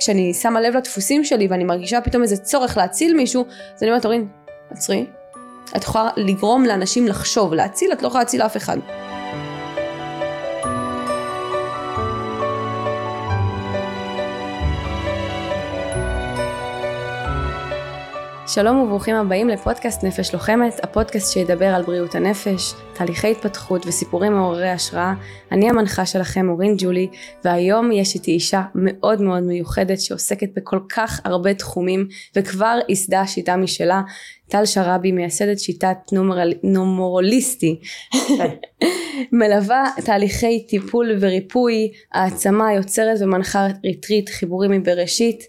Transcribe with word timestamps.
כשאני 0.00 0.34
שמה 0.34 0.60
לב 0.60 0.76
לדפוסים 0.76 1.24
שלי 1.24 1.46
ואני 1.50 1.64
מרגישה 1.64 2.00
פתאום 2.00 2.22
איזה 2.22 2.36
צורך 2.36 2.76
להציל 2.76 3.16
מישהו, 3.16 3.44
אז 3.76 3.82
אני 3.82 3.90
אומרת, 3.90 4.04
אורין, 4.04 4.28
עצרי. 4.70 5.06
את 5.76 5.82
יכולה 5.82 6.10
לגרום 6.16 6.64
לאנשים 6.64 7.06
לחשוב, 7.08 7.54
להציל, 7.54 7.92
את 7.92 8.02
לא 8.02 8.06
יכולה 8.08 8.22
להציל 8.24 8.42
אף 8.42 8.56
אחד. 8.56 8.76
שלום 18.54 18.76
וברוכים 18.76 19.16
הבאים 19.16 19.48
לפודקאסט 19.48 20.04
נפש 20.04 20.34
לוחמת, 20.34 20.84
הפודקאסט 20.84 21.32
שידבר 21.32 21.66
על 21.66 21.82
בריאות 21.82 22.14
הנפש, 22.14 22.74
תהליכי 22.94 23.30
התפתחות 23.30 23.86
וסיפורים 23.86 24.32
מעוררי 24.32 24.68
השראה. 24.68 25.14
אני 25.52 25.70
המנחה 25.70 26.06
שלכם 26.06 26.48
אורין 26.48 26.74
ג'ולי, 26.78 27.08
והיום 27.44 27.92
יש 27.92 28.14
איתי 28.14 28.30
אישה 28.30 28.62
מאוד 28.74 29.22
מאוד 29.22 29.42
מיוחדת 29.42 30.00
שעוסקת 30.00 30.48
בכל 30.56 30.78
כך 30.88 31.20
הרבה 31.24 31.54
תחומים, 31.54 32.08
וכבר 32.36 32.78
ייסדה 32.88 33.26
שיטה 33.26 33.56
משלה. 33.56 34.02
טל 34.48 34.64
שרעבי 34.64 35.12
מייסדת 35.12 35.58
שיטת 35.58 35.96
נומרל... 36.12 36.52
נומרוליסטי, 36.62 37.80
מלווה 39.32 39.84
תהליכי 40.04 40.66
טיפול 40.68 41.10
וריפוי, 41.20 41.92
העצמה, 42.12 42.72
יוצרת 42.72 43.18
ומנחה 43.20 43.66
ריטריט, 43.84 44.28
חיבורים 44.28 44.70
מבראשית, 44.70 45.44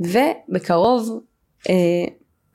ובקרוב 0.00 1.20
אה, 1.68 1.74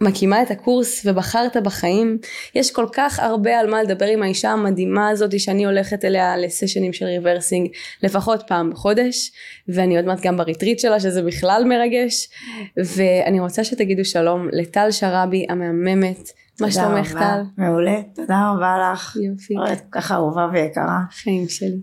מקימה 0.02 0.42
את 0.42 0.52
הקורס 0.52 1.06
ובחרת 1.06 1.58
בחיים. 1.58 2.18
יש 2.56 2.72
כל 2.72 2.86
כך 2.94 3.20
הרבה 3.20 3.60
על 3.60 3.70
מה 3.70 3.84
לדבר 3.84 4.06
עם 4.06 4.24
האישה 4.24 4.52
המדהימה 4.52 5.10
הזאת 5.10 5.40
שאני 5.40 5.66
הולכת 5.66 6.06
אליה 6.06 6.38
לסשנים 6.38 6.94
של 6.94 7.06
ריברסינג 7.06 7.70
לפחות 8.04 8.44
פעם 8.48 8.70
בחודש 8.70 9.32
ואני 9.68 9.98
עוד 9.98 10.06
מעט 10.06 10.22
גם 10.22 10.38
בריטריט 10.38 10.80
שלה 10.80 11.00
שזה 11.00 11.22
בכלל 11.22 11.64
מרגש 11.70 12.30
ואני 12.78 13.40
רוצה 13.40 13.64
שתגידו 13.64 14.06
שלום 14.06 14.48
לטל 14.52 14.92
שרעבי 14.92 15.46
המהממת. 15.50 16.30
מה 16.62 16.72
שלומך 16.72 17.14
טל? 17.14 17.42
מעולה, 17.58 18.02
תודה 18.16 18.52
רבה 18.56 18.92
לך. 18.94 19.18
יופי. 19.22 19.54
ככה 19.92 20.16
אהובה 20.16 20.48
ויקרה. 20.54 21.00
חיים 21.12 21.50
שלי. 21.50 21.78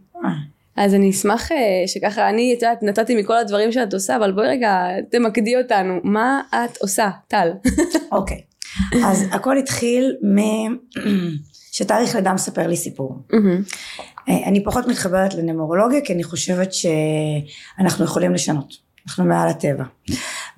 אז 0.79 0.95
אני 0.95 1.11
אשמח 1.11 1.53
אה, 1.53 1.57
שככה 1.87 2.29
אני, 2.29 2.55
את 2.57 2.62
יודעת, 2.62 2.83
נתתי 2.83 3.17
מכל 3.17 3.37
הדברים 3.37 3.73
שאת 3.73 3.95
עושה, 3.95 4.17
אבל 4.17 4.33
בואי 4.33 4.48
רגע 4.48 4.87
תמקדי 5.11 5.57
אותנו. 5.57 6.01
מה 6.05 6.41
את 6.51 6.77
עושה, 6.77 7.11
טל? 7.29 7.48
אוקיי. 8.12 8.41
אז 9.05 9.25
הכל 9.31 9.59
התחיל 9.59 10.17
מ... 10.23 10.39
שתאריך 11.73 12.15
לידה 12.15 12.33
מספר 12.33 12.67
לי 12.67 12.77
סיפור. 12.77 13.19
אה, 14.29 14.49
אני 14.49 14.65
פחות 14.65 14.87
מתחברת 14.87 15.34
לנמורולוגיה, 15.34 16.01
כי 16.05 16.12
אני 16.12 16.25
חושבת 16.25 16.71
שאנחנו 16.73 18.05
יכולים 18.05 18.34
לשנות. 18.34 18.89
אנחנו 19.06 19.25
מעל 19.25 19.49
הטבע. 19.49 19.84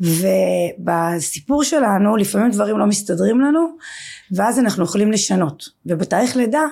ובסיפור 0.00 1.64
שלנו, 1.64 2.16
לפעמים 2.16 2.50
דברים 2.50 2.78
לא 2.78 2.86
מסתדרים 2.86 3.40
לנו, 3.40 3.60
ואז 4.32 4.58
אנחנו 4.58 4.84
יכולים 4.84 5.12
לשנות. 5.12 5.64
ובתאריך 5.86 6.36
לידה 6.36 6.62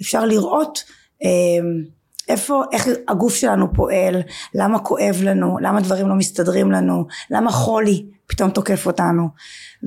אפשר 0.00 0.24
לראות 0.24 0.84
אה, 1.24 1.28
איפה, 2.28 2.62
איך 2.72 2.88
הגוף 3.08 3.34
שלנו 3.34 3.74
פועל, 3.74 4.22
למה 4.54 4.78
כואב 4.78 5.16
לנו, 5.22 5.58
למה 5.60 5.80
דברים 5.80 6.08
לא 6.08 6.14
מסתדרים 6.14 6.72
לנו, 6.72 7.06
למה 7.30 7.50
חולי 7.50 8.06
פתאום 8.26 8.50
תוקף 8.50 8.86
אותנו. 8.86 9.28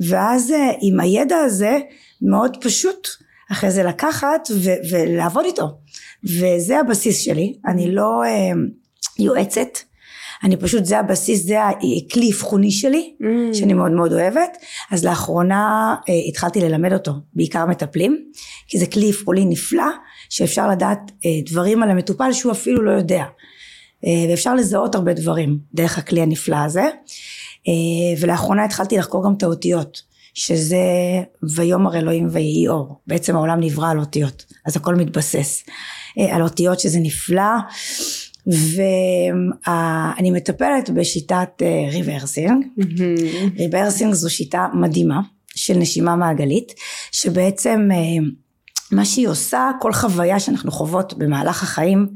ואז 0.08 0.50
אה, 0.50 0.70
עם 0.80 1.00
הידע 1.00 1.36
הזה 1.36 1.78
מאוד 2.22 2.56
פשוט 2.60 3.08
אחרי 3.52 3.70
זה 3.70 3.82
לקחת 3.82 4.48
ו- 4.54 4.90
ולעבוד 4.90 5.44
איתו. 5.44 5.78
וזה 6.24 6.80
הבסיס 6.80 7.18
שלי, 7.18 7.58
אני 7.66 7.94
לא 7.94 8.22
אה, 8.24 8.52
יועצת, 9.18 9.78
אני 10.44 10.56
פשוט 10.56 10.84
זה 10.84 10.98
הבסיס 10.98 11.46
זה 11.46 11.58
הכלי 11.66 12.30
אבחוני 12.32 12.70
שלי 12.70 13.14
mm. 13.22 13.54
שאני 13.54 13.72
מאוד 13.72 13.90
מאוד 13.90 14.12
אוהבת 14.12 14.56
אז 14.90 15.04
לאחרונה 15.04 15.94
אה, 16.08 16.14
התחלתי 16.28 16.60
ללמד 16.60 16.92
אותו 16.92 17.12
בעיקר 17.34 17.66
מטפלים 17.66 18.16
כי 18.68 18.78
זה 18.78 18.86
כלי 18.86 19.10
אבחוני 19.10 19.44
נפלא 19.44 19.86
שאפשר 20.30 20.68
לדעת 20.68 20.98
אה, 21.24 21.30
דברים 21.46 21.82
על 21.82 21.90
המטופל 21.90 22.32
שהוא 22.32 22.52
אפילו 22.52 22.82
לא 22.82 22.90
יודע. 22.90 23.24
אה, 24.06 24.30
ואפשר 24.30 24.54
לזהות 24.54 24.94
הרבה 24.94 25.12
דברים 25.14 25.58
דרך 25.74 25.98
הכלי 25.98 26.20
הנפלא 26.20 26.56
הזה. 26.56 26.84
אה, 27.68 28.20
ולאחרונה 28.20 28.64
התחלתי 28.64 28.98
לחקור 28.98 29.24
גם 29.24 29.34
את 29.34 29.42
האותיות 29.42 30.02
שזה 30.34 30.76
ויאמר 31.54 31.96
אלוהים 31.96 32.28
ויהי 32.30 32.68
אור 32.68 33.00
בעצם 33.06 33.36
העולם 33.36 33.60
נברא 33.60 33.90
על 33.90 33.98
אותיות 33.98 34.44
אז 34.66 34.76
הכל 34.76 34.94
מתבסס 34.94 35.64
על 36.30 36.42
אותיות 36.42 36.80
שזה 36.80 36.98
נפלא. 37.00 37.42
ואני 39.66 40.30
מטפלת 40.30 40.90
בשיטת 40.90 41.62
ריברסינג 41.92 42.66
ריברסינג 43.58 44.14
זו 44.14 44.30
שיטה 44.30 44.66
מדהימה 44.74 45.20
של 45.54 45.74
נשימה 45.78 46.16
מעגלית 46.16 46.72
שבעצם 47.12 47.88
מה 48.92 49.04
שהיא 49.04 49.28
עושה, 49.28 49.70
כל 49.80 49.92
חוויה 49.92 50.40
שאנחנו 50.40 50.70
חוות 50.70 51.14
במהלך 51.14 51.62
החיים, 51.62 52.08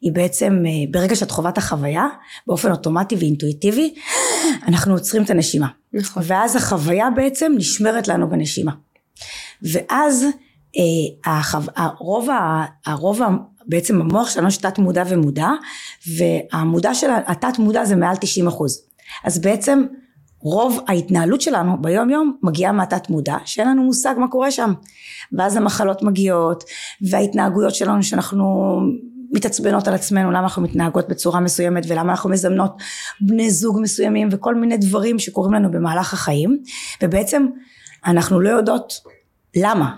היא 0.00 0.12
בעצם, 0.12 0.62
אה, 0.66 0.70
ברגע 0.90 1.16
שאת 1.16 1.30
חווה 1.30 1.50
את 1.50 1.58
החוויה, 1.58 2.06
באופן 2.46 2.70
אוטומטי 2.70 3.16
ואינטואיטיבי, 3.16 3.94
אנחנו 4.68 4.92
עוצרים 4.92 5.22
את 5.22 5.30
הנשימה. 5.30 5.68
נכון. 5.92 6.22
ואז 6.26 6.56
החוויה 6.56 7.08
בעצם 7.16 7.52
נשמרת 7.56 8.08
לנו 8.08 8.30
בנשימה. 8.30 8.72
ואז 9.62 10.26
אה, 10.76 11.32
החו... 11.32 11.58
הרוב, 11.76 12.28
הרוב 12.86 13.20
בעצם 13.66 14.00
המוח 14.00 14.30
שלנו 14.30 14.48
יש 14.48 14.56
תת 14.56 14.78
מודע 14.78 15.02
ומודע, 15.08 15.48
והמודע 16.16 16.94
של 16.94 17.06
התת 17.26 17.58
מודע 17.58 17.84
זה 17.84 17.96
מעל 17.96 18.16
90 18.16 18.48
אחוז. 18.48 18.82
אז 19.24 19.38
בעצם 19.38 19.84
רוב 20.42 20.80
ההתנהלות 20.88 21.40
שלנו 21.40 21.82
ביום 21.82 22.10
יום 22.10 22.36
מגיעה 22.42 22.72
מהתת 22.72 23.10
מודע 23.10 23.36
שאין 23.44 23.68
לנו 23.68 23.82
מושג 23.82 24.14
מה 24.18 24.28
קורה 24.28 24.50
שם. 24.50 24.72
ואז 25.32 25.56
המחלות 25.56 26.02
מגיעות 26.02 26.64
וההתנהגויות 27.10 27.74
שלנו 27.74 28.02
שאנחנו 28.02 28.76
מתעצבנות 29.32 29.88
על 29.88 29.94
עצמנו 29.94 30.30
למה 30.30 30.40
אנחנו 30.40 30.62
מתנהגות 30.62 31.08
בצורה 31.08 31.40
מסוימת 31.40 31.84
ולמה 31.88 32.10
אנחנו 32.10 32.30
מזמנות 32.30 32.76
בני 33.20 33.50
זוג 33.50 33.80
מסוימים 33.80 34.28
וכל 34.30 34.54
מיני 34.54 34.76
דברים 34.76 35.18
שקורים 35.18 35.54
לנו 35.54 35.70
במהלך 35.70 36.12
החיים. 36.12 36.62
ובעצם 37.02 37.46
אנחנו 38.06 38.40
לא 38.40 38.48
יודעות 38.48 38.92
למה. 39.56 39.96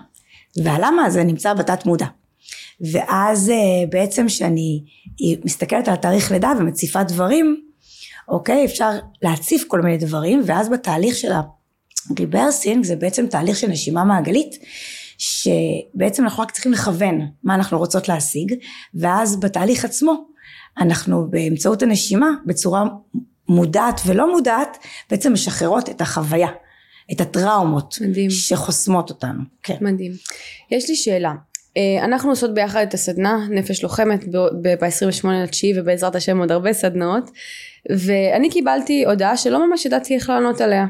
והלמה 0.62 1.04
הזה 1.04 1.24
נמצא 1.24 1.54
בתת 1.54 1.86
מודע. 1.86 2.06
ואז 2.92 3.50
אה, 3.50 3.56
בעצם 3.90 4.28
שאני 4.28 4.84
מסתכלת 5.44 5.88
על 5.88 5.96
תאריך 5.96 6.30
לידה 6.30 6.52
ומציפה 6.58 7.02
דברים 7.02 7.71
אוקיי? 8.28 8.64
אפשר 8.64 8.90
להציף 9.22 9.64
כל 9.68 9.80
מיני 9.80 9.96
דברים, 9.98 10.42
ואז 10.46 10.68
בתהליך 10.68 11.16
של 11.16 11.32
הריברסינג 12.10 12.84
זה 12.84 12.96
בעצם 12.96 13.26
תהליך 13.26 13.56
של 13.56 13.68
נשימה 13.68 14.04
מעגלית, 14.04 14.54
שבעצם 15.18 16.24
אנחנו 16.24 16.42
רק 16.42 16.50
צריכים 16.50 16.72
לכוון 16.72 17.20
מה 17.44 17.54
אנחנו 17.54 17.78
רוצות 17.78 18.08
להשיג, 18.08 18.54
ואז 18.94 19.40
בתהליך 19.40 19.84
עצמו 19.84 20.14
אנחנו 20.78 21.30
באמצעות 21.30 21.82
הנשימה 21.82 22.30
בצורה 22.46 22.84
מודעת 23.48 24.00
ולא 24.06 24.32
מודעת 24.32 24.78
בעצם 25.10 25.32
משחררות 25.32 25.88
את 25.88 26.00
החוויה. 26.00 26.48
את 27.12 27.20
הטראומות 27.20 27.98
מדהים. 28.00 28.30
שחוסמות 28.30 29.10
אותנו. 29.10 29.40
כן. 29.62 29.76
מדהים. 29.80 30.12
יש 30.70 30.88
לי 30.88 30.96
שאלה. 30.96 31.32
אה, 31.76 32.04
אנחנו 32.04 32.30
עושות 32.30 32.54
ביחד 32.54 32.80
את 32.88 32.94
הסדנה 32.94 33.46
נפש 33.50 33.82
לוחמת 33.82 34.24
ב-28 34.62 35.28
לתשיעי 35.28 35.80
ובעזרת 35.80 36.14
השם 36.14 36.38
עוד 36.38 36.52
הרבה 36.52 36.72
סדנאות 36.72 37.30
ואני 37.90 38.50
קיבלתי 38.50 39.04
הודעה 39.04 39.36
שלא 39.36 39.68
ממש 39.68 39.86
ידעתי 39.86 40.14
איך 40.14 40.30
לענות 40.30 40.60
עליה. 40.60 40.86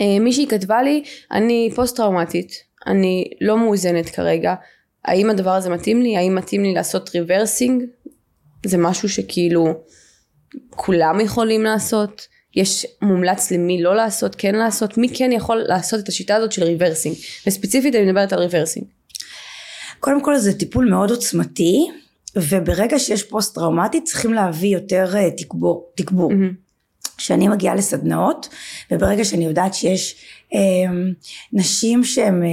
אה, 0.00 0.18
מישהי 0.20 0.46
כתבה 0.46 0.82
לי 0.82 1.02
אני 1.32 1.70
פוסט 1.74 1.96
טראומטית 1.96 2.52
אני 2.86 3.24
לא 3.40 3.58
מאוזנת 3.58 4.10
כרגע 4.10 4.54
האם 5.04 5.30
הדבר 5.30 5.50
הזה 5.50 5.70
מתאים 5.70 6.02
לי? 6.02 6.16
האם 6.16 6.34
מתאים 6.34 6.62
לי 6.62 6.74
לעשות 6.74 7.10
ריברסינג 7.14 7.84
זה 8.66 8.78
משהו 8.78 9.08
שכאילו 9.08 9.66
כולם 10.70 11.20
יכולים 11.20 11.62
לעשות. 11.62 12.26
יש 12.54 12.86
מומלץ 13.02 13.50
למי 13.50 13.82
לא 13.82 13.96
לעשות 13.96 14.34
כן 14.34 14.54
לעשות. 14.54 14.98
מי 14.98 15.08
כן 15.08 15.32
יכול 15.32 15.56
לעשות 15.56 16.00
את 16.00 16.08
השיטה 16.08 16.34
הזאת 16.34 16.52
של 16.52 16.64
ריברסינג 16.64 17.16
וספציפית 17.46 17.94
אני 17.94 18.06
מדברת 18.06 18.32
על 18.32 18.38
ריברסינג 18.38 18.86
קודם 20.00 20.22
כל 20.22 20.38
זה 20.38 20.58
טיפול 20.58 20.90
מאוד 20.90 21.10
עוצמתי 21.10 21.86
וברגע 22.36 22.98
שיש 22.98 23.22
פוסט 23.22 23.54
טראומטי 23.54 24.00
צריכים 24.00 24.32
להביא 24.32 24.68
יותר 24.68 25.12
אה, 25.16 25.30
תגבור, 25.30 25.92
תגבור. 25.94 26.30
Mm-hmm. 26.30 26.66
כשאני 27.16 27.48
מגיעה 27.48 27.74
לסדנאות 27.74 28.48
וברגע 28.90 29.24
שאני 29.24 29.44
יודעת 29.44 29.74
שיש 29.74 30.16
אה, 30.54 30.60
נשים 31.52 32.04
שהן 32.04 32.42
אה, 32.42 32.48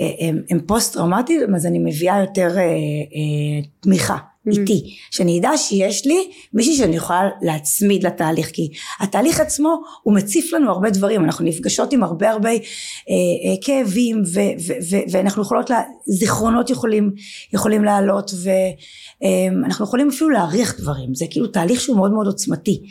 אה, 0.00 0.58
פוסט 0.66 0.94
טראומטיות 0.94 1.50
אז 1.56 1.66
אני 1.66 1.78
מביאה 1.78 2.20
יותר 2.20 2.58
אה, 2.58 2.62
אה, 2.62 3.62
תמיכה 3.80 4.16
איתי, 4.50 4.96
שאני 5.10 5.40
אדע 5.40 5.50
שיש 5.56 6.06
לי 6.06 6.30
מישהי 6.54 6.76
שאני 6.76 6.96
יכולה 6.96 7.28
להצמיד 7.42 8.06
לתהליך, 8.06 8.50
כי 8.52 8.68
התהליך 9.00 9.40
עצמו 9.40 9.82
הוא 10.02 10.14
מציף 10.14 10.52
לנו 10.52 10.70
הרבה 10.70 10.90
דברים, 10.90 11.24
אנחנו 11.24 11.44
נפגשות 11.44 11.92
עם 11.92 12.02
הרבה 12.02 12.30
הרבה 12.30 12.48
אה, 12.48 12.54
אה, 12.58 13.56
כאבים 13.60 14.22
ו, 14.34 14.40
ו, 14.66 14.72
ו, 14.90 14.96
ואנחנו 15.10 15.42
יכולות, 15.42 15.70
לה, 15.70 15.82
זיכרונות 16.06 16.70
יכולים, 16.70 17.12
יכולים 17.52 17.84
לעלות 17.84 18.30
ואנחנו 18.42 19.84
אה, 19.84 19.88
יכולים 19.88 20.08
אפילו 20.08 20.30
להעריך 20.30 20.80
דברים, 20.80 21.14
זה 21.14 21.24
כאילו 21.30 21.46
תהליך 21.46 21.80
שהוא 21.80 21.96
מאוד 21.96 22.12
מאוד 22.12 22.26
עוצמתי, 22.26 22.82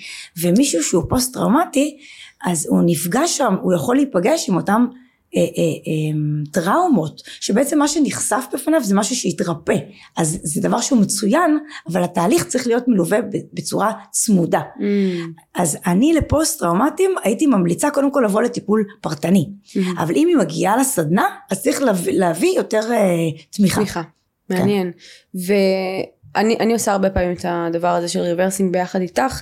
ומישהו 0.41 0.83
שהוא 0.83 1.03
פוסט 1.09 1.33
טראומטי 1.33 1.97
אז 2.45 2.67
הוא 2.69 2.81
נפגש 2.85 3.37
שם, 3.37 3.55
הוא 3.61 3.73
יכול 3.73 3.95
להיפגש 3.95 4.49
עם 4.49 4.55
אותם 4.55 4.85
אה, 5.35 5.41
אה, 5.41 5.45
אה, 5.87 6.51
טראומות, 6.51 7.21
שבעצם 7.39 7.79
מה 7.79 7.87
שנחשף 7.87 8.45
בפניו 8.53 8.83
זה 8.83 8.95
משהו 8.95 9.15
שהתרפא, 9.15 9.75
אז 10.17 10.39
זה 10.43 10.61
דבר 10.61 10.81
שהוא 10.81 11.01
מצוין, 11.01 11.59
אבל 11.87 12.03
התהליך 12.03 12.45
צריך 12.45 12.67
להיות 12.67 12.83
מלווה 12.87 13.17
בצורה 13.53 13.91
צמודה. 14.11 14.61
Mm. 14.77 14.81
אז 15.55 15.77
אני 15.85 16.13
לפוסט 16.13 16.59
טראומטיים 16.59 17.15
הייתי 17.23 17.47
ממליצה 17.47 17.89
קודם 17.89 18.11
כל 18.11 18.21
לבוא 18.25 18.41
לטיפול 18.41 18.85
פרטני, 19.01 19.49
mm. 19.65 19.79
אבל 19.99 20.15
אם 20.15 20.27
היא 20.27 20.37
מגיעה 20.37 20.77
לסדנה, 20.77 21.25
אז 21.51 21.63
צריך 21.63 21.81
להביא, 21.81 22.19
להביא 22.19 22.51
יותר 22.55 22.81
תמיכה. 23.49 23.75
תמיכה, 23.75 24.01
מעניין. 24.49 24.91
כן. 24.91 25.39
ואני 26.35 26.73
עושה 26.73 26.91
הרבה 26.91 27.09
פעמים 27.09 27.31
את 27.31 27.45
הדבר 27.47 27.87
הזה 27.87 28.07
של 28.07 28.19
ריברסינג 28.19 28.73
ביחד 28.73 29.01
איתך. 29.01 29.41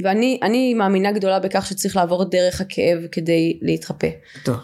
ואני 0.00 0.74
מאמינה 0.74 1.12
גדולה 1.12 1.40
בכך 1.40 1.66
שצריך 1.66 1.96
לעבור 1.96 2.24
דרך 2.24 2.60
הכאב 2.60 2.98
כדי 3.12 3.58
להתרפא. 3.62 4.08
טוב. 4.44 4.56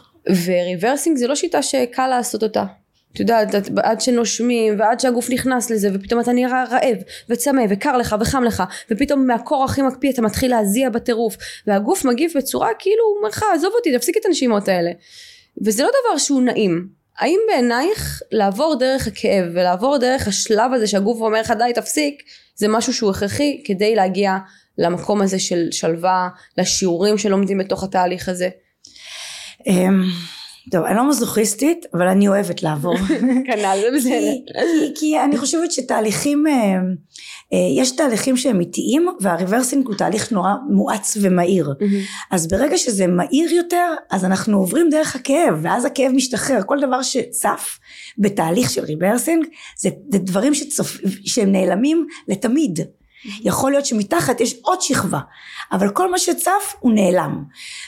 וריברסינג 0.45 1.17
זה 1.17 1.27
לא 1.27 1.35
שיטה 1.35 1.63
שקל 1.63 2.07
לעשות 2.07 2.43
אותה. 2.43 2.65
את 3.13 3.21
יודעת, 3.21 3.55
עד 3.83 4.01
שנושמים 4.01 4.81
ועד 4.81 5.01
שהגוף 5.01 5.31
נכנס 5.31 5.71
לזה 5.71 5.89
ופתאום 5.95 6.21
אתה 6.21 6.33
נהיה 6.33 6.65
רעב 6.71 6.97
וצמא 7.29 7.63
וקר 7.69 7.97
לך 7.97 8.17
וחם 8.21 8.43
לך 8.45 8.63
ופתאום 8.91 9.27
מהקור 9.27 9.65
הכי 9.65 9.83
מקפיא 9.83 10.11
אתה 10.11 10.23
מתחיל 10.23 10.51
להזיע 10.51 10.91
בטירוף 10.91 11.37
והגוף 11.67 12.05
מגיב 12.05 12.31
בצורה 12.37 12.69
כאילו 12.79 13.05
הוא 13.05 13.17
אומר 13.17 13.29
לך 13.29 13.45
עזוב 13.55 13.73
אותי 13.77 13.97
תפסיק 13.97 14.17
את 14.17 14.27
הנשימות 14.27 14.69
האלה. 14.69 14.91
וזה 15.65 15.83
לא 15.83 15.89
דבר 15.89 16.19
שהוא 16.19 16.43
נעים. 16.43 16.89
האם 17.19 17.41
בעינייך 17.49 18.23
לעבור 18.33 18.75
דרך 18.79 19.07
הכאב 19.07 19.45
ולעבור 19.53 19.99
דרך 19.99 20.29
השלב 20.29 20.73
הזה 20.73 20.87
שהגוף 20.87 21.21
אומר 21.21 21.41
לך 21.41 21.53
די 21.59 21.73
תפסיק 21.75 22.23
זה 22.55 22.69
משהו 22.69 22.95
שהוא 22.95 23.11
הכרחי 23.11 23.63
כדי 23.65 23.95
להגיע 23.95 24.37
למקום 24.79 25.23
הזה 25.23 25.39
של 25.39 25.69
שלווה 25.71 26.29
לשיעורים 26.59 27.19
שלומדים 27.19 27.59
בתוך 27.59 27.85
התהליך 27.85 28.29
הזה 28.29 28.49
טוב, 30.71 30.85
אני 30.85 30.97
לא 30.97 31.09
מזוכיסטית, 31.09 31.87
אבל 31.95 32.09
אני 32.09 32.29
אוהבת 32.29 32.63
לעבור. 32.63 32.97
כנ"ל, 33.47 33.79
זה 33.81 33.97
בסדר. 33.97 34.33
כי, 34.95 35.21
אני 35.21 35.39
חושבת 35.39 35.73
שתהליכים, 35.73 36.47
אה, 36.47 36.53
אה, 37.53 37.83
יש 37.83 37.91
תהליכים 37.91 38.37
שהם 38.37 38.61
איטיים, 38.61 39.09
והריברסינג 39.21 39.87
הוא 39.87 39.95
תהליך 39.95 40.33
נורא 40.33 40.51
מואץ 40.71 41.17
ומהיר. 41.21 41.75
אז 42.31 42.49
ברגע 42.49 42.79
שזה 42.79 43.07
מהיר 43.07 43.53
יותר, 43.53 43.95
אז 44.11 44.25
אנחנו 44.25 44.59
עוברים 44.59 44.91
דרך 44.91 45.17
הכאב, 45.17 45.59
ואז 45.63 45.85
הכאב 45.85 46.13
משתחרר. 46.13 46.63
כל 46.67 46.81
דבר 46.81 47.03
שצף 47.03 47.79
בתהליך 48.19 48.71
של 48.71 48.85
ריברסינג, 48.85 49.47
זה, 49.77 49.89
דברים 50.09 50.53
שהם 51.25 51.53
נעלמים 51.53 52.07
לתמיד. 52.29 52.81
יכול 53.25 53.71
להיות 53.71 53.87
שמתחת 53.87 54.41
יש 54.41 54.55
עוד 54.63 54.81
שכבה, 54.81 55.21
אבל 55.73 55.89
כל 55.89 56.11
מה 56.11 56.19
שצף 56.19 56.75
הוא 56.81 56.93
נעלם. 56.93 57.45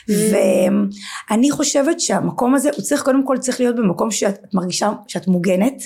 ואני 0.07 1.51
חושבת 1.51 1.99
שהמקום 1.99 2.55
הזה, 2.55 2.69
הוא 2.75 2.81
צריך 2.81 3.01
קודם 3.01 3.25
כל 3.25 3.37
צריך 3.37 3.59
להיות 3.59 3.75
במקום 3.75 4.11
שאת 4.11 4.39
מרגישה 4.53 4.91
שאת 5.07 5.27
מוגנת, 5.27 5.83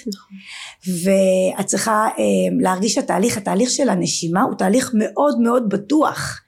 ואת 1.04 1.66
צריכה 1.66 2.08
אה, 2.08 2.24
להרגיש 2.62 2.94
שהתהליך, 2.94 3.38
התהליך 3.38 3.70
של 3.70 3.90
הנשימה 3.90 4.42
הוא 4.42 4.56
תהליך 4.56 4.92
מאוד 4.94 5.40
מאוד 5.40 5.70
בטוח. 5.70 6.42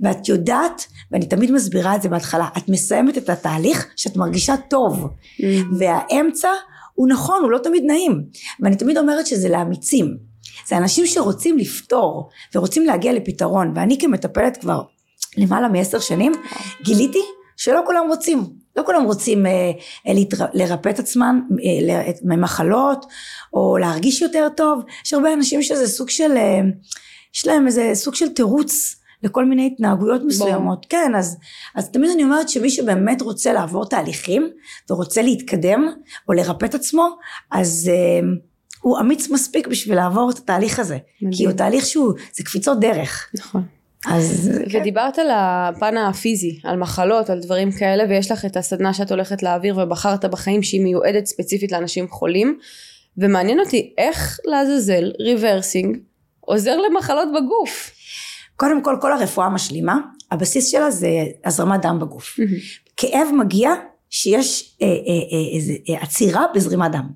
ואת 0.00 0.28
יודעת, 0.28 0.86
ואני 1.10 1.26
תמיד 1.26 1.52
מסבירה 1.52 1.96
את 1.96 2.02
זה 2.02 2.08
בהתחלה, 2.08 2.48
את 2.56 2.68
מסיימת 2.68 3.18
את 3.18 3.28
התהליך 3.28 3.86
שאת 3.96 4.16
מרגישה 4.16 4.54
טוב, 4.70 5.08
והאמצע 5.78 6.48
הוא 6.94 7.08
נכון, 7.08 7.42
הוא 7.42 7.50
לא 7.50 7.58
תמיד 7.58 7.82
נעים, 7.86 8.22
ואני 8.60 8.76
תמיד 8.76 8.98
אומרת 8.98 9.26
שזה 9.26 9.48
לאמיצים. 9.48 10.27
זה 10.66 10.76
אנשים 10.76 11.06
שרוצים 11.06 11.58
לפתור 11.58 12.30
ורוצים 12.54 12.86
להגיע 12.86 13.12
לפתרון 13.12 13.72
ואני 13.76 13.98
כמטפלת 13.98 14.56
כבר 14.56 14.82
למעלה 15.36 15.68
מעשר 15.68 16.00
שנים 16.00 16.32
גיליתי 16.82 17.22
שלא 17.56 17.80
כולם 17.86 18.04
רוצים. 18.08 18.44
לא 18.76 18.82
כולם 18.86 19.04
רוצים 19.04 19.46
אה, 19.46 19.50
אה 20.08 20.12
להתר... 20.12 20.44
לרפא 20.54 20.88
את 20.88 20.98
עצמם 20.98 21.40
אה, 21.64 22.12
ממחלות 22.22 23.06
או 23.52 23.78
להרגיש 23.78 24.22
יותר 24.22 24.48
טוב. 24.56 24.82
יש 25.04 25.14
הרבה 25.14 25.34
אנשים 25.34 25.62
שזה 25.62 25.88
סוג 25.88 26.10
של 26.10 26.36
אה, 26.36 26.60
יש 27.34 27.46
להם 27.46 27.66
איזה 27.66 27.90
סוג 27.94 28.14
של 28.14 28.28
תירוץ 28.28 28.96
לכל 29.22 29.44
מיני 29.44 29.66
התנהגויות 29.66 30.22
מסוימות. 30.24 30.78
בוא. 30.80 30.88
כן 30.88 31.12
אז, 31.16 31.36
אז 31.74 31.90
תמיד 31.90 32.10
אני 32.10 32.24
אומרת 32.24 32.48
שמי 32.48 32.70
שבאמת 32.70 33.22
רוצה 33.22 33.52
לעבור 33.52 33.88
תהליכים 33.88 34.50
ורוצה 34.90 35.22
להתקדם 35.22 35.88
או 36.28 36.32
לרפא 36.32 36.66
את 36.66 36.74
עצמו 36.74 37.08
אז 37.50 37.90
אה, 37.92 38.28
הוא 38.80 39.00
אמיץ 39.00 39.30
מספיק 39.30 39.66
בשביל 39.66 39.96
לעבור 39.96 40.30
את 40.30 40.38
התהליך 40.38 40.78
הזה. 40.78 40.98
מדהים. 41.22 41.32
כי 41.32 41.44
הוא 41.44 41.52
תהליך 41.52 41.86
שהוא, 41.86 42.12
זה 42.32 42.44
קפיצות 42.44 42.80
דרך. 42.80 43.30
נכון. 43.38 43.62
אז. 44.06 44.50
ודיברת 44.74 45.16
כן. 45.16 45.22
על 45.22 45.28
הפן 45.30 45.96
הפיזי, 45.96 46.60
על 46.64 46.76
מחלות, 46.76 47.30
על 47.30 47.40
דברים 47.40 47.72
כאלה, 47.72 48.04
ויש 48.08 48.30
לך 48.30 48.44
את 48.44 48.56
הסדנה 48.56 48.94
שאת 48.94 49.10
הולכת 49.10 49.42
להעביר 49.42 49.78
ובחרת 49.78 50.24
בחיים 50.24 50.62
שהיא 50.62 50.80
מיועדת 50.80 51.26
ספציפית 51.26 51.72
לאנשים 51.72 52.08
חולים, 52.08 52.58
ומעניין 53.18 53.60
אותי 53.60 53.94
איך 53.98 54.38
לעזאזל 54.44 55.12
ריברסינג 55.20 55.98
עוזר 56.40 56.76
למחלות 56.76 57.28
בגוף. 57.36 57.90
קודם 58.56 58.82
כל, 58.82 58.96
כל 59.00 59.12
הרפואה 59.12 59.46
המשלימה, 59.46 59.98
הבסיס 60.30 60.70
שלה 60.70 60.90
זה 60.90 61.08
הזרמת 61.44 61.82
דם 61.82 61.98
בגוף. 62.00 62.38
כאב 62.96 63.28
מגיע 63.38 63.70
שיש 64.10 64.76
אה, 64.82 64.86
אה, 64.86 64.92
אה, 64.92 65.94
אה, 65.94 66.02
עצירה 66.02 66.44
בזרימת 66.54 66.92
דם. 66.92 67.08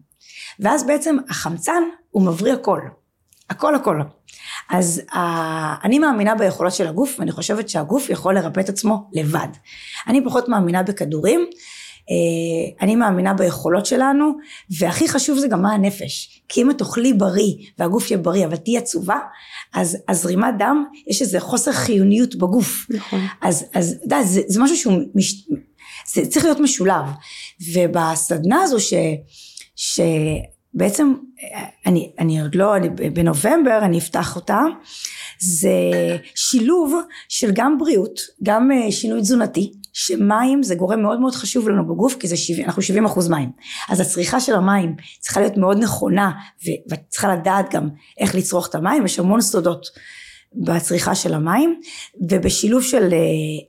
ואז 0.61 0.87
בעצם 0.87 1.17
החמצן 1.29 1.83
הוא 2.11 2.23
מבריא 2.23 2.53
הכל, 2.53 2.81
הכל 3.51 3.75
הכל. 3.75 4.01
אז 4.71 5.03
uh, 5.11 5.17
אני 5.85 5.99
מאמינה 5.99 6.35
ביכולות 6.35 6.73
של 6.73 6.87
הגוף 6.87 7.17
ואני 7.19 7.33
חושבת 7.33 7.69
שהגוף 7.69 8.11
יכול 8.11 8.35
לרפא 8.35 8.61
את 8.61 8.69
עצמו 8.69 9.11
לבד. 9.13 9.49
אני 10.07 10.25
פחות 10.25 10.49
מאמינה 10.49 10.83
בכדורים, 10.83 11.47
uh, 11.51 12.83
אני 12.83 12.97
מאמינה 12.97 13.35
ביכולות 13.35 13.87
שלנו 13.87 14.33
והכי 14.79 15.09
חשוב 15.09 15.39
זה 15.39 15.49
גם 15.49 15.63
מה 15.63 15.73
הנפש. 15.73 16.43
כי 16.49 16.63
אם 16.63 16.71
את 16.71 16.81
אוכלי 16.81 17.13
בריא 17.13 17.55
והגוף 17.79 18.11
יהיה 18.11 18.19
בריא 18.19 18.47
אבל 18.47 18.57
תהיי 18.57 18.79
עצובה 18.79 19.19
אז 19.75 19.99
הזרימת 20.09 20.55
דם 20.59 20.85
יש 21.07 21.23
איזה 21.23 21.41
חוסר 21.41 21.73
חיוניות 21.73 22.37
בגוף. 22.37 22.87
נכון. 22.91 23.21
אז, 23.41 23.65
אז 23.75 23.99
די, 24.07 24.25
זה, 24.25 24.41
זה 24.47 24.61
משהו 24.63 24.77
שהוא 24.77 24.95
מש... 25.15 25.49
זה 26.15 26.27
צריך 26.27 26.45
להיות 26.45 26.61
משולב 26.61 27.05
ובסדנה 27.75 28.63
הזו 28.63 28.81
ש... 28.81 28.95
שבעצם 29.82 31.12
אני, 31.87 32.12
אני 32.19 32.40
עוד 32.40 32.55
לא, 32.55 32.76
אני, 32.76 32.88
בנובמבר 32.88 33.79
אני 33.82 33.99
אפתח 33.99 34.37
אותה, 34.37 34.61
זה 35.38 35.70
שילוב 36.34 37.01
של 37.29 37.51
גם 37.55 37.79
בריאות, 37.79 38.20
גם 38.43 38.70
אה, 38.72 38.93
שינוי 38.93 39.20
תזונתי, 39.20 39.72
שמים 39.93 40.62
זה 40.62 40.74
גורם 40.74 41.03
מאוד 41.03 41.20
מאוד 41.20 41.34
חשוב 41.34 41.69
לנו 41.69 41.89
בגוף 41.89 42.17
כי 42.20 42.29
זה 42.29 42.36
70, 42.36 42.67
אנחנו 42.67 42.82
70 42.82 43.05
אחוז 43.05 43.29
מים. 43.29 43.51
אז 43.89 44.01
הצריכה 44.01 44.41
של 44.41 44.55
המים 44.55 44.96
צריכה 45.20 45.41
להיות 45.41 45.56
מאוד 45.56 45.79
נכונה 45.79 46.31
ואת 46.91 47.01
צריכה 47.08 47.34
לדעת 47.34 47.74
גם 47.74 47.89
איך 48.19 48.34
לצרוך 48.34 48.69
את 48.69 48.74
המים 48.74 49.05
יש 49.05 49.19
המון 49.19 49.41
סודות 49.41 49.86
בצריכה 50.55 51.15
של 51.15 51.35
המים 51.35 51.81
ובשילוב 52.29 52.82
של, 52.82 53.13
אה, 53.13 53.19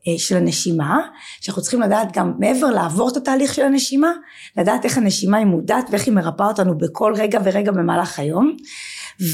אה, 0.07 0.19
של 0.19 0.37
הנשימה 0.37 0.99
שאנחנו 1.41 1.61
צריכים 1.61 1.81
לדעת 1.81 2.17
גם 2.17 2.33
מעבר 2.39 2.67
לעבור 2.67 3.09
את 3.09 3.17
התהליך 3.17 3.53
של 3.53 3.61
הנשימה 3.61 4.11
לדעת 4.57 4.85
איך 4.85 4.97
הנשימה 4.97 5.37
היא 5.37 5.45
מודעת 5.45 5.85
ואיך 5.91 6.05
היא 6.05 6.13
מרפאה 6.13 6.47
אותנו 6.47 6.77
בכל 6.77 7.13
רגע 7.17 7.39
ורגע 7.43 7.71
במהלך 7.71 8.19
היום 8.19 8.57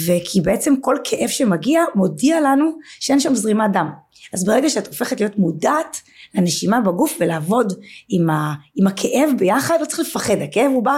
וכי 0.05 0.41
בעצם 0.41 0.73
כל 0.81 0.95
כאב 1.03 1.29
שמגיע 1.29 1.83
מודיע 1.95 2.41
לנו 2.41 2.71
שאין 2.99 3.19
שם 3.19 3.35
זרימת 3.35 3.71
דם. 3.71 3.89
אז 4.33 4.45
ברגע 4.45 4.69
שאת 4.69 4.87
הופכת 4.87 5.19
להיות 5.19 5.37
מודעת 5.37 6.01
לנשימה 6.35 6.81
בגוף 6.81 7.17
ולעבוד 7.19 7.73
עם, 8.09 8.29
ה, 8.29 8.53
עם 8.75 8.87
הכאב 8.87 9.29
ביחד 9.37 9.77
לא 9.81 9.85
צריך 9.85 9.99
לפחד 9.99 10.41
הכאב 10.41 10.71
הוא 10.71 10.83
בא 10.83 10.97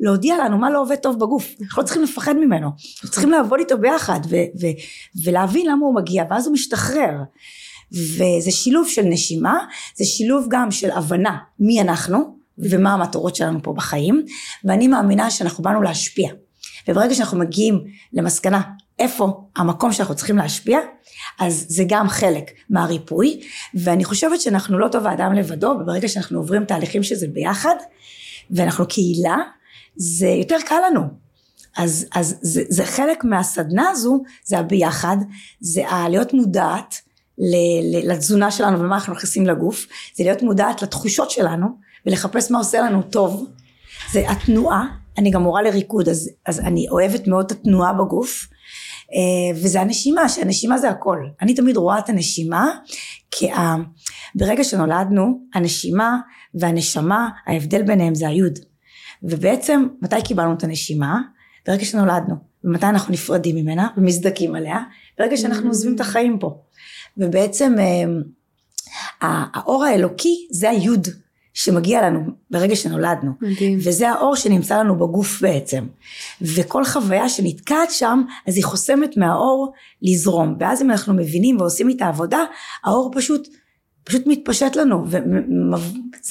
להודיע 0.00 0.38
לנו 0.44 0.58
מה 0.58 0.70
לא 0.70 0.80
עובד 0.80 0.96
טוב 0.96 1.18
בגוף. 1.18 1.54
אנחנו 1.62 1.82
לא 1.82 1.86
צריכים 1.86 2.02
לפחד 2.02 2.36
ממנו. 2.36 2.66
אנחנו 2.66 3.10
צריכים 3.10 3.30
לעבוד 3.30 3.58
איתו 3.58 3.78
ביחד 3.78 4.20
ו- 4.28 4.60
ו- 4.60 5.24
ולהבין 5.24 5.66
למה 5.66 5.86
הוא 5.86 5.94
מגיע 5.94 6.24
ואז 6.30 6.46
הוא 6.46 6.54
משתחרר. 6.54 7.14
וזה 7.92 8.50
שילוב 8.50 8.88
של 8.88 9.02
נשימה 9.02 9.58
זה 9.96 10.04
שילוב 10.04 10.46
גם 10.50 10.70
של 10.70 10.90
הבנה 10.90 11.36
מי 11.60 11.80
אנחנו 11.80 12.38
ומה 12.58 12.92
המטרות 12.92 13.36
שלנו 13.36 13.62
פה 13.62 13.72
בחיים 13.72 14.24
ואני 14.64 14.88
מאמינה 14.88 15.30
שאנחנו 15.30 15.64
באנו 15.64 15.82
להשפיע. 15.82 16.30
וברגע 16.88 17.14
שאנחנו 17.14 17.38
מגיעים 17.38 17.84
למסקנה 18.12 18.60
איפה 18.98 19.40
המקום 19.56 19.92
שאנחנו 19.92 20.14
צריכים 20.14 20.36
להשפיע 20.36 20.78
אז 21.38 21.66
זה 21.68 21.84
גם 21.86 22.08
חלק 22.08 22.50
מהריפוי. 22.70 23.40
ואני 23.74 24.04
חושבת 24.04 24.40
שאנחנו 24.40 24.78
לא 24.78 24.88
טוב 24.88 25.06
האדם 25.06 25.32
לבדו 25.32 25.76
וברגע 25.80 26.08
שאנחנו 26.08 26.38
עוברים 26.38 26.64
תהליכים 26.64 27.02
שזה 27.02 27.26
ביחד 27.28 27.74
ואנחנו 28.50 28.88
קהילה 28.88 29.36
זה 29.98 30.28
יותר 30.28 30.56
קל 30.66 30.78
לנו. 30.90 31.00
אז, 31.76 32.06
אז 32.14 32.38
זה, 32.40 32.62
זה 32.68 32.84
חלק 32.84 33.24
מהסדנה 33.24 33.90
הזו, 33.90 34.22
זה 34.44 34.58
הביחד, 34.58 35.16
זה 35.60 35.88
הלהיות 35.88 36.34
מודעת 36.34 36.94
ל- 37.38 37.96
ל- 37.96 38.12
לתזונה 38.12 38.50
שלנו 38.50 38.80
ומה 38.80 38.94
אנחנו 38.94 39.12
נכנסים 39.12 39.46
לגוף, 39.46 39.86
זה 40.16 40.24
להיות 40.24 40.42
מודעת 40.42 40.82
לתחושות 40.82 41.30
שלנו 41.30 41.66
ולחפש 42.06 42.50
מה 42.50 42.58
עושה 42.58 42.80
לנו 42.80 43.02
טוב, 43.02 43.46
זה 44.12 44.30
התנועה, 44.30 44.86
אני 45.18 45.30
גם 45.30 45.42
מורה 45.42 45.62
לריקוד 45.62 46.08
אז, 46.08 46.30
אז 46.46 46.60
אני 46.60 46.88
אוהבת 46.90 47.26
מאוד 47.26 47.44
את 47.44 47.52
התנועה 47.52 47.92
בגוף, 47.92 48.48
אה, 49.12 49.58
וזה 49.62 49.80
הנשימה, 49.80 50.28
שהנשימה 50.28 50.78
זה 50.78 50.90
הכל. 50.90 51.18
אני 51.42 51.54
תמיד 51.54 51.76
רואה 51.76 51.98
את 51.98 52.08
הנשימה, 52.08 52.70
כי 53.30 53.50
ה... 53.50 53.76
ברגע 54.34 54.64
שנולדנו, 54.64 55.40
הנשימה 55.54 56.18
והנשמה, 56.54 57.28
ההבדל 57.46 57.82
ביניהם 57.82 58.14
זה 58.14 58.28
היוד. 58.28 58.58
ובעצם, 59.22 59.86
מתי 60.02 60.22
קיבלנו 60.24 60.52
את 60.52 60.64
הנשימה? 60.64 61.20
ברגע 61.66 61.84
שנולדנו. 61.84 62.34
ומתי 62.64 62.86
אנחנו 62.86 63.12
נפרדים 63.12 63.56
ממנה 63.56 63.88
ומזדכים 63.96 64.54
עליה? 64.54 64.82
ברגע 65.18 65.36
שאנחנו 65.36 65.68
עוזבים 65.68 65.94
את 65.94 66.00
החיים 66.00 66.38
פה. 66.38 66.60
ובעצם 67.16 67.74
אה, 69.22 69.44
האור 69.54 69.84
האלוקי 69.84 70.46
זה 70.50 70.70
היוד 70.70 71.08
שמגיע 71.54 72.02
לנו 72.02 72.20
ברגע 72.50 72.76
שנולדנו. 72.76 73.32
מדהים. 73.40 73.78
וזה 73.82 74.10
האור 74.10 74.36
שנמצא 74.36 74.78
לנו 74.78 74.98
בגוף 74.98 75.40
בעצם. 75.40 75.86
וכל 76.42 76.84
חוויה 76.84 77.28
שנתקעת 77.28 77.90
שם, 77.90 78.22
אז 78.46 78.56
היא 78.56 78.64
חוסמת 78.64 79.16
מהאור 79.16 79.72
לזרום. 80.02 80.56
ואז 80.60 80.82
אם 80.82 80.90
אנחנו 80.90 81.14
מבינים 81.14 81.60
ועושים 81.60 81.88
איתה 81.88 82.08
עבודה, 82.08 82.44
האור 82.84 83.10
פשוט, 83.14 83.48
פשוט 84.08 84.26
מתפשט 84.26 84.76
לנו. 84.76 85.04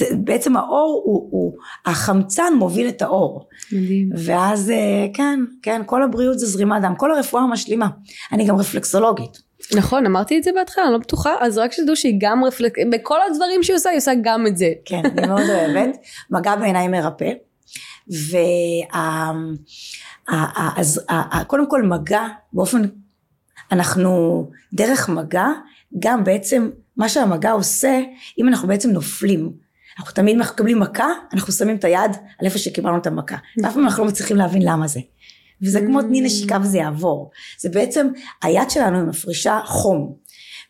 ובעצם 0.02 0.58
האור 0.58 1.02
הוא, 1.06 1.28
הוא, 1.32 1.54
החמצן 1.86 2.54
מוביל 2.60 2.88
את 2.88 3.02
האור. 3.02 3.48
מדהים. 3.72 4.10
ואז 4.18 4.70
אה, 4.70 5.08
כן, 5.14 5.40
כן, 5.62 5.82
כל 5.86 6.04
הבריאות 6.04 6.40
זה 6.40 6.46
זרימת 6.46 6.82
דם, 6.82 6.94
כל 6.98 7.12
הרפואה 7.12 7.44
המשלימה. 7.44 7.88
אני 8.32 8.46
גם 8.46 8.56
רפלקסולוגית. 8.56 9.38
נכון, 9.76 10.06
אמרתי 10.06 10.38
את 10.38 10.44
זה 10.44 10.52
בהתחלה, 10.56 10.84
אני 10.84 10.94
לא 10.94 10.98
בטוחה, 10.98 11.32
אז 11.40 11.58
רק 11.58 11.72
שתדעו 11.72 11.96
שהיא 11.96 12.16
גם 12.20 12.44
רפלק... 12.44 12.74
בכל 12.92 13.18
הדברים 13.32 13.64
שהיא 13.64 13.76
עושה, 13.76 13.90
היא 13.90 13.98
עושה 13.98 14.12
גם 14.22 14.48
את 14.48 14.58
זה. 14.58 14.72
כן, 14.86 15.02
אני 15.06 15.28
מאוד 15.28 15.50
אוהבת. 15.50 15.98
מגע 16.32 16.56
בעיניים 16.56 16.92
מרפא. 16.92 17.32
וה... 18.08 19.32
אז 20.78 21.02
קודם 21.48 21.70
כל 21.70 21.84
מגע 21.84 22.28
באופן, 22.54 22.82
אנחנו 23.72 24.44
דרך 24.74 25.10
מגע, 25.10 25.48
גם 26.00 26.24
בעצם 26.24 26.70
מה 26.98 27.10
שהמגע 27.10 27.52
עושה, 27.52 28.02
אם 28.40 28.48
אנחנו 28.48 28.68
בעצם 28.68 28.90
נופלים, 28.90 29.52
אנחנו 30.00 30.14
תמיד 30.14 30.38
מקבלים 30.38 30.80
מכה, 30.80 31.08
אנחנו 31.34 31.54
שמים 31.54 31.76
את 31.76 31.84
היד 31.84 32.12
על 32.40 32.46
איפה 32.46 32.58
שקיבלנו 32.58 32.98
את 32.98 33.08
המכה. 33.08 33.36
ואף 33.64 33.74
פעם 33.74 33.84
אנחנו 33.84 34.04
לא 34.04 34.10
מצליחים 34.10 34.38
להבין 34.38 34.62
למה 34.62 34.88
זה. 34.88 35.00
וזה 35.62 35.82
כמו 35.82 36.02
תני 36.02 36.22
נשיקה 36.22 36.58
וזה 36.62 36.78
יעבור. 36.78 37.32
זה 37.60 37.70
בעצם, 37.70 38.08
היד 38.44 38.70
שלנו 38.70 39.06
מפרישה 39.06 39.60
חום. 39.66 40.14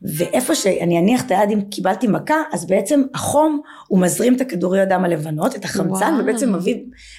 ואיפה 0.02 0.56
שאני 0.56 1.00
אניח 1.00 1.26
את 1.26 1.32
היד 1.32 1.50
אם 1.54 1.62
קיבלתי 1.62 2.08
מכה, 2.08 2.36
אז 2.54 2.68
בעצם 2.68 3.02
החום 3.14 3.62
הוא 3.88 4.00
מזרים 4.00 4.36
את 4.36 4.42
הכדורי 4.42 4.82
הדם 4.82 5.04
הלבנות, 5.04 5.56
את 5.56 5.66
החמצן, 5.66 6.14
וואו. 6.14 6.24
ובעצם 6.24 6.56
מביא, 6.56 6.76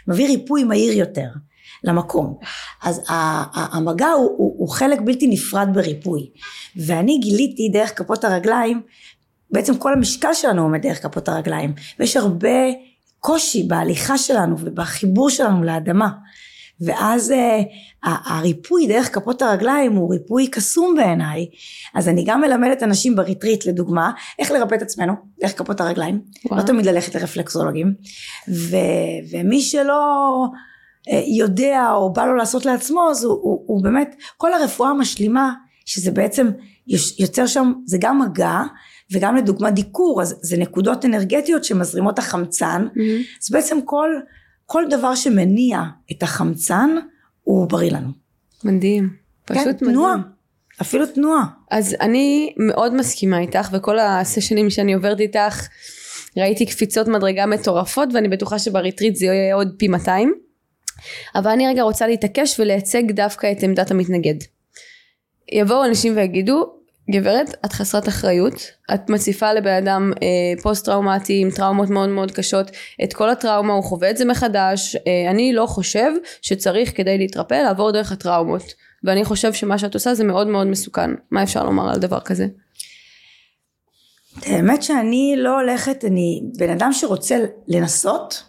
מביא 0.08 0.26
ריפוי 0.26 0.64
מהיר 0.64 0.98
יותר 0.98 1.28
למקום. 1.84 2.38
אז 2.82 3.02
המגע 3.54 4.08
הוא, 4.08 4.30
הוא, 4.36 4.54
הוא 4.58 4.68
חלק 4.68 5.00
בלתי 5.04 5.26
נפרד 5.26 5.68
בריפוי. 5.72 6.30
ואני 6.76 7.18
גיליתי 7.18 7.68
דרך 7.72 7.98
כפות 7.98 8.24
הרגליים, 8.24 8.82
בעצם 9.50 9.76
כל 9.76 9.92
המשקל 9.92 10.34
שלנו 10.34 10.62
עומד 10.62 10.82
דרך 10.82 11.02
כפות 11.02 11.28
הרגליים. 11.28 11.74
ויש 11.98 12.16
הרבה 12.16 12.58
קושי 13.20 13.62
בהליכה 13.62 14.18
שלנו 14.18 14.56
ובחיבור 14.58 15.30
שלנו 15.30 15.62
לאדמה. 15.62 16.08
ואז 16.80 17.30
uh, 17.30 18.08
הריפוי 18.08 18.86
דרך 18.86 19.14
כפות 19.14 19.42
הרגליים 19.42 19.92
הוא 19.92 20.12
ריפוי 20.12 20.46
קסום 20.46 20.94
בעיניי 20.96 21.46
אז 21.94 22.08
אני 22.08 22.24
גם 22.26 22.40
מלמדת 22.40 22.82
אנשים 22.82 23.16
בריטריט 23.16 23.66
לדוגמה 23.66 24.10
איך 24.38 24.50
לרפא 24.50 24.74
את 24.74 24.82
עצמנו 24.82 25.12
דרך 25.40 25.58
כפות 25.58 25.80
הרגליים 25.80 26.20
וואו. 26.44 26.60
לא 26.60 26.66
תמיד 26.66 26.86
ללכת 26.86 27.14
לרפלקסולוגים 27.14 27.94
ו, 28.48 28.76
ומי 29.30 29.60
שלא 29.60 30.44
יודע 31.26 31.90
או 31.92 32.12
בא 32.12 32.26
לו 32.26 32.36
לעשות 32.36 32.66
לעצמו 32.66 33.10
אז 33.10 33.24
הוא, 33.24 33.32
הוא, 33.32 33.64
הוא 33.66 33.82
באמת 33.82 34.16
כל 34.36 34.52
הרפואה 34.52 34.90
המשלימה 34.90 35.52
שזה 35.84 36.10
בעצם 36.10 36.50
יוצר 37.18 37.46
שם 37.46 37.72
זה 37.86 37.98
גם 38.00 38.18
מגע 38.18 38.60
וגם 39.12 39.36
לדוגמה 39.36 39.70
דיקור 39.70 40.22
אז 40.22 40.36
זה 40.42 40.56
נקודות 40.56 41.04
אנרגטיות 41.04 41.64
שמזרימות 41.64 42.18
החמצן 42.18 42.86
mm-hmm. 42.86 43.38
אז 43.42 43.50
בעצם 43.50 43.78
כל 43.84 44.10
כל 44.70 44.84
דבר 44.90 45.14
שמניע 45.14 45.82
את 46.12 46.22
החמצן 46.22 46.90
הוא 47.42 47.68
בריא 47.68 47.90
לנו. 47.90 48.08
מדהים. 48.64 49.10
פשוט 49.44 49.64
כן, 49.64 49.70
מדהים. 49.70 49.90
תנועה. 49.90 50.16
אפילו 50.80 51.06
תנועה. 51.06 51.44
אז 51.70 51.96
אני 52.00 52.54
מאוד 52.56 52.94
מסכימה 52.94 53.38
איתך 53.38 53.68
וכל 53.72 53.98
הסשנים 53.98 54.70
שאני 54.70 54.94
עוברת 54.94 55.20
איתך 55.20 55.68
ראיתי 56.36 56.66
קפיצות 56.66 57.08
מדרגה 57.08 57.46
מטורפות 57.46 58.08
ואני 58.14 58.28
בטוחה 58.28 58.58
שבריטריט 58.58 59.16
זה 59.16 59.26
יהיה 59.26 59.54
עוד 59.54 59.74
פי 59.78 59.88
200 59.88 60.32
אבל 61.34 61.50
אני 61.50 61.68
רגע 61.68 61.82
רוצה 61.82 62.06
להתעקש 62.06 62.60
ולייצג 62.60 63.10
דווקא 63.10 63.52
את 63.52 63.62
עמדת 63.62 63.90
המתנגד. 63.90 64.34
יבואו 65.52 65.84
אנשים 65.84 66.16
ויגידו 66.16 66.78
גברת, 67.10 67.54
את 67.64 67.72
חסרת 67.72 68.08
אחריות, 68.08 68.54
את 68.94 69.10
מציפה 69.10 69.52
לבן 69.52 69.74
אדם 69.74 70.12
אה, 70.22 70.62
פוסט 70.62 70.84
טראומטי 70.84 71.40
עם 71.42 71.50
טראומות 71.50 71.90
מאוד 71.90 72.08
מאוד 72.08 72.30
קשות, 72.30 72.70
את 73.04 73.12
כל 73.12 73.30
הטראומה 73.30 73.72
הוא 73.72 73.84
חווה 73.84 74.10
את 74.10 74.16
זה 74.16 74.24
מחדש, 74.24 74.96
אה, 74.96 75.30
אני 75.30 75.52
לא 75.52 75.66
חושב 75.66 76.10
שצריך 76.42 76.96
כדי 76.96 77.18
להתרפא 77.18 77.54
לעבור 77.54 77.90
דרך 77.90 78.12
הטראומות, 78.12 78.62
ואני 79.04 79.24
חושב 79.24 79.52
שמה 79.52 79.78
שאת 79.78 79.94
עושה 79.94 80.14
זה 80.14 80.24
מאוד 80.24 80.46
מאוד 80.46 80.66
מסוכן, 80.66 81.10
מה 81.30 81.42
אפשר 81.42 81.64
לומר 81.64 81.90
על 81.90 81.98
דבר 81.98 82.20
כזה? 82.20 82.46
האמת 84.46 84.82
שאני 84.82 85.34
לא 85.36 85.60
הולכת, 85.60 86.04
אני 86.04 86.42
בן 86.58 86.70
אדם 86.70 86.92
שרוצה 86.92 87.36
לנסות, 87.68 88.42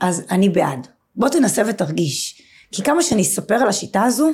אז 0.00 0.26
אני 0.30 0.48
בעד. 0.48 0.86
בוא 1.16 1.28
תנסה 1.28 1.62
ותרגיש. 1.66 2.42
כי 2.72 2.82
כמה 2.82 3.02
שאני 3.02 3.22
אספר 3.22 3.54
על 3.54 3.68
השיטה 3.68 4.02
הזו, 4.02 4.30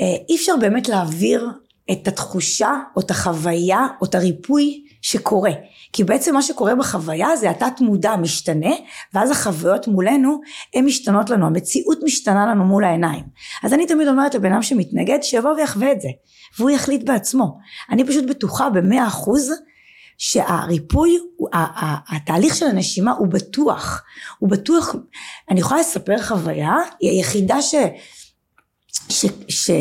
אה, 0.00 0.16
אי 0.28 0.36
אפשר 0.36 0.52
באמת 0.60 0.88
להעביר 0.88 1.48
את 1.92 2.08
התחושה 2.08 2.70
או 2.96 3.00
את 3.00 3.10
החוויה 3.10 3.86
או 4.00 4.06
את 4.06 4.14
הריפוי 4.14 4.84
שקורה. 5.02 5.50
כי 5.92 6.04
בעצם 6.04 6.34
מה 6.34 6.42
שקורה 6.42 6.74
בחוויה 6.74 7.36
זה 7.36 7.50
התת 7.50 7.80
מודע 7.80 8.16
משתנה 8.16 8.70
ואז 9.14 9.30
החוויות 9.30 9.88
מולנו 9.88 10.40
הן 10.74 10.84
משתנות 10.84 11.30
לנו, 11.30 11.46
המציאות 11.46 11.98
משתנה 12.04 12.46
לנו 12.46 12.64
מול 12.64 12.84
העיניים. 12.84 13.24
אז 13.62 13.74
אני 13.74 13.86
תמיד 13.86 14.08
אומרת 14.08 14.34
לבן 14.34 14.52
אדם 14.52 14.62
שמתנגד 14.62 15.18
שיבוא 15.22 15.50
ויחווה 15.50 15.92
את 15.92 16.00
זה 16.00 16.08
והוא 16.58 16.70
יחליט 16.70 17.02
בעצמו. 17.02 17.58
אני 17.90 18.04
פשוט 18.04 18.24
בטוחה 18.24 18.70
במאה 18.70 19.06
אחוז 19.06 19.52
שהריפוי, 20.24 21.18
התהליך 22.08 22.56
של 22.56 22.66
הנשימה 22.66 23.12
הוא 23.12 23.28
בטוח, 23.28 24.02
הוא 24.38 24.50
בטוח, 24.50 24.94
אני 25.50 25.60
יכולה 25.60 25.80
לספר 25.80 26.22
חוויה, 26.22 26.74
היא 27.00 27.10
היחידה 27.10 27.62
ש... 27.62 27.74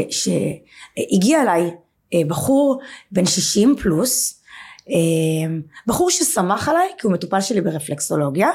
שהגיע 0.09 1.41
אליי 1.41 1.71
אה, 2.13 2.21
בחור 2.27 2.81
בן 3.11 3.25
60 3.25 3.75
פלוס, 3.81 4.41
אה, 4.89 5.55
בחור 5.87 6.09
ששמח 6.09 6.69
עליי 6.69 6.87
כי 6.97 7.07
הוא 7.07 7.13
מטופל 7.13 7.41
שלי 7.41 7.61
ברפלקסולוגיה 7.61 8.49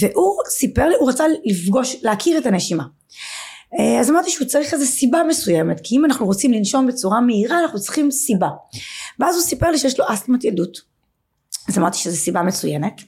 והוא 0.00 0.34
סיפר 0.48 0.88
לי, 0.88 0.94
הוא 1.00 1.10
רצה 1.10 1.24
לפגוש, 1.44 1.96
להכיר 2.02 2.38
את 2.38 2.46
הנשימה. 2.46 2.84
אה, 3.78 4.00
אז 4.00 4.10
אמרתי 4.10 4.30
שהוא 4.30 4.48
צריך 4.48 4.74
איזה 4.74 4.86
סיבה 4.86 5.22
מסוימת 5.28 5.80
כי 5.84 5.96
אם 5.96 6.04
אנחנו 6.04 6.26
רוצים 6.26 6.52
לנשום 6.52 6.86
בצורה 6.86 7.20
מהירה 7.20 7.60
אנחנו 7.60 7.80
צריכים 7.80 8.10
סיבה. 8.10 8.48
ואז 9.18 9.34
הוא 9.34 9.44
סיפר 9.44 9.70
לי 9.70 9.78
שיש 9.78 9.98
לו 9.98 10.04
אסתמת 10.08 10.44
ילדות 10.44 10.87
אז 11.68 11.78
אמרתי 11.78 11.98
שזו 11.98 12.16
סיבה 12.16 12.42
מצוינת. 12.42 13.02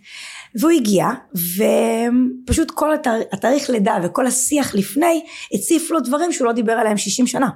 והוא 0.55 0.71
הגיע 0.71 1.07
ופשוט 1.35 2.71
כל 2.71 2.95
התאר, 2.95 3.21
התאריך 3.33 3.71
לידה 3.71 3.99
וכל 4.03 4.27
השיח 4.27 4.75
לפני 4.75 5.25
הציף 5.55 5.91
לו 5.91 6.01
דברים 6.01 6.33
שהוא 6.33 6.47
לא 6.47 6.53
דיבר 6.53 6.73
עליהם 6.73 6.97
60 6.97 7.27
שנה. 7.27 7.49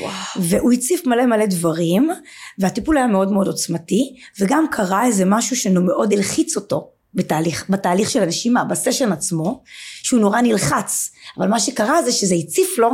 וואו. 0.00 0.12
והוא 0.36 0.72
הציף 0.72 1.06
מלא 1.06 1.26
מלא 1.26 1.46
דברים 1.46 2.10
והטיפול 2.58 2.96
היה 2.96 3.06
מאוד 3.06 3.32
מאוד 3.32 3.46
עוצמתי 3.46 4.16
וגם 4.40 4.64
קרה 4.70 5.06
איזה 5.06 5.24
משהו 5.26 5.56
שמאוד 5.56 6.12
הלחיץ 6.12 6.56
אותו 6.56 6.90
בתהליך, 7.14 7.66
בתהליך 7.68 8.10
של 8.10 8.22
הנשימה, 8.22 8.64
בסשן 8.64 9.12
עצמו, 9.12 9.62
שהוא 10.02 10.20
נורא 10.20 10.40
נלחץ, 10.40 11.12
אבל 11.38 11.48
מה 11.48 11.60
שקרה 11.60 12.02
זה 12.02 12.12
שזה 12.12 12.34
הציף 12.34 12.78
לו 12.78 12.90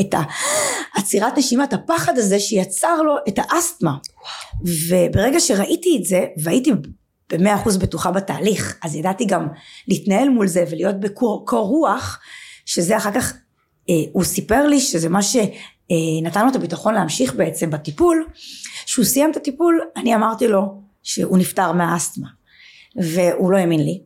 את 0.00 0.14
העצירת 0.94 1.38
נשימה, 1.38 1.64
את 1.64 1.72
הפחד 1.72 2.18
הזה 2.18 2.40
שיצר 2.40 3.02
לו 3.02 3.16
את 3.28 3.38
האסתמה. 3.38 3.96
וברגע 4.88 5.40
שראיתי 5.40 5.98
את 6.00 6.04
זה, 6.04 6.24
והייתי 6.42 6.72
במאה 7.32 7.54
אחוז 7.54 7.76
בטוחה 7.76 8.10
בתהליך, 8.10 8.78
אז 8.82 8.94
ידעתי 8.94 9.24
גם 9.24 9.46
להתנהל 9.88 10.28
מול 10.28 10.46
זה 10.46 10.64
ולהיות 10.70 11.00
בקור 11.00 11.66
רוח, 11.68 12.20
שזה 12.66 12.96
אחר 12.96 13.12
כך, 13.12 13.32
אה, 13.90 13.94
הוא 14.12 14.24
סיפר 14.24 14.66
לי 14.66 14.80
שזה 14.80 15.08
מה 15.08 15.22
ש... 15.22 15.36
אה, 15.90 15.96
נתן 16.22 16.44
לו 16.44 16.50
את 16.50 16.56
הביטחון 16.56 16.94
להמשיך 16.94 17.34
בעצם 17.34 17.70
בטיפול, 17.70 18.26
כשהוא 18.84 19.04
סיים 19.04 19.30
את 19.30 19.36
הטיפול 19.36 19.80
אני 19.96 20.14
אמרתי 20.14 20.48
לו 20.48 20.82
שהוא 21.02 21.38
נפטר 21.38 21.72
מהאסתמה 21.72 22.26
והוא 23.02 23.50
לא 23.50 23.56
האמין 23.56 23.84
לי. 23.84 24.02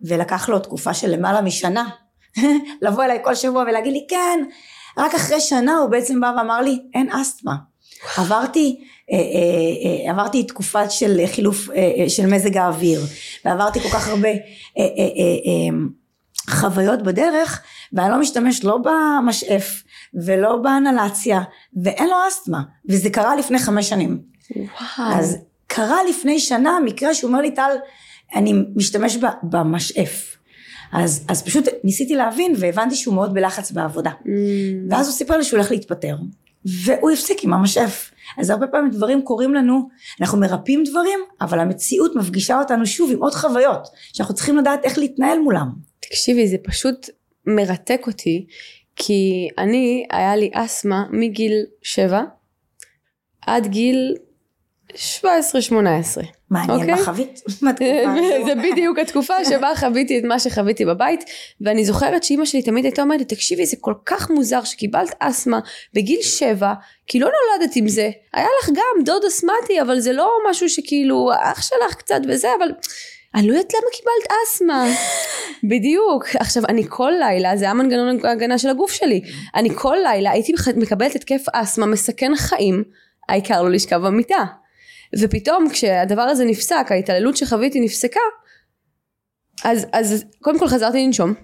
ולקח 0.00 0.48
לו 0.48 0.58
תקופה 0.58 0.94
של 0.94 1.10
למעלה 1.10 1.40
משנה 1.40 1.88
לבוא 2.82 3.04
אליי 3.04 3.18
כל 3.24 3.34
שבוע 3.34 3.62
ולהגיד 3.62 3.92
לי 3.92 4.06
כן. 4.08 4.44
רק 4.98 5.14
אחרי 5.14 5.40
שנה 5.40 5.76
הוא 5.76 5.90
בעצם 5.90 6.20
בא 6.20 6.32
ואמר 6.36 6.60
לי 6.60 6.78
אין 6.94 7.10
אסתמה. 7.12 7.54
עברתי 8.16 8.84
אה, 9.12 9.16
אה, 9.16 10.06
אה, 10.06 10.10
עברתי 10.10 10.42
תקופה 10.44 10.90
של 10.90 11.20
חילוף 11.26 11.68
של 12.08 12.26
מזג 12.26 12.56
האוויר 12.56 13.00
ועברתי 13.44 13.80
כל 13.80 13.88
כך 13.88 14.08
הרבה 14.08 14.28
חוויות 16.50 17.02
בדרך 17.02 17.62
ואני 17.92 18.10
לא 18.10 18.20
משתמש 18.20 18.64
לא 18.64 18.78
במשאף 18.78 19.82
ולא 20.24 20.56
באנלציה 20.56 21.40
ואין 21.82 22.08
לו 22.08 22.16
אסתמה 22.28 22.62
וזה 22.88 23.10
קרה 23.10 23.36
לפני 23.36 23.58
חמש 23.58 23.88
שנים. 23.88 24.18
וואו. 24.56 25.12
אז 25.12 25.38
קרה 25.66 25.98
לפני 26.08 26.38
שנה 26.38 26.78
מקרה 26.84 27.14
שהוא 27.14 27.28
אומר 27.28 27.40
לי 27.40 27.50
טל 27.50 27.70
אני 28.36 28.52
משתמש 28.76 29.18
במשאף. 29.42 30.36
אז, 30.92 31.24
אז 31.28 31.42
פשוט 31.42 31.64
ניסיתי 31.84 32.14
להבין 32.14 32.54
והבנתי 32.58 32.94
שהוא 32.94 33.14
מאוד 33.14 33.34
בלחץ 33.34 33.70
בעבודה. 33.70 34.10
Mm. 34.10 34.28
ואז 34.90 35.06
הוא 35.06 35.14
סיפר 35.14 35.36
לי 35.36 35.44
שהוא 35.44 35.58
הולך 35.58 35.70
להתפטר 35.70 36.16
והוא 36.64 37.10
הפסיק 37.10 37.44
עם 37.44 37.52
המשאף. 37.52 38.10
אז 38.38 38.50
הרבה 38.50 38.66
פעמים 38.66 38.90
דברים 38.90 39.22
קורים 39.22 39.54
לנו 39.54 39.88
אנחנו 40.20 40.38
מרפאים 40.38 40.84
דברים 40.84 41.18
אבל 41.40 41.60
המציאות 41.60 42.16
מפגישה 42.16 42.58
אותנו 42.58 42.86
שוב 42.86 43.10
עם 43.12 43.18
עוד 43.18 43.34
חוויות 43.34 43.88
שאנחנו 44.12 44.34
צריכים 44.34 44.56
לדעת 44.56 44.84
איך 44.84 44.98
להתנהל 44.98 45.38
מולם. 45.38 45.68
תקשיבי 46.00 46.48
זה 46.48 46.56
פשוט 46.64 47.10
מרתק 47.46 48.02
אותי 48.06 48.46
כי 48.96 49.48
אני 49.58 50.06
היה 50.10 50.36
לי 50.36 50.50
אסתמה 50.54 51.04
מגיל 51.10 51.52
שבע 51.82 52.22
עד 53.46 53.66
גיל 53.66 54.16
17-18. 54.94 54.96
מעניין, 56.50 56.80
אוקיי? 56.80 56.94
מה 56.94 57.04
חווית? 57.04 57.42
זה 58.46 58.54
בדיוק 58.62 58.98
התקופה 58.98 59.44
שבה 59.44 59.72
חוויתי 59.76 60.18
את 60.18 60.24
מה 60.24 60.38
שחוויתי 60.38 60.84
בבית, 60.84 61.24
ואני 61.60 61.84
זוכרת 61.84 62.24
שאימא 62.24 62.44
שלי 62.44 62.62
תמיד 62.62 62.84
הייתה 62.84 63.02
אומרת 63.02 63.18
לי, 63.18 63.24
תקשיבי, 63.24 63.66
זה 63.66 63.76
כל 63.80 63.94
כך 64.06 64.30
מוזר 64.30 64.64
שקיבלת 64.64 65.14
אסתמה 65.18 65.60
בגיל 65.94 66.22
שבע, 66.22 66.72
כי 67.06 67.20
לא 67.20 67.28
נולדת 67.28 67.76
עם 67.76 67.88
זה. 67.88 68.10
היה 68.34 68.46
לך 68.62 68.68
גם 68.68 69.04
דוד 69.04 69.24
אסתמטי, 69.28 69.80
אבל 69.82 70.00
זה 70.00 70.12
לא 70.12 70.30
משהו 70.50 70.68
שכאילו, 70.68 71.30
אח 71.42 71.62
שלך 71.62 71.94
קצת 71.94 72.20
וזה, 72.28 72.48
אבל... 72.58 72.68
אני 73.34 73.48
לא 73.48 73.52
יודעת 73.52 73.72
למה 73.74 73.90
קיבלת 73.92 74.38
אסתמה. 74.46 74.86
בדיוק. 75.70 76.26
עכשיו, 76.38 76.62
אני 76.68 76.82
כל 76.88 77.12
לילה, 77.18 77.56
זה 77.56 77.64
היה 77.64 77.74
מנגנון 77.74 78.24
ההגנה 78.24 78.58
של 78.58 78.68
הגוף 78.68 78.92
שלי. 78.92 79.20
אני 79.54 79.68
כל 79.74 79.96
לילה 80.02 80.30
הייתי 80.30 80.52
מקבלת 80.76 81.14
התקף 81.14 81.44
אסתמה 81.52 81.86
מסכן 81.86 82.36
חיים, 82.36 82.84
העיקר 83.28 83.62
לא 83.62 83.70
לשכב 83.70 83.96
במיטה. 83.96 84.44
ופתאום 85.20 85.68
כשהדבר 85.70 86.22
הזה 86.22 86.44
נפסק, 86.44 86.86
ההתעללות 86.90 87.36
שחוויתי 87.36 87.80
נפסקה, 87.80 88.20
אז, 89.64 89.86
אז 89.92 90.24
קודם 90.40 90.58
כל 90.58 90.68
חזרתי 90.68 91.06
לנשום, 91.06 91.34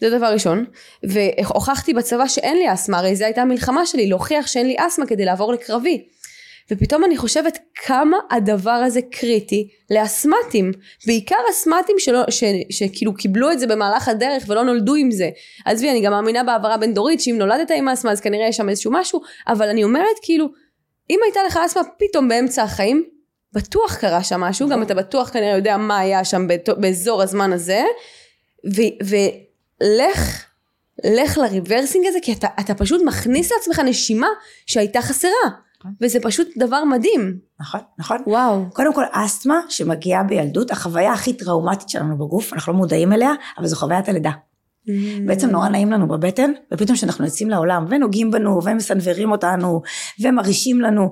זה 0.00 0.18
דבר 0.18 0.26
ראשון, 0.26 0.64
והוכחתי 1.04 1.94
בצבא 1.94 2.28
שאין 2.28 2.56
לי 2.56 2.72
אסתמה, 2.72 2.98
הרי 2.98 3.16
זו 3.16 3.24
הייתה 3.24 3.42
המלחמה 3.42 3.86
שלי, 3.86 4.08
להוכיח 4.08 4.46
שאין 4.46 4.66
לי 4.66 4.76
אסתמה 4.78 5.06
כדי 5.06 5.24
לעבור 5.24 5.52
לקרבי. 5.52 6.08
ופתאום 6.70 7.04
אני 7.04 7.16
חושבת 7.16 7.58
כמה 7.74 8.16
הדבר 8.30 8.70
הזה 8.70 9.00
קריטי 9.10 9.68
לאסמטים, 9.90 10.72
בעיקר 11.06 11.36
אסמטים 11.50 11.96
שלא, 11.98 12.20
ש, 12.30 12.44
שכאילו 12.70 13.14
קיבלו 13.14 13.52
את 13.52 13.58
זה 13.58 13.66
במהלך 13.66 14.08
הדרך 14.08 14.44
ולא 14.48 14.64
נולדו 14.64 14.94
עם 14.94 15.10
זה. 15.10 15.30
עזבי, 15.64 15.90
אני 15.90 16.00
גם 16.00 16.12
מאמינה 16.12 16.44
בהעברה 16.44 16.76
בין 16.76 16.94
דורית, 16.94 17.20
שאם 17.20 17.36
נולדת 17.38 17.70
עם 17.70 17.88
אסתמה 17.88 18.12
אז 18.12 18.20
כנראה 18.20 18.48
יש 18.48 18.56
שם 18.56 18.68
איזשהו 18.68 18.92
משהו, 18.92 19.20
אבל 19.48 19.68
אני 19.68 19.84
אומרת 19.84 20.16
כאילו, 20.22 20.48
אם 21.10 21.18
הייתה 21.24 21.40
לך 21.46 21.58
אסתמה 21.66 21.82
פתאום 21.98 22.28
באמצע 22.28 22.62
החיים, 22.62 23.04
בטוח 23.52 23.94
קרה 23.94 24.24
שם 24.24 24.40
משהו, 24.40 24.68
גם 24.68 24.82
אתה 24.82 24.94
בטוח 24.94 25.28
כנראה 25.28 25.56
יודע 25.56 25.76
מה 25.76 25.98
היה 25.98 26.24
שם 26.24 26.46
באזור 26.76 27.22
הזמן 27.22 27.52
הזה, 27.52 27.82
ולך, 29.04 30.44
לך 31.04 31.38
לריברסינג 31.38 32.06
הזה, 32.06 32.18
כי 32.22 32.32
אתה, 32.32 32.48
אתה 32.60 32.74
פשוט 32.74 33.02
מכניס 33.04 33.52
לעצמך 33.52 33.78
נשימה 33.78 34.28
שהייתה 34.66 35.02
חסרה. 35.02 35.30
נכון. 35.80 35.94
וזה 36.00 36.18
פשוט 36.22 36.48
דבר 36.56 36.84
מדהים. 36.84 37.38
נכון, 37.60 37.80
נכון. 37.98 38.18
וואו. 38.26 38.64
קודם 38.72 38.94
כל 38.94 39.04
אסתמה 39.10 39.60
שמגיעה 39.68 40.22
בילדות, 40.22 40.70
החוויה 40.70 41.12
הכי 41.12 41.32
טראומטית 41.32 41.88
שלנו 41.88 42.18
בגוף, 42.18 42.52
אנחנו 42.52 42.72
לא 42.72 42.78
מודעים 42.78 43.12
אליה, 43.12 43.32
אבל 43.58 43.66
זו 43.66 43.76
חוויית 43.76 44.08
הלידה. 44.08 44.30
Mm. 44.88 44.90
בעצם 45.26 45.50
נורא 45.50 45.68
נעים 45.68 45.92
לנו 45.92 46.08
בבטן, 46.08 46.52
ופתאום 46.72 46.96
כשאנחנו 46.96 47.24
יוצאים 47.24 47.50
לעולם, 47.50 47.86
ונוגעים 47.88 48.30
בנו, 48.30 48.64
ומסנוורים 48.64 49.30
אותנו, 49.30 49.82
ומרעישים 50.20 50.80
לנו, 50.80 51.10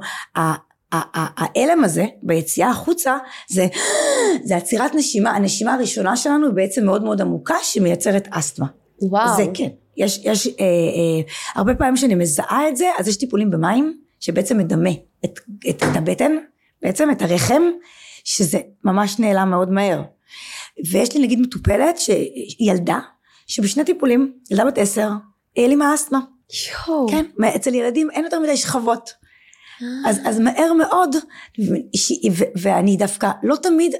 ההלם 0.92 1.84
הזה 1.84 2.04
ביציאה 2.22 2.70
החוצה 2.70 3.16
זה, 3.50 3.66
זה 4.46 4.56
עצירת 4.56 4.94
נשימה, 4.94 5.30
הנשימה 5.30 5.74
הראשונה 5.74 6.16
שלנו 6.16 6.46
היא 6.46 6.54
בעצם 6.54 6.84
מאוד 6.84 7.04
מאוד 7.04 7.20
עמוקה 7.20 7.54
שמייצרת 7.62 8.28
אסתמה. 8.30 8.66
וואו. 9.02 9.36
זה 9.36 9.44
כן. 9.54 9.68
יש, 9.96 10.20
יש 10.24 10.46
אה, 10.46 10.52
אה, 10.64 11.32
הרבה 11.54 11.74
פעמים 11.74 11.96
שאני 11.96 12.14
מזהה 12.14 12.68
את 12.68 12.76
זה, 12.76 12.86
אז 12.98 13.08
יש 13.08 13.16
טיפולים 13.16 13.50
במים 13.50 13.98
שבעצם 14.20 14.58
מדמה 14.58 14.90
את, 15.24 15.38
את, 15.68 15.82
את 15.82 15.96
הבטן, 15.96 16.32
בעצם 16.82 17.10
את 17.10 17.22
הרחם, 17.22 17.62
שזה 18.24 18.58
ממש 18.84 19.18
נעלם 19.18 19.50
מאוד 19.50 19.70
מהר. 19.70 20.02
ויש 20.90 21.16
לי 21.16 21.22
נגיד 21.22 21.40
מטופלת 21.40 21.98
שילדה 21.98 22.98
שבשני 23.52 23.84
טיפולים, 23.84 24.32
ילדה 24.50 24.64
בת 24.64 24.78
עשר, 24.78 25.08
העלימה 25.56 25.94
אסתמה. 25.94 26.20
יואו. 26.88 27.08
כן, 27.08 27.24
אצל 27.56 27.74
ילדים 27.74 28.10
אין 28.10 28.24
יותר 28.24 28.40
מדי 28.40 28.56
שכבות. 28.56 29.10
אה. 29.82 30.10
אז, 30.10 30.20
אז 30.24 30.40
מהר 30.40 30.72
מאוד, 30.72 31.16
ש, 31.96 32.12
ו, 32.32 32.44
ואני 32.62 32.96
דווקא 32.96 33.30
לא 33.42 33.56
תמיד, 33.56 33.94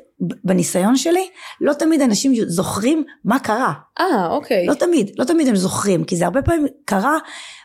בניסיון 0.44 0.96
שלי, 0.96 1.28
לא 1.60 1.72
תמיד 1.72 2.00
אנשים 2.00 2.32
זוכרים 2.46 3.04
מה 3.24 3.38
קרה. 3.38 3.72
אה, 4.00 4.26
אוקיי. 4.26 4.66
לא 4.66 4.74
תמיד, 4.74 5.10
לא 5.18 5.24
תמיד 5.24 5.48
הם 5.48 5.56
זוכרים, 5.56 6.04
כי 6.04 6.16
זה 6.16 6.24
הרבה 6.24 6.42
פעמים 6.42 6.66
קרה 6.84 7.18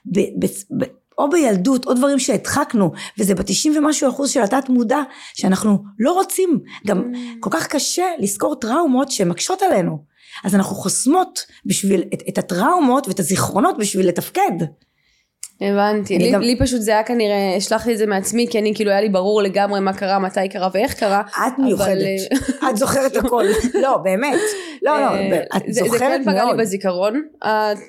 ב, 0.05 0.19
ב, 0.19 0.45
ב, 0.77 0.83
או 1.17 1.29
בילדות, 1.29 1.85
או 1.85 1.93
דברים 1.93 2.19
שהדחקנו, 2.19 2.91
וזה 3.19 3.35
בתשעים 3.35 3.77
ומשהו 3.77 4.09
אחוז 4.09 4.29
של 4.29 4.41
התת 4.41 4.69
מודע, 4.69 5.01
שאנחנו 5.33 5.83
לא 5.99 6.11
רוצים. 6.11 6.59
גם 6.87 7.13
mm. 7.13 7.17
כל 7.39 7.49
כך 7.53 7.67
קשה 7.67 8.05
לזכור 8.19 8.55
טראומות 8.55 9.11
שמקשות 9.11 9.61
עלינו. 9.61 10.06
אז 10.43 10.55
אנחנו 10.55 10.75
חוסמות 10.75 11.45
בשביל 11.65 12.03
את, 12.13 12.23
את 12.29 12.37
הטראומות 12.37 13.07
ואת 13.07 13.19
הזיכרונות 13.19 13.77
בשביל 13.77 14.07
לתפקד. 14.07 14.65
הבנתי, 15.61 16.17
לי, 16.17 16.31
גם... 16.31 16.41
לי 16.41 16.55
פשוט 16.59 16.81
זה 16.81 16.91
היה 16.91 17.03
כנראה, 17.03 17.55
השלחתי 17.55 17.93
את 17.93 17.97
זה 17.97 18.05
מעצמי 18.05 18.47
כי 18.49 18.59
אני 18.59 18.75
כאילו 18.75 18.91
היה 18.91 19.01
לי 19.01 19.09
ברור 19.09 19.41
לגמרי 19.41 19.79
מה 19.79 19.93
קרה, 19.93 20.19
מתי 20.19 20.49
קרה 20.49 20.69
ואיך 20.73 20.93
קרה. 20.93 21.21
את 21.21 21.59
מיוחדת, 21.59 21.97
אבל... 22.31 22.69
את 22.69 22.77
זוכרת 22.77 23.15
הכל, 23.15 23.45
לא 23.73 23.97
באמת, 23.97 24.39
לא 24.81 24.99
לא, 24.99 25.05
אה, 25.05 25.39
את 25.57 25.61
זה, 25.67 25.81
זוכרת 25.83 26.01
מאוד. 26.01 26.11
זה 26.11 26.25
כן 26.25 26.31
פגע 26.31 26.45
לי 26.45 26.57
בזיכרון, 26.57 27.23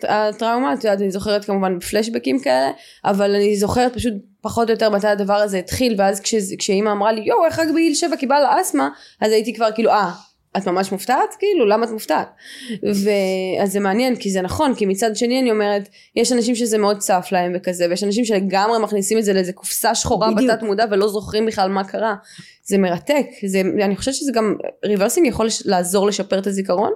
הטראומה, 0.09 0.75
את 0.75 0.85
יודעת, 0.85 1.01
אני 1.01 1.11
זוכרת 1.11 1.45
כמובן 1.45 1.79
בפלשבקים 1.79 2.39
כאלה, 2.41 2.71
אבל 3.05 3.35
אני 3.35 3.57
זוכרת 3.57 3.95
פשוט 3.95 4.15
פחות 4.41 4.69
או 4.69 4.73
יותר 4.73 4.91
מתי 4.91 5.09
הדבר 5.09 5.37
הזה 5.37 5.59
התחיל, 5.59 5.95
ואז 5.99 6.21
כשאימא 6.59 6.91
אמרה 6.91 7.13
לי 7.13 7.21
יואו 7.21 7.45
איך 7.45 7.59
רק 7.59 7.69
בגיל 7.69 7.95
שבע 7.95 8.17
קיבלת 8.17 8.49
אסתמה, 8.61 8.89
אז 9.21 9.33
הייתי 9.33 9.55
כבר 9.55 9.69
כאילו 9.75 9.91
אה 9.91 10.11
את 10.57 10.67
ממש 10.69 10.93
מופתעת? 10.93 11.35
כאילו, 11.39 11.67
למה 11.67 11.87
את 11.87 11.91
מופתעת? 11.91 12.29
ואז 12.83 13.73
זה 13.73 13.81
מעניין, 13.81 14.17
כי 14.17 14.31
זה 14.31 14.41
נכון, 14.41 14.75
כי 14.75 14.87
מצד 14.87 15.17
שני 15.17 15.41
אני 15.41 15.51
אומרת, 15.51 15.89
יש 16.17 16.33
אנשים 16.33 16.55
שזה 16.55 16.79
מאוד 16.79 16.99
צף 16.99 17.29
להם 17.33 17.53
וכזה, 17.57 17.87
ויש 17.91 18.05
אנשים 18.05 18.25
שלגמרי 18.25 18.79
מכניסים 18.83 19.19
את 19.19 19.25
זה 19.25 19.33
לאיזה 19.33 19.53
קופסה 19.53 19.95
שחורה 19.95 20.31
בדיוק. 20.31 20.51
בתת 20.51 20.63
מודע 20.63 20.85
ולא 20.91 21.09
זוכרים 21.09 21.47
בכלל 21.47 21.71
מה 21.71 21.85
קרה. 21.85 22.15
זה 22.65 22.79
מרתק, 22.79 23.27
זה, 23.47 23.61
אני 23.61 23.97
חושבת 23.97 24.15
שזה 24.15 24.33
גם, 24.35 24.55
ריברסינג 24.85 25.27
יכול 25.27 25.49
לעזור 25.65 26.07
לשפר 26.07 26.39
את 26.39 26.47
הזיכרון? 26.47 26.93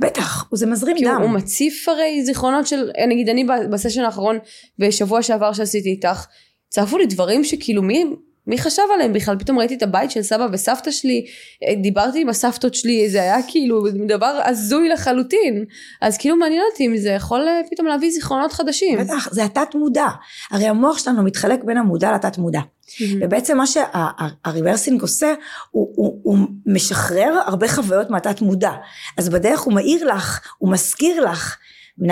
בטח, 0.00 0.48
זה 0.52 0.66
מזרים 0.66 0.96
דם. 0.96 1.02
כי 1.02 1.22
הוא 1.22 1.30
מציף 1.30 1.88
הרי 1.88 2.24
זיכרונות 2.24 2.66
של, 2.66 2.90
נגיד 3.08 3.28
אני 3.28 3.46
בסשן 3.70 4.00
האחרון, 4.00 4.38
בשבוע 4.78 5.22
שעבר 5.22 5.52
שעשיתי 5.52 5.88
איתך, 5.88 6.26
צפו 6.68 6.98
לי 6.98 7.06
דברים 7.06 7.44
שכאילו 7.44 7.82
מי, 7.82 8.04
מי 8.48 8.58
חשב 8.58 8.82
עליהם 8.94 9.12
בכלל? 9.12 9.38
פתאום 9.38 9.58
ראיתי 9.58 9.74
את 9.74 9.82
הבית 9.82 10.10
של 10.10 10.22
סבא 10.22 10.46
וסבתא 10.52 10.90
שלי, 10.90 11.26
אה, 11.64 11.74
דיברתי 11.82 12.20
עם 12.20 12.28
הסבתות 12.28 12.74
שלי, 12.74 13.10
זה 13.10 13.22
היה 13.22 13.36
כאילו 13.48 13.86
דבר 14.08 14.40
הזוי 14.44 14.88
לחלוטין. 14.88 15.64
אז 16.00 16.18
כאילו 16.18 16.36
מעניין 16.36 16.62
אותי 16.72 16.86
אם 16.86 16.96
זה 16.96 17.08
יכול 17.08 17.48
אה, 17.48 17.60
פתאום 17.70 17.88
להביא 17.88 18.10
זיכרונות 18.10 18.52
חדשים. 18.52 18.98
בטח, 18.98 19.28
זה 19.32 19.44
התת 19.44 19.74
מודע. 19.74 20.06
הרי 20.50 20.66
המוח 20.66 20.98
שלנו 20.98 21.22
מתחלק 21.22 21.64
בין 21.64 21.76
המודע 21.76 22.12
לתת 22.12 22.38
מודע. 22.38 22.60
Mm-hmm. 22.60 23.02
ובעצם 23.20 23.56
מה 23.56 23.64
שהריברסינג 23.66 25.02
עושה, 25.02 25.34
הוא, 25.70 25.92
הוא, 25.96 26.20
הוא 26.22 26.38
משחרר 26.66 27.40
הרבה 27.46 27.68
חוויות 27.68 28.10
מהתת 28.10 28.40
מודע. 28.40 28.72
אז 29.16 29.28
בדרך 29.28 29.60
הוא 29.60 29.74
מאיר 29.74 30.04
לך, 30.04 30.40
הוא 30.58 30.72
מזכיר 30.72 31.30
לך. 31.30 31.56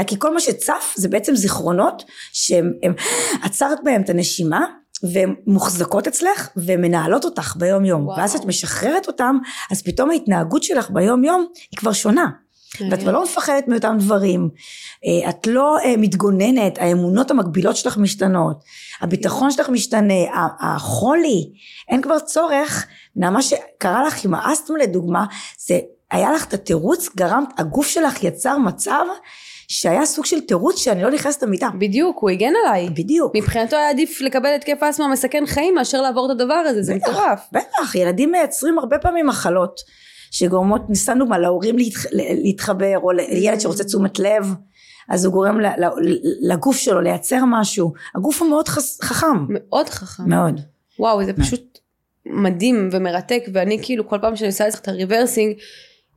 כי 0.06 0.16
כל 0.18 0.34
מה 0.34 0.40
שצף 0.40 0.94
זה 0.96 1.08
בעצם 1.08 1.36
זיכרונות 1.36 2.04
שהם 2.32 2.72
עצרת 3.42 3.78
בהם 3.84 4.02
את 4.02 4.10
הנשימה 4.10 4.66
והן 5.12 5.34
מוחזקות 5.46 6.06
אצלך 6.06 6.48
ומנהלות 6.56 7.24
אותך 7.24 7.56
ביום 7.56 7.84
יום 7.84 8.06
וואו. 8.06 8.18
ואז 8.18 8.34
את 8.34 8.44
משחררת 8.44 9.06
אותם 9.06 9.38
אז 9.70 9.82
פתאום 9.82 10.10
ההתנהגות 10.10 10.62
שלך 10.62 10.90
ביום 10.90 11.24
יום 11.24 11.46
היא 11.70 11.78
כבר 11.78 11.92
שונה. 11.92 12.26
ואת 12.90 13.00
כבר 13.00 13.12
לא 13.12 13.24
מפחדת 13.24 13.68
מאותם 13.68 13.96
דברים. 13.98 14.48
אה, 15.06 15.30
את 15.30 15.46
לא 15.46 15.78
אה, 15.84 15.94
מתגוננת 15.98 16.78
האמונות 16.78 17.30
המקבילות 17.30 17.76
שלך 17.76 17.96
משתנות 17.96 18.64
הביטחון 19.00 19.50
שלך 19.50 19.68
משתנה 19.68 20.14
החולי. 20.60 21.50
אין 21.88 22.02
כבר 22.02 22.18
צורך. 22.18 22.86
מה 23.16 23.42
שקרה 23.42 24.06
לך 24.06 24.24
עם 24.24 24.34
האסטמה 24.34 24.78
לדוגמה 24.78 25.26
זה 25.58 25.78
היה 26.10 26.32
לך 26.32 26.44
את 26.44 26.54
התירוץ 26.54 27.08
גרמת 27.16 27.48
הגוף 27.58 27.86
שלך 27.86 28.24
יצר 28.24 28.58
מצב 28.58 29.04
שהיה 29.68 30.06
סוג 30.06 30.24
של 30.24 30.40
תירוץ 30.40 30.78
שאני 30.78 31.02
לא 31.02 31.10
נכנסת 31.10 31.42
למיטה. 31.42 31.68
בדיוק, 31.78 32.18
הוא 32.20 32.30
הגן 32.30 32.52
עליי. 32.64 32.88
בדיוק. 32.90 33.36
מבחינתו 33.36 33.76
היה 33.76 33.90
עדיף 33.90 34.20
לקבל 34.20 34.54
התקף 34.56 34.82
אסתמה 34.82 35.08
מסכן 35.08 35.44
חיים 35.46 35.74
מאשר 35.74 36.02
לעבור 36.02 36.26
את 36.26 36.30
הדבר 36.30 36.54
הזה, 36.54 36.82
זה 36.82 36.94
בטח, 36.94 37.08
מטורף. 37.08 37.40
בטח, 37.52 37.94
ילדים 37.94 38.32
מייצרים 38.32 38.78
הרבה 38.78 38.98
פעמים 38.98 39.26
מחלות 39.26 39.80
שגורמות, 40.30 40.82
ניסן 40.88 41.18
דוגמה, 41.18 41.38
להורים 41.38 41.78
להתח, 41.78 42.06
להתחבר, 42.12 42.98
או 43.02 43.12
לילד 43.12 43.60
שרוצה 43.60 43.84
תשומת 43.84 44.18
לב, 44.18 44.54
אז 45.08 45.24
הוא 45.24 45.32
גורם 45.32 45.58
לגוף 46.42 46.76
שלו 46.76 47.00
לייצר 47.00 47.44
משהו. 47.46 47.92
הגוף 48.14 48.42
הוא 48.42 48.50
מאוד 48.50 48.68
חס, 48.68 49.00
חכם, 49.02 49.46
מאוד 49.48 49.88
חכם. 49.88 50.28
מאוד. 50.28 50.60
וואו, 50.98 51.24
זה 51.24 51.32
פשוט 51.32 51.78
מדהים 52.26 52.88
ומרתק, 52.92 53.42
ואני 53.52 53.78
כאילו 53.82 54.08
כל 54.08 54.18
פעם 54.20 54.36
שאני 54.36 54.48
עושה 54.48 54.68
את 54.68 54.88
הריברסינג, 54.88 55.56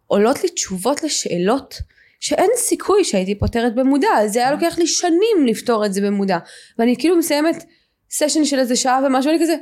עולות 0.07 0.43
לי 0.43 0.49
תשובות 0.49 1.03
לשאלות 1.03 1.75
שאין 2.19 2.49
סיכוי 2.55 3.03
שהייתי 3.03 3.39
פותרת 3.39 3.75
במודע, 3.75 4.09
זה 4.27 4.39
היה 4.39 4.51
לוקח 4.51 4.77
לי 4.77 4.87
שנים 4.87 5.45
לפתור 5.45 5.85
את 5.85 5.93
זה 5.93 6.01
במודע. 6.01 6.37
ואני 6.79 6.95
כאילו 6.97 7.15
מסיימת 7.15 7.63
סשן 8.11 8.45
של 8.45 8.59
איזה 8.59 8.75
שעה 8.75 8.99
ומשהו, 9.05 9.31
אני 9.31 9.39
כזה, 9.43 9.55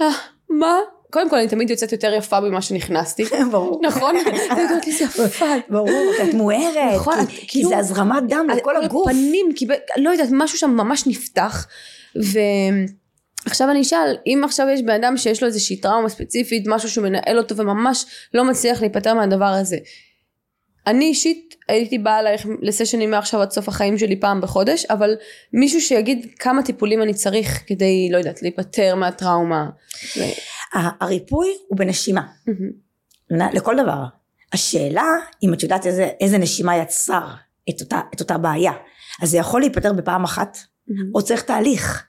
אה, 0.00 0.10
מה? 0.50 0.78
קודם 1.10 1.30
כל 1.30 1.36
אני 1.36 1.48
תמיד 1.48 1.70
יוצאת 1.70 1.92
יותר 1.92 2.14
יפה 2.14 2.40
ממה 2.40 2.62
שנכנסתי. 2.62 3.24
ברור. 3.52 3.80
נכון? 3.82 4.16
אני 4.50 4.62
יודעת 4.62 4.86
איזה 4.86 5.04
יפה. 5.04 5.46
ברור, 5.68 6.12
את 6.28 6.34
מוארת, 6.34 6.94
נכון, 6.94 7.26
כי, 7.26 7.36
כי 7.36 7.46
כאילו- 7.46 7.68
זה 7.68 7.78
הזרמת 7.78 8.22
דם 8.28 8.46
לכל 8.56 8.84
הגוף. 8.84 9.08
הפנים, 9.08 9.46
כי 9.56 9.66
לא 9.96 10.10
יודעת, 10.10 10.28
משהו 10.32 10.58
שם 10.58 10.70
ממש 10.70 11.06
נפתח. 11.06 11.66
ועכשיו 13.44 13.70
אני 13.70 13.80
אשאל, 13.80 14.16
אם 14.26 14.42
עכשיו 14.44 14.66
יש 14.68 14.82
בן 14.82 14.94
אדם 15.04 15.16
שיש 15.16 15.42
לו 15.42 15.46
איזושהי 15.48 15.76
טראומה 15.80 16.08
ספציפית, 16.08 16.64
משהו 16.66 16.90
שהוא 16.90 17.04
מנהל 17.04 17.38
אותו 17.38 17.56
וממש 17.56 18.04
לא 18.34 18.44
מצליח 18.44 18.80
להיפטר 18.80 19.14
מהדבר 19.14 19.44
הזה. 19.44 19.76
אני 20.88 21.04
אישית 21.04 21.56
הייתי 21.68 21.98
באה 21.98 22.20
אלייך 22.20 22.46
לסשנים 22.62 23.10
מעכשיו 23.10 23.40
עד 23.40 23.50
סוף 23.50 23.68
החיים 23.68 23.98
שלי 23.98 24.20
פעם 24.20 24.40
בחודש, 24.40 24.84
אבל 24.84 25.14
מישהו 25.52 25.80
שיגיד 25.80 26.26
כמה 26.38 26.62
טיפולים 26.62 27.02
אני 27.02 27.14
צריך 27.14 27.62
כדי, 27.66 28.08
לא 28.12 28.18
יודעת, 28.18 28.42
להיפטר 28.42 28.94
מהטראומה. 28.94 29.68
הריפוי 30.72 31.48
הוא 31.68 31.78
בנשימה, 31.78 32.26
לכל 33.30 33.76
דבר. 33.82 34.04
השאלה, 34.52 35.06
אם 35.42 35.54
את 35.54 35.62
יודעת 35.62 35.86
איזה, 35.86 36.08
איזה 36.20 36.38
נשימה 36.38 36.76
יצר 36.76 37.26
את 37.70 37.80
אותה, 37.80 38.00
את 38.14 38.20
אותה 38.20 38.38
בעיה. 38.38 38.72
אז 39.22 39.30
זה 39.30 39.38
יכול 39.38 39.60
להיפתר 39.60 39.92
בפעם 39.92 40.24
אחת, 40.24 40.58
או 41.14 41.22
צריך 41.22 41.42
תהליך. 41.42 42.06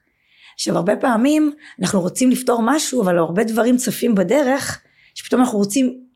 עכשיו 0.56 0.76
הרבה 0.76 0.96
פעמים 0.96 1.52
אנחנו 1.82 2.02
רוצים 2.02 2.32
לפתור 2.32 2.62
משהו, 2.63 3.02
אבל 3.04 3.18
הרבה 3.18 3.44
דברים 3.44 3.78
צפים 3.78 4.15
בדרך, 4.15 4.82
שפתאום 5.15 5.42
אנחנו 5.42 5.58
רוצים 5.58 6.09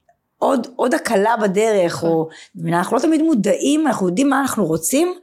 עוד, 0.43 0.67
עוד 0.75 0.93
הקלה 0.93 1.37
בדרך, 1.37 2.03
או 2.03 2.29
אנחנו 2.67 2.97
לא 2.97 3.01
תמיד 3.01 3.21
מודעים, 3.21 3.87
אנחנו 3.87 4.07
יודעים 4.07 4.29
מה 4.29 4.41
אנחנו 4.41 4.65
רוצים, 4.65 5.13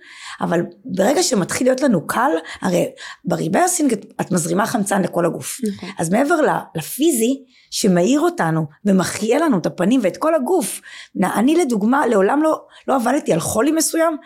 אבל 0.40 0.60
ברגע 0.84 1.22
שמתחיל 1.22 1.66
להיות 1.66 1.80
לנו 1.80 2.06
קל, 2.06 2.30
הרי 2.62 2.90
בריברסינג 3.24 3.92
את, 3.92 4.06
את 4.20 4.30
מזרימה 4.30 4.66
חמצן 4.66 5.02
לכל 5.02 5.26
הגוף. 5.26 5.60
נכון. 5.76 5.88
אז 5.98 6.10
מעבר 6.10 6.36
לפיזי 6.74 7.42
שמאיר 7.70 8.20
אותנו 8.20 8.66
ומחיה 8.84 9.38
לנו 9.38 9.58
את 9.58 9.66
הפנים 9.66 10.00
ואת 10.02 10.16
כל 10.16 10.34
הגוף, 10.34 10.80
אני 11.24 11.56
לדוגמה 11.56 12.06
לעולם 12.06 12.42
לא, 12.42 12.60
לא 12.88 12.96
עבדתי 12.96 13.32
על 13.32 13.40
חולי 13.40 13.72
מסוים 13.72 14.16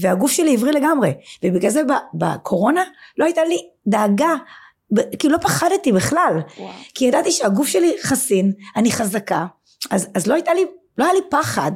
והגוף 0.00 0.30
שלי 0.30 0.54
עברי 0.54 0.72
לגמרי 0.72 1.12
ובגלל 1.44 1.70
זה 1.70 1.82
בקורונה 2.14 2.84
לא 3.18 3.24
הייתה 3.24 3.44
לי 3.44 3.58
דאגה, 3.86 4.34
ב- 4.94 5.16
כאילו 5.18 5.34
לא 5.34 5.38
פחדתי 5.38 5.92
בכלל 5.92 6.40
וואו. 6.58 6.72
כי 6.94 7.04
ידעתי 7.04 7.30
שהגוף 7.30 7.66
שלי 7.66 7.96
חסין, 8.02 8.52
אני 8.76 8.92
חזקה, 8.92 9.46
אז, 9.90 10.08
אז 10.14 10.26
לא 10.26 10.34
הייתה 10.34 10.54
לי, 10.54 10.64
לא 10.98 11.04
היה 11.04 11.14
לי 11.14 11.20
פחד, 11.30 11.72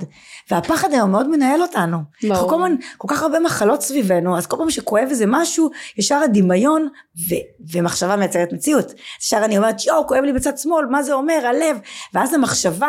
והפחד 0.50 0.92
היום 0.92 1.10
מאוד 1.10 1.28
מנהל 1.28 1.62
אותנו. 1.62 1.98
ברור. 2.22 2.34
אנחנו 2.34 2.48
כל 2.48 2.54
הזמן, 2.54 2.76
כל 2.96 3.08
כך 3.10 3.22
הרבה 3.22 3.40
מחלות 3.40 3.82
סביבנו, 3.82 4.38
אז 4.38 4.46
כל 4.46 4.56
פעם 4.56 4.70
שכואב 4.70 5.06
איזה 5.10 5.24
משהו, 5.28 5.70
ישר 5.96 6.14
הדמיון 6.14 6.88
ו, 7.28 7.34
ומחשבה 7.72 8.16
מייצרת 8.16 8.52
מציאות. 8.52 8.92
ישר 9.20 9.40
אני 9.44 9.58
אומרת, 9.58 9.86
יואו, 9.86 10.06
כואב 10.06 10.24
לי 10.24 10.32
בצד 10.32 10.58
שמאל, 10.58 10.86
מה 10.86 11.02
זה 11.02 11.12
אומר, 11.12 11.46
הלב, 11.46 11.78
ואז 12.14 12.34
המחשבה 12.34 12.88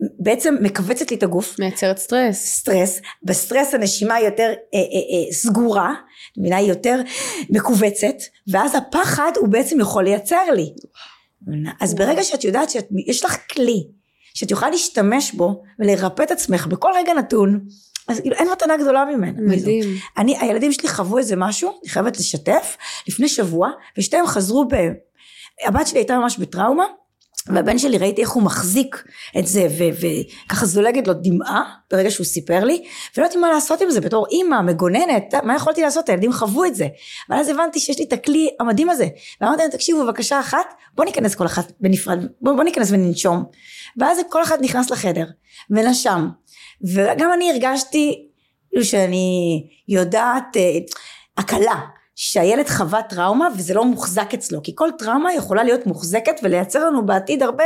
בעצם 0.00 0.54
מכווצת 0.60 1.10
לי 1.10 1.16
את 1.16 1.22
הגוף. 1.22 1.58
מייצרת 1.58 1.98
סטרס. 1.98 2.36
סטרס, 2.36 3.00
בסטרס 3.22 3.74
הנשימה 3.74 4.14
היא 4.14 4.24
יותר 4.24 4.52
אה, 4.74 4.78
אה, 4.78 4.82
אה, 4.82 5.32
סגורה, 5.32 5.94
מבינה 6.38 6.56
היא 6.56 6.68
יותר 6.68 7.00
מכווצת, 7.50 8.14
ואז 8.48 8.74
הפחד 8.74 9.32
הוא 9.36 9.48
בעצם 9.48 9.80
יכול 9.80 10.04
לייצר 10.04 10.50
לי. 10.52 10.72
אז 11.80 11.94
ברגע 11.94 12.22
שאת 12.22 12.44
יודעת 12.44 12.70
שיש 12.70 13.24
לך 13.24 13.36
כלי, 13.52 13.86
שאת 14.36 14.50
יכולה 14.50 14.70
להשתמש 14.70 15.32
בו 15.32 15.62
ולרפא 15.78 16.22
את 16.22 16.30
עצמך 16.30 16.66
בכל 16.66 16.90
רגע 16.96 17.14
נתון, 17.14 17.60
אז 18.08 18.20
כאילו 18.20 18.36
אין 18.36 18.48
מתנה 18.52 18.76
גדולה 18.76 19.04
ממנה. 19.04 19.40
מדהים. 19.40 19.84
אני, 20.18 20.38
הילדים 20.38 20.72
שלי 20.72 20.88
חוו 20.88 21.18
איזה 21.18 21.36
משהו, 21.36 21.70
אני 21.82 21.90
חייבת 21.90 22.18
לשתף, 22.18 22.76
לפני 23.08 23.28
שבוע, 23.28 23.70
ושתיהם 23.98 24.26
חזרו 24.26 24.64
ב... 24.68 24.74
הבת 25.66 25.86
שלי 25.86 25.98
הייתה 25.98 26.18
ממש 26.18 26.38
בטראומה, 26.38 26.84
והבן 27.48 27.78
שלי 27.78 27.98
ראיתי 27.98 28.20
איך 28.20 28.30
הוא 28.30 28.42
מחזיק 28.42 29.04
את 29.38 29.46
זה 29.46 29.66
וככה 29.70 30.66
זולגת 30.66 31.08
לו 31.08 31.14
דמעה 31.14 31.62
ברגע 31.90 32.10
שהוא 32.10 32.24
סיפר 32.24 32.64
לי 32.64 32.84
ולא 33.16 33.26
יודעת 33.26 33.40
מה 33.40 33.50
לעשות 33.50 33.80
עם 33.80 33.90
זה 33.90 34.00
בתור 34.00 34.26
אימא 34.30 34.62
מגוננת 34.62 35.34
מה 35.44 35.56
יכולתי 35.56 35.82
לעשות? 35.82 36.08
הילדים 36.08 36.32
חוו 36.32 36.64
את 36.64 36.74
זה. 36.74 36.86
אבל 37.30 37.38
אז 37.38 37.48
הבנתי 37.48 37.80
שיש 37.80 37.98
לי 37.98 38.04
את 38.04 38.12
הכלי 38.12 38.48
המדהים 38.60 38.90
הזה. 38.90 39.08
ואמרתי 39.40 39.62
להם 39.62 39.70
תקשיבו 39.70 40.04
בבקשה 40.04 40.40
אחת 40.40 40.74
בוא 40.94 41.04
ניכנס 41.04 41.34
כל 41.34 41.46
אחת 41.46 41.72
בנפרד 41.80 42.18
בוא, 42.40 42.52
בוא 42.52 42.64
ניכנס 42.64 42.90
וננשום. 42.90 43.44
ואז 43.98 44.18
כל 44.30 44.42
אחד 44.42 44.58
נכנס 44.60 44.90
לחדר 44.90 45.26
ונשם. 45.70 46.28
וגם 46.82 47.32
אני 47.32 47.50
הרגשתי 47.50 48.28
כאילו 48.70 48.84
שאני 48.84 49.66
יודעת 49.88 50.56
אה, 50.56 50.78
הקלה 51.36 51.80
שהילד 52.16 52.68
חווה 52.68 53.02
טראומה 53.02 53.48
וזה 53.56 53.74
לא 53.74 53.84
מוחזק 53.84 54.34
אצלו 54.34 54.62
כי 54.62 54.72
כל 54.74 54.90
טראומה 54.98 55.34
יכולה 55.34 55.64
להיות 55.64 55.86
מוחזקת 55.86 56.40
ולייצר 56.42 56.86
לנו 56.86 57.06
בעתיד 57.06 57.42
הרבה 57.42 57.64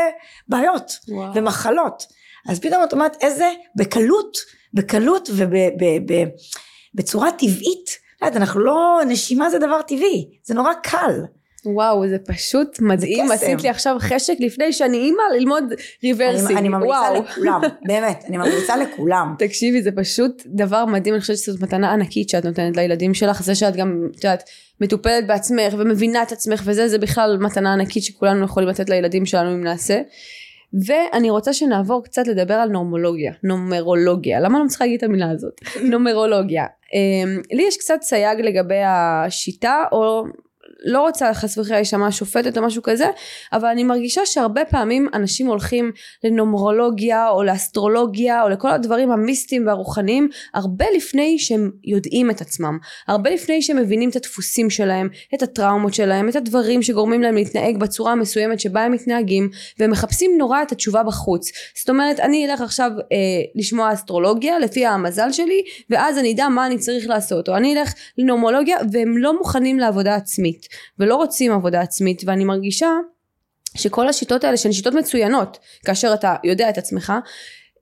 בעיות 0.49 0.93
וואו. 1.09 1.35
ומחלות. 1.35 2.07
אז 2.49 2.61
פתאום 2.61 2.85
את 2.85 2.93
אומרת 2.93 3.17
איזה 3.21 3.51
בקלות 3.77 4.37
בקלות 4.75 5.31
ובצורה 6.95 7.33
טבעית. 7.33 7.91
את 8.17 8.23
יודעת, 8.23 8.37
אנחנו 8.37 8.61
לא 8.61 9.01
נשימה 9.09 9.51
זה 9.51 9.59
דבר 9.59 9.83
טבעי 9.83 10.29
זה 10.45 10.55
נורא 10.55 10.73
קל 10.83 11.21
וואו, 11.67 12.09
זה 12.09 12.19
פשוט 12.19 12.81
מדהים, 12.81 13.25
קסם. 13.25 13.33
עשית 13.33 13.63
לי 13.63 13.69
עכשיו 13.69 13.97
חשק 14.01 14.35
לפני 14.41 14.73
שאני 14.73 14.97
אימא 14.97 15.23
ללמוד 15.39 15.65
ריברסינג, 16.05 16.51
אני, 16.51 16.59
אני 16.59 16.69
ממליצה 16.69 16.95
וואו. 16.95 17.23
לכולם 17.23 17.61
באמת 17.89 18.25
אני 18.29 18.37
ממליצה 18.37 18.77
לכולם 18.77 19.35
תקשיבי, 19.39 19.83
זה 19.83 19.91
פשוט 19.93 20.43
דבר 20.47 20.85
מדהים, 20.85 21.15
אני 21.15 21.21
חושבת 21.21 21.39
שזאת 21.39 21.61
מתנה 21.61 21.93
ענקית 21.93 22.29
שאת 22.29 22.45
נותנת 22.45 22.77
לילדים 22.77 23.15
שלך, 23.15 23.43
זה 23.43 23.55
שאת 23.55 23.77
גם, 23.77 24.09
את 24.11 24.25
יודעת, 24.25 24.43
מטופלת 24.81 25.27
בעצמך 25.27 25.75
ומבינה 25.79 26.23
את 26.23 26.33
עצמך 26.33 26.63
וזה, 26.65 26.89
זה 26.89 26.99
בכלל 26.99 27.39
מתנה 27.41 27.73
ענקית 27.73 28.05
שכולנו 28.05 28.45
יכולים 28.45 28.69
לתת 28.69 28.91
לילדים 28.91 29.27
שלנו 29.27 29.53
אם 29.53 29.65
נעשה. 29.65 30.01
ואני 30.87 31.31
רוצה 31.31 31.53
שנעבור 31.53 32.05
קצת 32.05 32.27
לדבר 32.27 32.55
על 32.55 32.69
נורמולוגיה, 32.69 33.33
נומרולוגיה, 33.45 34.41
למה 34.41 34.49
אני 34.49 34.59
לא 34.59 34.65
מצליחה 34.65 34.85
להגיד 34.85 34.99
את 34.99 35.03
המילה 35.03 35.31
הזאת? 35.31 35.53
נומרולוגיה. 35.93 36.65
אמ, 36.95 37.41
לי 37.53 37.63
יש 37.63 37.77
קצת 37.77 37.99
סייג 38.03 38.41
לגבי 38.41 38.83
השיטה, 38.87 39.85
או 39.93 40.25
לא 40.85 41.01
רוצה 41.01 41.35
חס 41.35 41.59
וחלילה 41.59 41.77
להישמע 41.77 42.11
שופטת 42.11 42.59
או 42.59 42.63
משהו 42.63 42.83
כזה, 42.83 43.07
אבל 43.53 43.69
אני 43.69 43.85
מרגישה 43.85 44.27
שהרבה 44.27 44.65
פעמים 44.65 45.09
אנשים 45.15 45.47
הולכים 45.47 45.93
לנומרולוגיה 46.25 47.29
או 47.29 47.43
לאסטרולוגיה 47.43 48.43
או 48.43 48.49
לכל 48.49 48.71
הדברים 48.71 49.11
המיסטיים 49.11 49.67
והרוחניים 49.67 50.29
הרבה 50.55 50.85
לפני 50.97 51.39
שהם 51.39 51.71
יודעים 51.85 52.31
את 52.31 52.41
עצמם, 52.41 52.79
הרבה 53.09 53.31
לפני 53.31 53.63
שהם 53.63 53.77
מבינים 53.77 54.11
את 54.11 54.17
הדפוסים 54.17 54.71
שלהם, 54.71 55.09
את 55.35 55.43
הטראומות 55.43 55.95
שלהם, 55.95 56.29
את 56.29 56.37
הדברים 56.37 56.83
שגורמים 56.83 57.23
להם 57.23 57.35
להתנהג 57.35 57.77
בצורה 57.77 58.13
המסוימת 58.13 58.61
שבה 58.61 58.83
הם 58.83 58.93
מתנהגים 58.93 59.51
והם 59.79 59.91
מחפשים 59.91 60.31
נורא 60.39 60.63
את 60.63 60.73
התשובה 60.73 61.03
בחוץ. 61.03 61.51
זאת 61.79 61.91
אומרת 61.91 62.21
אני 62.21 62.51
אלך 62.51 62.61
עכשיו 62.61 62.91
אה, 63.13 63.17
לשמוע 63.55 63.93
אסטרולוגיה 63.93 64.59
לפי 64.59 64.87
המזל 64.87 65.33
שלי 65.33 65.63
ואז 65.91 66.19
אני 66.19 66.33
אדע 66.33 66.49
מה 66.49 66.67
אני 66.67 66.79
צריך 66.79 67.09
לעשות 67.09 67.49
או 67.49 67.57
אני 67.57 67.79
אלך 67.79 67.95
לנומרולוגיה 68.19 68.77
והם 68.93 69.19
לא 69.19 69.39
מוכנים 69.39 69.79
לעבודה 69.79 70.15
עצמית 70.15 70.70
ולא 70.99 71.17
רוצים 71.17 71.53
עבודה 71.53 71.81
עצמית 71.81 72.23
ואני 72.27 72.45
מרגישה 72.45 72.89
שכל 73.77 74.09
השיטות 74.09 74.45
האלה 74.45 74.57
שהן 74.57 74.73
שיטות 74.73 74.95
מצוינות 74.95 75.59
כאשר 75.85 76.15
אתה 76.15 76.35
יודע 76.45 76.71
את 76.71 76.79
עצמך 76.79 77.13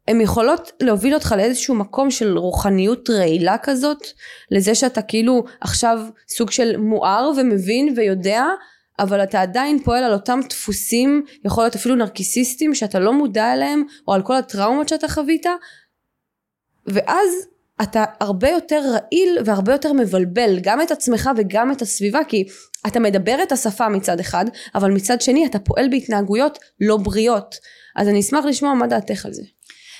הן 0.09 0.21
יכולות 0.21 0.73
להוביל 0.81 1.15
אותך 1.15 1.35
לאיזשהו 1.37 1.75
מקום 1.75 2.11
של 2.11 2.39
רוחניות 2.39 3.11
רעילה 3.11 3.59
כזאת 3.59 4.07
לזה 4.51 4.75
שאתה 4.75 5.03
כאילו 5.03 5.45
עכשיו 5.61 5.99
סוג 6.29 6.51
של 6.51 6.77
מואר 6.77 7.31
ומבין 7.37 7.95
ויודע 7.97 8.45
אבל 8.99 9.23
אתה 9.23 9.43
עדיין 9.43 9.83
פועל 9.85 10.05
על 10.05 10.13
אותם 10.13 10.41
דפוסים 10.49 11.25
יכול 11.45 11.65
להיות 11.65 11.75
אפילו 11.75 11.95
נרקיסיסטים 11.95 12.75
שאתה 12.75 12.99
לא 12.99 13.13
מודע 13.13 13.53
אליהם 13.53 13.83
או 14.09 14.15
על 14.15 14.23
כל 14.23 14.37
הטראומות 14.37 14.89
שאתה 14.89 15.09
חווית 15.09 15.47
ואז 16.87 17.31
אתה 17.83 18.05
הרבה 18.21 18.49
יותר 18.49 18.81
רעיל 18.93 19.39
והרבה 19.45 19.73
יותר 19.73 19.93
מבלבל 19.93 20.59
גם 20.63 20.83
את 20.83 20.91
עצמך 20.91 21.31
וגם 21.37 21.73
את 21.73 21.83
הסביבה 21.83 22.25
כי 22.29 22.45
אתה 22.87 23.01
מדבר 23.01 23.37
את 23.43 23.53
השפה 23.53 23.89
מצד 23.89 24.21
אחד 24.21 24.45
אבל 24.75 24.91
מצד 24.91 25.21
שני 25.21 25.47
אתה 25.47 25.59
פועל 25.59 25.89
בהתנהגויות 25.91 26.59
לא 26.81 26.97
בריאות 26.97 27.59
אז 27.97 28.09
אני 28.09 28.21
אשמח 28.21 28.45
לשמוע 28.45 28.75
מה 28.75 28.87
דעתך 28.87 29.27
על 29.27 29.33
זה. 29.33 29.43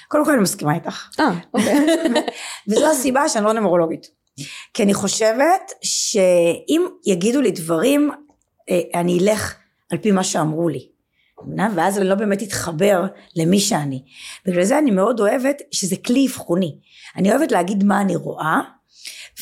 קודם 0.09 0.25
כל 0.25 0.33
אני 0.33 0.43
מסכימה 0.43 0.75
איתך 0.75 1.09
אה 1.21 1.31
אוקיי. 1.55 1.75
וזו 2.69 2.91
הסיבה 2.91 3.29
שאני 3.29 3.45
לא 3.45 3.53
נומרולוגית 3.53 4.19
כי 4.75 4.83
אני 4.83 4.95
חושבת 4.95 5.73
שאם 5.83 6.87
יגידו 7.07 7.41
לי 7.41 7.51
דברים, 7.51 8.11
אה, 8.71 9.01
אני 9.01 9.19
אלך 9.19 9.55
על 9.91 9.99
פי 9.99 10.11
מה 10.11 10.25
שאמרו 10.25 10.69
לי. 10.69 10.89
ואז 11.75 11.99
אני 11.99 12.09
לא 12.09 12.15
באמת 12.15 12.43
אתחבר 12.43 13.07
למי 13.37 13.61
שאני. 13.61 14.03
בגלל 14.47 14.65
זה 14.65 14.79
אני 14.79 14.91
מאוד 14.91 15.21
אוהבת 15.21 15.63
שזה 15.71 15.97
כלי 15.97 16.27
אבחוני. 16.27 16.79
אני 17.17 17.33
אוהבת 17.33 17.53
להגיד 17.53 17.85
מה 17.85 18.01
אני 18.01 18.17
רואה, 18.17 18.61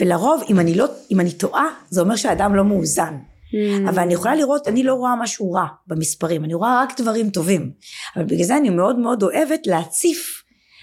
ולרוב 0.00 0.42
אם 0.50 0.61
אני, 0.61 0.74
לא, 0.74 0.87
אם 1.11 1.20
אני 1.20 1.33
טועה, 1.33 1.66
זה 1.90 2.00
אומר 2.00 2.16
שהאדם 2.16 2.55
לא 2.55 2.64
מאוזן. 2.64 3.16
Mm. 3.46 3.88
אבל 3.90 3.98
אני 3.98 4.14
יכולה 4.14 4.35
לראות, 4.35 4.68
אני 4.68 4.83
לא 4.83 4.94
רואה 4.94 5.16
משהו 5.16 5.52
רע 5.52 5.66
במספרים, 5.87 6.44
אני 6.44 6.55
רואה 6.55 6.83
רק 6.83 7.00
דברים 7.00 7.31
טובים. 7.31 7.72
אבל 8.16 8.24
בגלל 8.24 8.44
זה 8.44 8.57
אני 8.57 8.70
מאוד 8.70 8.98
מאוד 8.98 9.22
אוהבת 9.22 9.66
להציף, 9.66 10.42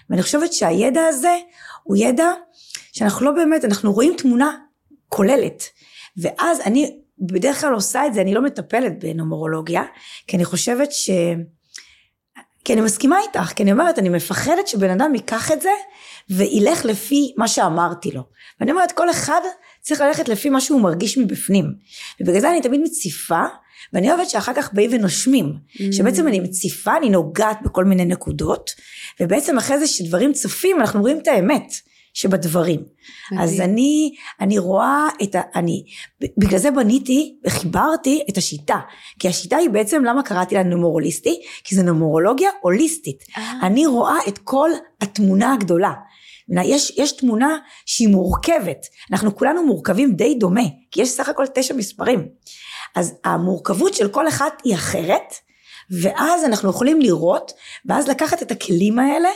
ואני 0.09 0.21
חושבת 0.21 0.53
שהידע 0.53 1.01
הזה 1.01 1.37
הוא 1.83 1.97
ידע 1.97 2.31
שאנחנו 2.93 3.25
לא 3.25 3.31
באמת, 3.31 3.65
אנחנו 3.65 3.93
רואים 3.93 4.13
תמונה 4.17 4.57
כוללת. 5.09 5.63
ואז 6.17 6.61
אני 6.65 6.99
בדרך 7.19 7.61
כלל 7.61 7.73
עושה 7.73 8.07
את 8.07 8.13
זה, 8.13 8.21
אני 8.21 8.33
לא 8.33 8.41
מטפלת 8.41 9.03
בנומרולוגיה, 9.03 9.83
כי 10.27 10.37
אני 10.37 10.45
חושבת 10.45 10.91
ש... 10.91 11.09
כי 12.65 12.73
אני 12.73 12.81
מסכימה 12.81 13.17
איתך, 13.27 13.53
כי 13.55 13.63
אני 13.63 13.71
אומרת, 13.71 13.99
אני 13.99 14.09
מפחדת 14.09 14.67
שבן 14.67 14.89
אדם 14.89 15.15
ייקח 15.15 15.51
את 15.51 15.61
זה 15.61 15.69
וילך 16.29 16.85
לפי 16.85 17.33
מה 17.37 17.47
שאמרתי 17.47 18.11
לו. 18.11 18.23
ואני 18.59 18.71
אומרת, 18.71 18.91
כל 18.91 19.09
אחד 19.09 19.41
צריך 19.81 20.01
ללכת 20.01 20.29
לפי 20.29 20.49
מה 20.49 20.61
שהוא 20.61 20.81
מרגיש 20.81 21.17
מבפנים. 21.17 21.65
ובגלל 22.21 22.41
זה 22.41 22.49
אני 22.49 22.61
תמיד 22.61 22.81
מציפה, 22.81 23.43
ואני 23.93 24.11
אוהבת 24.11 24.29
שאחר 24.29 24.53
כך 24.55 24.73
באים 24.73 24.89
ונושמים. 24.93 25.45
Mm. 25.45 25.81
שבעצם 25.91 26.27
אני 26.27 26.39
מציפה, 26.39 26.97
אני 26.97 27.09
נוגעת 27.09 27.57
בכל 27.63 27.85
מיני 27.85 28.05
נקודות, 28.05 28.71
ובעצם 29.19 29.57
אחרי 29.57 29.79
זה 29.79 29.87
שדברים 29.87 30.33
צפים, 30.33 30.79
אנחנו 30.79 31.01
רואים 31.01 31.19
את 31.19 31.27
האמת 31.27 31.73
שבדברים. 32.13 32.83
אז 33.39 33.53
מדהים. 33.53 33.69
אני, 33.69 34.15
אני 34.41 34.57
רואה 34.59 35.07
את 35.23 35.35
ה... 35.35 35.41
אני, 35.55 35.83
בגלל 36.37 36.59
זה 36.59 36.71
בניתי 36.71 37.35
וחיברתי 37.45 38.23
את 38.29 38.37
השיטה. 38.37 38.79
כי 39.19 39.27
השיטה 39.27 39.57
היא 39.57 39.69
בעצם, 39.69 40.03
למה 40.03 40.23
קראתי 40.23 40.55
לה 40.55 40.63
נומרוליסטי? 40.63 41.41
כי 41.63 41.75
זה 41.75 41.83
נומרולוגיה 41.83 42.49
הוליסטית. 42.61 43.23
אה, 43.37 43.51
אני 43.61 43.85
רואה 43.85 44.17
את 44.27 44.37
כל 44.37 44.69
התמונה 45.01 45.53
הגדולה. 45.53 45.93
יש, 46.63 46.93
יש 46.97 47.11
תמונה 47.11 47.57
שהיא 47.85 48.07
מורכבת, 48.07 48.85
אנחנו 49.11 49.35
כולנו 49.35 49.65
מורכבים 49.65 50.13
די 50.15 50.35
דומה, 50.35 50.63
כי 50.91 51.01
יש 51.01 51.09
סך 51.09 51.29
הכל 51.29 51.45
תשע 51.55 51.73
מספרים. 51.73 52.27
אז 52.95 53.13
המורכבות 53.23 53.93
של 53.93 54.07
כל 54.07 54.27
אחת 54.27 54.61
היא 54.63 54.75
אחרת, 54.75 55.33
ואז 56.01 56.45
אנחנו 56.45 56.69
יכולים 56.69 57.01
לראות, 57.01 57.51
ואז 57.85 58.07
לקחת 58.07 58.41
את 58.41 58.51
הכלים 58.51 58.99
האלה, 58.99 59.29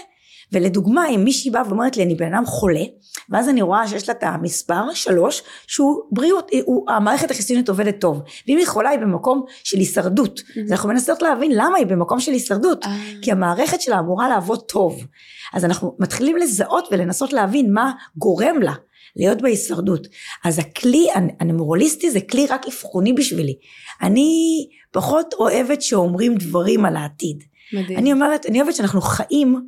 ולדוגמה 0.51 1.09
אם 1.09 1.23
מישהי 1.23 1.51
באה 1.51 1.67
ואומרת 1.67 1.97
לי 1.97 2.03
אני 2.03 2.15
בן 2.15 2.33
אדם 2.33 2.45
חולה, 2.45 2.83
ואז 3.29 3.49
אני 3.49 3.61
רואה 3.61 3.87
שיש 3.87 4.09
לה 4.09 4.15
את 4.15 4.23
המספר 4.23 4.93
שלוש, 4.93 5.43
שהוא 5.67 6.01
בריאות, 6.11 6.51
הוא, 6.65 6.91
המערכת 6.91 7.31
החיסונית 7.31 7.69
עובדת 7.69 7.99
טוב, 8.01 8.21
ואם 8.47 8.57
היא 8.57 8.67
חולה 8.67 8.89
היא 8.89 8.99
במקום 8.99 9.43
של 9.63 9.77
הישרדות, 9.77 10.41
אז 10.65 10.71
אנחנו 10.71 10.89
מנסות 10.89 11.21
להבין 11.21 11.51
למה 11.53 11.77
היא 11.77 11.85
במקום 11.85 12.19
של 12.19 12.31
הישרדות, 12.31 12.85
אה, 12.85 12.97
כי 13.21 13.31
המערכת 13.31 13.81
שלה 13.81 13.99
אמורה 13.99 14.29
לעבוד 14.29 14.61
טוב. 14.61 15.05
אז 15.53 15.65
אנחנו 15.65 15.95
מתחילים 15.99 16.37
לזהות 16.37 16.87
ולנסות 16.91 17.33
להבין 17.33 17.73
מה 17.73 17.91
גורם 18.17 18.61
לה 18.61 18.73
להיות 19.15 19.41
בהישרדות. 19.41 20.07
אז 20.45 20.59
הכלי 20.59 21.07
הנמרוליסטי 21.39 22.11
זה 22.11 22.19
כלי 22.21 22.47
רק 22.47 22.65
אבחוני 22.67 23.13
בשבילי. 23.13 23.55
אני 24.01 24.67
פחות 24.91 25.33
אוהבת 25.33 25.81
שאומרים 25.81 26.35
דברים 26.35 26.85
על 26.85 26.95
העתיד. 26.95 27.43
מדהים. 27.73 27.99
אני 27.99 28.13
אומרת, 28.13 28.45
אני 28.45 28.61
אוהבת 28.61 28.75
שאנחנו 28.75 29.01
חיים, 29.01 29.67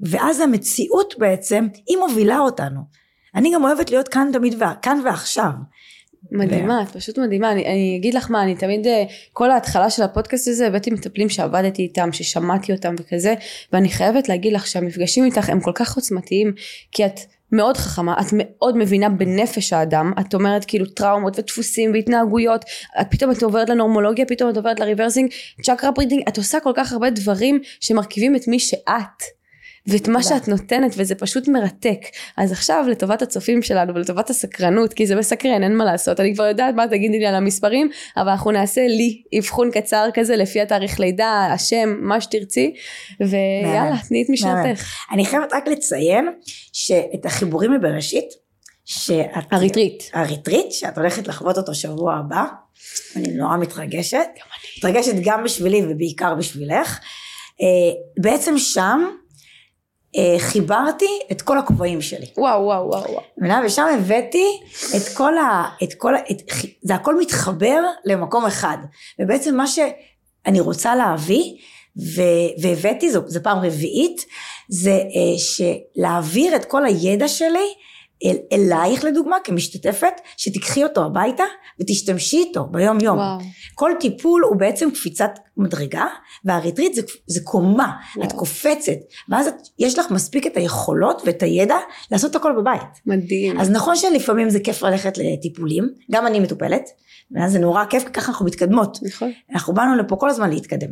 ואז 0.00 0.40
המציאות 0.40 1.14
בעצם, 1.18 1.66
היא 1.86 1.96
מובילה 1.98 2.38
אותנו. 2.38 2.80
אני 3.34 3.54
גם 3.54 3.64
אוהבת 3.64 3.90
להיות 3.90 4.08
כאן 4.08 4.30
תמיד, 4.32 4.62
כאן 4.82 5.00
ועכשיו. 5.04 5.50
מדהימה, 6.32 6.82
את 6.82 6.88
פשוט 6.88 7.18
מדהימה. 7.18 7.52
אני, 7.52 7.66
אני 7.66 7.96
אגיד 8.00 8.14
לך 8.14 8.30
מה, 8.30 8.42
אני 8.42 8.54
תמיד, 8.54 8.86
אה, 8.86 9.04
כל 9.32 9.50
ההתחלה 9.50 9.90
של 9.90 10.02
הפודקאסט 10.02 10.48
הזה, 10.48 10.66
הבאתי 10.66 10.90
מטפלים 10.90 11.28
שעבדתי 11.28 11.82
איתם, 11.82 12.12
ששמעתי 12.12 12.72
אותם 12.72 12.94
וכזה, 12.98 13.34
ואני 13.72 13.88
חייבת 13.88 14.28
להגיד 14.28 14.52
לך 14.52 14.66
שהמפגשים 14.66 15.24
איתך 15.24 15.48
הם 15.48 15.60
כל 15.60 15.72
כך 15.74 15.96
עוצמתיים, 15.96 16.52
כי 16.92 17.06
את 17.06 17.20
מאוד 17.52 17.76
חכמה, 17.76 18.14
את 18.20 18.26
מאוד 18.32 18.76
מבינה 18.76 19.08
בנפש 19.08 19.72
האדם, 19.72 20.12
את 20.20 20.34
אומרת 20.34 20.64
כאילו 20.64 20.86
טראומות 20.86 21.38
ודפוסים 21.38 21.92
והתנהגויות, 21.92 22.64
את 23.00 23.06
פתאום 23.10 23.30
את 23.30 23.42
עוברת 23.42 23.68
לנורמולוגיה, 23.68 24.26
פתאום 24.26 24.50
את 24.50 24.56
עוברת 24.56 24.80
לריברסינג, 24.80 25.30
צ'קרה 25.62 25.92
ריdinג, 25.92 26.22
את 26.28 26.36
עושה 26.36 26.60
כל 26.60 26.72
כך 26.76 26.92
הרבה 26.92 27.10
דברים 27.10 27.60
שמרכיבים 27.80 28.36
את 28.36 28.48
מי 28.48 28.58
שאת. 28.58 29.37
ואת 29.88 30.08
מה. 30.08 30.22
שאת 30.22 30.48
נותנת 30.48 30.94
וזה 30.96 31.14
פשוט 31.14 31.48
מרתק 31.48 32.00
אז 32.36 32.52
עכשיו 32.52 32.84
לטובת 32.90 33.22
הצופים 33.22 33.62
שלנו 33.62 33.94
ולטובת 33.94 34.30
הסקרנות 34.30 34.92
כי 34.92 35.06
זה 35.06 35.16
מסקרן 35.16 35.62
אין 35.62 35.76
מה 35.76 35.84
לעשות 35.84 36.20
אני 36.20 36.34
כבר 36.34 36.44
יודעת 36.44 36.74
מה 36.74 36.88
תגידי 36.88 37.18
לי 37.18 37.26
על 37.26 37.34
המספרים 37.34 37.90
אבל 38.16 38.28
אנחנו 38.28 38.50
נעשה 38.50 38.86
לי 38.86 39.22
אבחון 39.38 39.70
קצר 39.70 40.08
כזה 40.14 40.36
לפי 40.36 40.60
התאריך 40.60 41.00
לידה 41.00 41.48
השם 41.52 41.96
מה 42.00 42.20
שתרצי 42.20 42.74
ויאללה 43.20 43.96
תני 44.08 44.22
את 44.22 44.30
משנתך 44.30 44.84
אני 45.12 45.24
חייבת 45.24 45.52
רק 45.52 45.68
לציין 45.68 46.28
שאת 46.72 47.26
החיבורים 47.26 47.72
מבראשית, 47.72 48.28
שאת... 48.84 49.30
הריטריט 49.50 50.02
הריטריט, 50.12 50.72
שאת 50.72 50.98
הולכת 50.98 51.28
לחוות 51.28 51.58
אותו 51.58 51.74
שבוע 51.74 52.14
הבא, 52.14 52.44
אני 53.16 53.28
נורא 53.28 53.56
מתרגשת. 53.56 54.18
גם 54.18 54.46
אני. 54.52 54.90
מתרגשת 54.90 55.14
גם 55.24 55.44
בשבילי 55.44 55.82
ובעיקר 55.88 56.34
בשבילך. 56.34 56.98
אה, 57.60 57.66
בעצם 58.18 58.58
שם 58.58 59.08
חיברתי 60.38 61.18
את 61.32 61.42
כל 61.42 61.58
הכובעים 61.58 62.02
שלי. 62.02 62.26
וואו 62.36 62.62
וואו 62.62 62.88
וואו 62.88 63.10
וואו? 63.10 63.64
ושם 63.66 63.86
הבאתי 63.94 64.60
את 64.96 65.16
כל 65.16 65.38
ה... 65.38 65.68
את 65.82 65.94
כל 65.94 66.14
ה... 66.14 66.18
את, 66.30 66.42
זה 66.82 66.94
הכל 66.94 67.18
מתחבר 67.18 67.82
למקום 68.04 68.46
אחד. 68.46 68.78
ובעצם 69.20 69.56
מה 69.56 69.66
שאני 69.66 70.60
רוצה 70.60 70.94
להביא, 70.96 71.54
ו, 72.16 72.22
והבאתי, 72.62 73.10
זו, 73.10 73.20
זו 73.26 73.40
פעם 73.42 73.58
רביעית, 73.58 74.24
זה 74.68 74.90
אה, 74.90 75.38
שלהעביר 75.38 76.56
את 76.56 76.64
כל 76.64 76.84
הידע 76.84 77.28
שלי 77.28 77.74
אל, 78.24 78.36
אלייך 78.52 79.04
לדוגמה 79.04 79.36
כמשתתפת, 79.44 80.20
שתיקחי 80.36 80.84
אותו 80.84 81.04
הביתה 81.04 81.44
ותשתמשי 81.80 82.36
איתו 82.36 82.64
ביום 82.64 82.98
יום. 83.00 83.18
וואו 83.18 83.38
כל 83.78 83.92
טיפול 84.00 84.42
הוא 84.44 84.56
בעצם 84.56 84.90
קפיצת 84.90 85.30
מדרגה, 85.56 86.06
והריטריט 86.44 86.94
זה, 86.94 87.02
זה 87.26 87.40
קומה, 87.44 87.92
וואו. 88.16 88.26
את 88.26 88.32
קופצת, 88.32 88.92
ואז 89.28 89.46
את, 89.46 89.54
יש 89.78 89.98
לך 89.98 90.10
מספיק 90.10 90.46
את 90.46 90.56
היכולות 90.56 91.22
ואת 91.26 91.42
הידע 91.42 91.76
לעשות 92.10 92.36
הכל 92.36 92.52
בבית. 92.60 92.82
מדהים 93.06 93.60
אז 93.60 93.70
נכון 93.70 93.96
שלפעמים 93.96 94.50
זה 94.50 94.60
כיף 94.60 94.82
ללכת 94.82 95.18
לטיפולים, 95.18 95.88
גם 96.10 96.26
אני 96.26 96.40
מטופלת, 96.40 96.90
ואז 97.30 97.52
זה 97.52 97.58
נורא 97.58 97.84
כיף, 97.84 98.04
כי 98.04 98.12
ככה 98.12 98.32
אנחנו 98.32 98.46
מתקדמות. 98.46 98.98
נכון 99.02 99.32
אנחנו 99.52 99.74
באנו 99.74 99.96
לפה 99.96 100.16
כל 100.16 100.30
הזמן 100.30 100.50
להתקדם. 100.50 100.90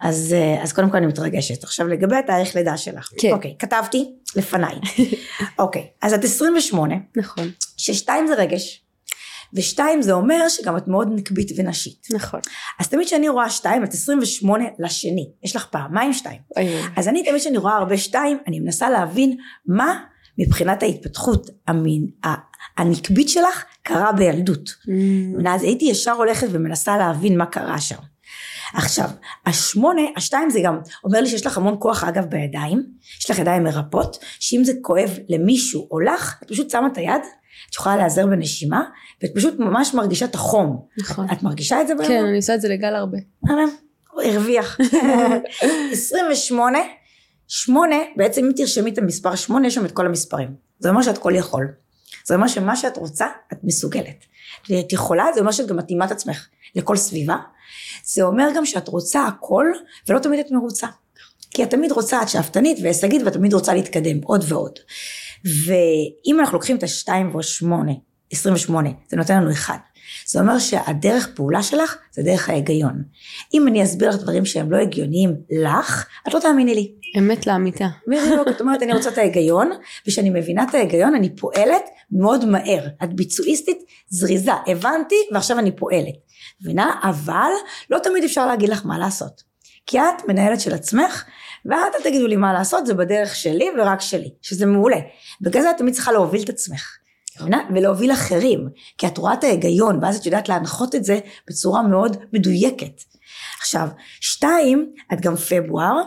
אז, 0.00 0.34
אה, 0.38 0.62
אז 0.62 0.72
קודם 0.72 0.90
כל 0.90 0.96
אני 0.96 1.06
מתרגשת. 1.06 1.64
עכשיו 1.64 1.88
לגבי 1.88 2.16
התאריך 2.16 2.56
לידה 2.56 2.76
שלך. 2.76 3.10
כן. 3.18 3.32
אוקיי, 3.32 3.54
כתבתי 3.58 4.14
לפניי. 4.36 4.74
אוקיי, 5.58 5.86
אז 6.02 6.14
את 6.14 6.24
28, 6.58 6.94
נכון 7.16 7.50
ששתיים 7.76 8.26
זה 8.26 8.34
רגש, 8.34 8.84
ושתיים 9.52 10.02
זה 10.02 10.12
אומר 10.12 10.48
שגם 10.48 10.76
את 10.76 10.88
מאוד 10.88 11.08
נקבית 11.14 11.50
ונשית. 11.56 12.06
נכון 12.12 12.40
אז 12.78 12.88
תמיד 12.88 13.06
כשאני 13.06 13.28
רואה 13.28 13.50
שתיים, 13.50 13.84
את 13.84 13.92
28 13.92 14.64
לשני, 14.78 15.30
יש 15.42 15.56
לך 15.56 15.66
פעמיים 15.70 16.12
שתיים. 16.12 16.40
אז 16.96 17.08
אני 17.08 17.24
תמיד 17.24 17.40
כשאני 17.40 17.58
רואה 17.58 17.76
הרבה 17.76 17.98
שתיים, 17.98 18.38
אני 18.46 18.60
מנסה 18.60 18.90
להבין 18.90 19.36
מה 19.66 20.04
מבחינת 20.38 20.82
ההתפתחות 20.82 21.50
המין, 21.66 22.06
הנקבית 22.76 23.28
שלך 23.28 23.64
קרה 23.82 24.12
בילדות. 24.12 24.68
Mm, 24.68 24.90
ואז 25.44 25.62
הייתי 25.62 25.84
ישר 25.84 26.12
הולכת 26.12 26.46
ומנסה 26.50 26.96
להבין 26.96 27.38
מה 27.38 27.46
קרה 27.46 27.80
שם. 27.80 27.96
עכשיו, 28.74 29.08
השמונה, 29.46 30.02
השתיים 30.16 30.50
זה 30.50 30.60
גם 30.64 30.78
אומר 31.04 31.20
לי 31.20 31.26
שיש 31.26 31.46
לך 31.46 31.58
המון 31.58 31.76
כוח 31.78 32.04
אגב 32.04 32.24
בידיים, 32.24 32.86
יש 33.20 33.30
לך 33.30 33.38
ידיים 33.38 33.64
מרפאות, 33.64 34.18
שאם 34.40 34.64
זה 34.64 34.72
כואב 34.82 35.18
למישהו 35.28 35.88
או 35.90 36.00
לך, 36.00 36.40
את 36.42 36.48
פשוט 36.48 36.70
שמה 36.70 36.86
את 36.86 36.98
היד, 36.98 37.22
את 37.70 37.74
יכולה 37.74 37.96
להיעזר 37.96 38.26
בנשימה, 38.26 38.82
ואת 39.22 39.30
פשוט 39.34 39.58
ממש 39.58 39.94
מרגישה 39.94 40.24
את 40.24 40.34
החום. 40.34 40.86
נכון 40.98 41.26
את 41.32 41.42
מרגישה 41.42 41.80
את 41.80 41.88
זה 41.88 41.94
ביום? 41.94 42.08
כן 42.08 42.24
אני 42.24 42.36
עושה 42.36 42.54
את 42.54 42.60
זה 42.60 42.68
לגל 42.68 42.94
הרבה 42.94 43.18
מהמם, 43.42 43.68
הוא 44.12 44.22
הרוויח. 44.22 44.78
28, 45.92 46.78
8, 47.48 47.96
בעצם 48.16 48.44
אם 48.44 48.52
תרשמי 48.56 48.90
את 48.90 48.98
המספר 48.98 49.34
8, 49.34 49.66
יש 49.66 49.74
שם 49.74 49.84
את 49.84 49.92
כל 49.92 50.06
המספרים. 50.06 50.54
זה 50.78 50.90
אומר 50.90 51.02
שאת 51.02 51.18
כל 51.18 51.32
יכול. 51.34 51.68
זה 52.26 52.34
אומר 52.34 52.48
שמה 52.48 52.76
שאת 52.76 52.96
רוצה, 52.96 53.26
את 53.52 53.58
מסוגלת. 53.64 54.24
ואת 54.70 54.92
יכולה, 54.92 55.26
זה 55.34 55.40
אומר 55.40 55.52
שאת 55.52 55.66
גם 55.66 55.76
מתאימה 55.76 56.04
את 56.04 56.10
עצמך 56.10 56.46
לכל 56.74 56.96
סביבה. 56.96 57.36
זה 58.04 58.22
אומר 58.22 58.48
גם 58.56 58.66
שאת 58.66 58.88
רוצה 58.88 59.26
הכל, 59.26 59.66
ולא 60.08 60.18
תמיד 60.18 60.40
את 60.40 60.50
מרוצה. 60.50 60.86
כי 61.50 61.62
את 61.62 61.70
תמיד 61.70 61.92
רוצה, 61.92 62.22
את 62.22 62.28
שאפתנית 62.28 62.78
והישגית, 62.82 63.22
ואת 63.24 63.32
תמיד 63.32 63.54
רוצה 63.54 63.74
להתקדם 63.74 64.18
עוד 64.24 64.44
ועוד. 64.48 64.78
ואם 65.44 66.40
אנחנו 66.40 66.54
לוקחים 66.54 66.76
את 66.76 66.82
ה-2 66.82 67.08
ו-8, 67.36 67.72
28, 68.32 68.88
זה 69.10 69.16
נותן 69.16 69.36
לנו 69.36 69.52
1. 69.52 69.74
זה 70.26 70.40
אומר 70.40 70.58
שהדרך 70.58 71.28
פעולה 71.34 71.62
שלך 71.62 71.96
זה 72.12 72.22
דרך 72.22 72.48
ההיגיון. 72.48 73.02
אם 73.54 73.68
אני 73.68 73.84
אסביר 73.84 74.08
לך 74.08 74.16
דברים 74.16 74.44
שהם 74.44 74.72
לא 74.72 74.76
הגיוניים 74.76 75.36
לך, 75.50 76.06
את 76.28 76.34
לא 76.34 76.40
תאמיני 76.40 76.74
לי. 76.74 76.92
אמת 77.18 77.46
לאמיתה. 77.46 77.86
בדיוק, 78.08 78.48
את 78.48 78.60
אומרת 78.60 78.82
אני 78.82 78.92
רוצה 78.92 79.10
את 79.10 79.18
ההיגיון, 79.18 79.70
וכשאני 80.06 80.30
מבינה 80.30 80.64
את 80.70 80.74
ההיגיון 80.74 81.14
אני 81.14 81.36
פועלת 81.36 81.82
מאוד 82.12 82.44
מהר. 82.44 82.86
את 83.04 83.14
ביצועיסטית 83.14 83.78
זריזה, 84.08 84.52
הבנתי 84.66 85.14
ועכשיו 85.32 85.58
אני 85.58 85.76
פועלת. 85.76 86.14
מבינה? 86.60 87.00
אבל 87.02 87.50
לא 87.90 87.98
תמיד 87.98 88.24
אפשר 88.24 88.46
להגיד 88.46 88.68
לך 88.68 88.86
מה 88.86 88.98
לעשות. 88.98 89.42
כי 89.86 90.00
את 90.00 90.28
מנהלת 90.28 90.60
של 90.60 90.74
עצמך, 90.74 91.24
ואת 91.64 91.94
אל 91.94 92.10
תגידו 92.10 92.26
לי 92.26 92.36
מה 92.36 92.52
לעשות, 92.52 92.86
זה 92.86 92.94
בדרך 92.94 93.36
שלי 93.36 93.68
ורק 93.78 94.00
שלי, 94.00 94.30
שזה 94.42 94.66
מעולה. 94.66 94.98
בגלל 95.40 95.62
זה 95.62 95.70
את 95.70 95.76
תמיד 95.78 95.94
צריכה 95.94 96.12
להוביל 96.12 96.42
את 96.42 96.48
עצמך. 96.48 96.98
ולהוביל 97.74 98.12
אחרים, 98.12 98.68
כי 98.98 99.06
את 99.06 99.18
רואה 99.18 99.34
את 99.34 99.44
ההיגיון, 99.44 99.98
ואז 100.02 100.16
את 100.16 100.26
יודעת 100.26 100.48
להנחות 100.48 100.94
את 100.94 101.04
זה 101.04 101.18
בצורה 101.48 101.82
מאוד 101.82 102.16
מדויקת. 102.32 103.02
עכשיו, 103.60 103.88
שתיים, 104.20 104.92
את 105.12 105.20
גם 105.20 105.36
פברואר, 105.36 106.02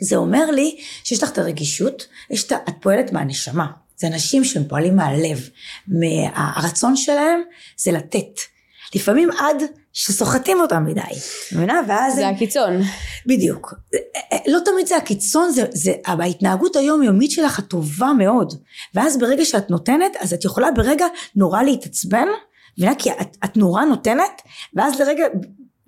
זה 0.00 0.16
אומר 0.16 0.50
לי 0.50 0.76
שיש 1.04 1.22
לך 1.22 1.30
את 1.30 1.38
הרגישות, 1.38 2.06
יש 2.30 2.44
את, 2.46 2.52
את 2.52 2.74
פועלת 2.80 3.12
מהנשמה. 3.12 3.66
זה 3.96 4.06
אנשים 4.06 4.44
שהם 4.44 4.64
פועלים 4.68 4.96
מהלב. 4.96 5.48
מהרצון 5.88 6.96
שלהם 6.96 7.40
זה 7.76 7.92
לתת. 7.92 8.53
לפעמים 8.94 9.30
עד 9.30 9.62
שסוחטים 9.92 10.60
אותם 10.60 10.84
מדי, 10.84 11.00
מבינה? 11.52 11.80
ואז... 11.88 12.14
זה 12.14 12.26
הם... 12.26 12.34
הקיצון. 12.34 12.80
בדיוק. 13.26 13.74
לא 14.46 14.58
תמיד 14.64 14.86
זה 14.86 14.96
הקיצון, 14.96 15.50
זה, 15.50 15.64
זה 15.72 15.92
ההתנהגות 16.06 16.76
היומיומית 16.76 17.30
שלך 17.30 17.58
הטובה 17.58 18.12
מאוד. 18.18 18.54
ואז 18.94 19.18
ברגע 19.18 19.44
שאת 19.44 19.70
נותנת, 19.70 20.16
אז 20.20 20.32
את 20.32 20.44
יכולה 20.44 20.70
ברגע 20.70 21.06
נורא 21.36 21.62
להתעצבן, 21.62 22.28
מבינה? 22.78 22.94
כי 22.94 23.10
את, 23.10 23.36
את 23.44 23.56
נורא 23.56 23.84
נותנת, 23.84 24.42
ואז 24.74 25.00
לרגע, 25.00 25.24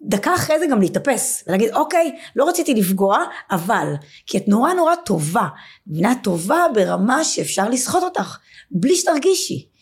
דקה 0.02 0.34
אחרי 0.34 0.58
זה 0.58 0.66
גם 0.66 0.80
להתאפס, 0.80 1.44
ולהגיד 1.46 1.74
אוקיי, 1.74 2.16
לא 2.36 2.48
רציתי 2.48 2.74
לפגוע, 2.74 3.18
אבל, 3.50 3.94
כי 4.26 4.38
את 4.38 4.48
נורא 4.48 4.72
נורא 4.72 4.94
טובה, 4.94 5.48
מבינה? 5.86 6.14
טובה 6.22 6.66
ברמה 6.74 7.24
שאפשר 7.24 7.68
לסחוט 7.68 8.02
אותך, 8.02 8.38
בלי 8.70 8.96
שתרגישי. 8.96 9.75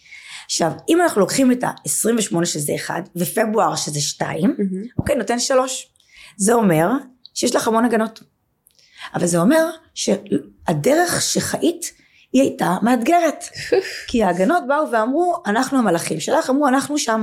עכשיו, 0.45 0.73
אם 0.89 1.01
אנחנו 1.01 1.21
לוקחים 1.21 1.53
את 1.53 1.65
ה-28 1.65 2.45
שזה 2.45 2.73
1 2.77 3.09
ופברואר 3.17 3.77
שזה 3.77 4.01
2, 4.01 4.45
mm-hmm. 4.45 4.89
אוקיי, 4.99 5.17
נותן 5.17 5.39
3. 5.39 5.93
זה 6.37 6.53
אומר 6.55 6.89
שיש 7.35 7.57
לך 7.57 7.69
המון 7.69 7.85
הגנות. 7.85 8.23
אבל 9.15 9.27
זה 9.27 9.39
אומר 9.39 9.67
שהדרך 9.95 11.23
שחיית 11.23 11.93
היא 12.33 12.43
הייתה 12.43 12.77
מאתגרת. 12.83 13.45
כי 14.09 14.23
ההגנות 14.23 14.63
באו 14.69 14.91
ואמרו, 14.93 15.37
אנחנו 15.47 15.79
המלאכים 15.79 16.21
שלך, 16.21 16.51
אמרו, 16.51 16.69
אנחנו 16.69 16.99
שם. 16.99 17.23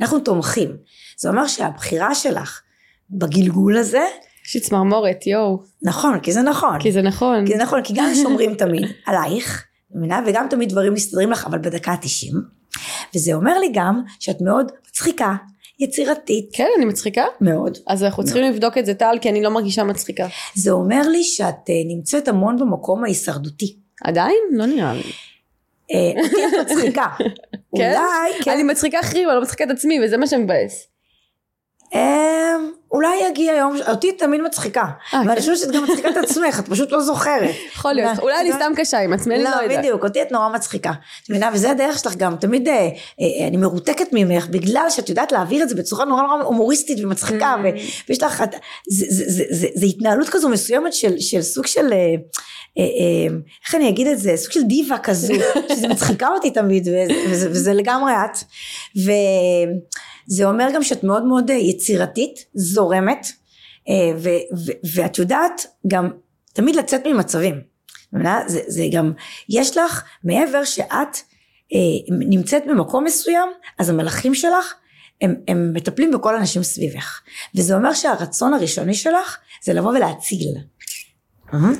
אנחנו 0.00 0.20
תומכים. 0.20 0.76
זה 1.16 1.28
אומר 1.28 1.46
שהבחירה 1.46 2.14
שלך 2.14 2.60
בגלגול 3.10 3.76
הזה, 3.76 4.04
יש 4.46 4.54
לי 4.54 4.60
צמרמורת, 4.60 5.26
יואו. 5.26 5.62
נכון, 5.82 6.20
כי 6.20 6.32
זה 6.32 6.42
נכון. 6.42 6.80
כי 6.80 6.92
זה 6.92 7.02
נכון. 7.02 7.46
כי 7.46 7.52
זה 7.52 7.62
נכון, 7.62 7.82
כי 7.82 7.92
גם 7.96 8.10
שומרים 8.22 8.54
תמיד 8.64 8.88
עלייך, 9.06 9.64
מבינה? 9.94 10.20
וגם 10.26 10.46
תמיד 10.50 10.68
דברים 10.68 10.94
מסתדרים 10.94 11.30
לך, 11.30 11.46
אבל 11.46 11.58
בדקה 11.58 11.92
ה-90. 11.92 12.36
וזה 13.14 13.34
אומר 13.34 13.58
לי 13.58 13.70
גם 13.74 14.02
שאת 14.20 14.40
מאוד 14.40 14.72
מצחיקה, 14.88 15.34
יצירתית. 15.78 16.50
כן, 16.52 16.66
אני 16.76 16.84
מצחיקה? 16.84 17.24
מאוד. 17.40 17.78
אז 17.86 18.04
אנחנו 18.04 18.24
צריכים 18.24 18.42
מאוד. 18.42 18.54
לבדוק 18.54 18.78
את 18.78 18.86
זה 18.86 18.94
טל, 18.94 19.16
כי 19.20 19.28
אני 19.28 19.42
לא 19.42 19.50
מרגישה 19.50 19.84
מצחיקה. 19.84 20.26
זה 20.54 20.70
אומר 20.70 21.08
לי 21.08 21.24
שאת 21.24 21.54
uh, 21.54 21.96
נמצאת 21.96 22.28
המון 22.28 22.56
במקום 22.58 23.04
ההישרדותי. 23.04 23.76
עדיין? 24.04 24.38
לא 24.52 24.66
נראה 24.66 24.94
לי. 24.94 25.02
אה, 25.92 26.22
אותי 26.22 26.36
את 26.46 26.66
מצחיקה. 26.66 27.06
כן? 27.76 27.92
אולי, 27.92 28.42
כן. 28.44 28.50
אני 28.50 28.62
מצחיקה 28.62 29.00
אחרים, 29.00 29.28
אני 29.28 29.36
לא 29.36 29.42
מצחיקה 29.42 29.64
את 29.64 29.70
עצמי, 29.70 29.98
וזה 30.04 30.16
מה 30.16 30.26
שמבאס. 30.26 30.88
אולי 32.92 33.16
יגיע 33.28 33.54
יום, 33.54 33.76
אותי 33.88 34.12
תמיד 34.12 34.40
מצחיקה, 34.40 34.84
אה, 35.14 35.18
ואני 35.18 35.34
כן. 35.34 35.40
חושבת 35.40 35.58
שאת 35.58 35.70
גם 35.70 35.82
מצחיקה 35.84 36.08
את 36.08 36.16
עצמך, 36.16 36.60
את 36.60 36.68
פשוט 36.68 36.92
לא 36.92 37.00
זוכרת. 37.00 37.50
יכול 37.72 37.92
להיות, 37.92 38.18
אולי 38.18 38.40
אני 38.40 38.52
סתם 38.52 38.72
קשה 38.76 38.98
עם 38.98 39.12
עצמי, 39.12 39.34
אני 39.34 39.44
לא, 39.44 39.50
לא 39.50 39.54
יודעת. 39.56 39.70
לא, 39.70 39.78
בדיוק, 39.78 40.04
אותי 40.04 40.22
את 40.22 40.32
נורא 40.32 40.48
מצחיקה. 40.48 40.90
את 41.24 41.30
מבינה, 41.30 41.50
וזה 41.52 41.70
הדרך 41.70 41.98
שלך 41.98 42.16
גם, 42.16 42.36
תמיד 42.36 42.68
אה, 42.68 42.74
אה, 42.74 43.48
אני 43.48 43.56
מרותקת 43.56 44.06
ממך, 44.12 44.46
בגלל 44.46 44.86
שאת 44.90 45.08
יודעת 45.08 45.32
להעביר 45.32 45.62
את 45.62 45.68
זה 45.68 45.74
בצורה 45.74 46.04
נורא 46.04 46.22
נורא 46.22 46.42
הומוריסטית 46.42 47.04
ומצחיקה, 47.04 47.54
mm. 47.62 47.80
ויש 48.08 48.22
לך, 48.22 48.44
זה 49.74 49.86
התנהלות 49.86 50.28
כזו 50.28 50.48
מסוימת 50.48 50.92
של 51.18 51.42
סוג 51.42 51.66
של... 51.66 51.92
איך 53.64 53.74
אני 53.74 53.88
אגיד 53.88 54.06
את 54.06 54.18
זה, 54.18 54.36
סוג 54.36 54.52
של 54.52 54.62
דיבה 54.62 54.98
כזו, 54.98 55.34
שזה 55.74 55.88
מצחיקה 55.88 56.28
אותי 56.28 56.50
תמיד, 56.50 56.88
וזה 57.30 57.72
לגמרי 57.72 58.12
את. 58.12 58.38
זה 60.26 60.44
אומר 60.44 60.68
גם 60.74 60.82
שאת 60.82 61.04
מאוד 61.04 61.24
מאוד 61.24 61.50
אה, 61.50 61.56
יצירתית, 61.56 62.44
זורמת, 62.54 63.26
אה, 63.88 64.18
ו- 64.18 64.56
ו- 64.66 64.86
ואת 64.94 65.18
יודעת 65.18 65.66
גם 65.86 66.10
תמיד 66.52 66.76
לצאת 66.76 67.06
ממצבים. 67.06 67.60
זה, 68.46 68.60
זה 68.66 68.84
גם, 68.92 69.12
יש 69.48 69.76
לך, 69.76 70.02
מעבר 70.24 70.64
שאת 70.64 71.16
אה, 71.74 72.14
נמצאת 72.28 72.62
במקום 72.66 73.04
מסוים, 73.04 73.48
אז 73.78 73.88
המלאכים 73.88 74.34
שלך, 74.34 74.74
הם, 75.20 75.34
הם 75.48 75.72
מטפלים 75.74 76.10
בכל 76.10 76.34
האנשים 76.34 76.62
סביבך. 76.62 77.20
וזה 77.54 77.76
אומר 77.76 77.94
שהרצון 77.94 78.54
הראשוני 78.54 78.94
שלך, 78.94 79.38
זה 79.64 79.72
לבוא 79.72 79.90
ולהציל. 79.90 80.54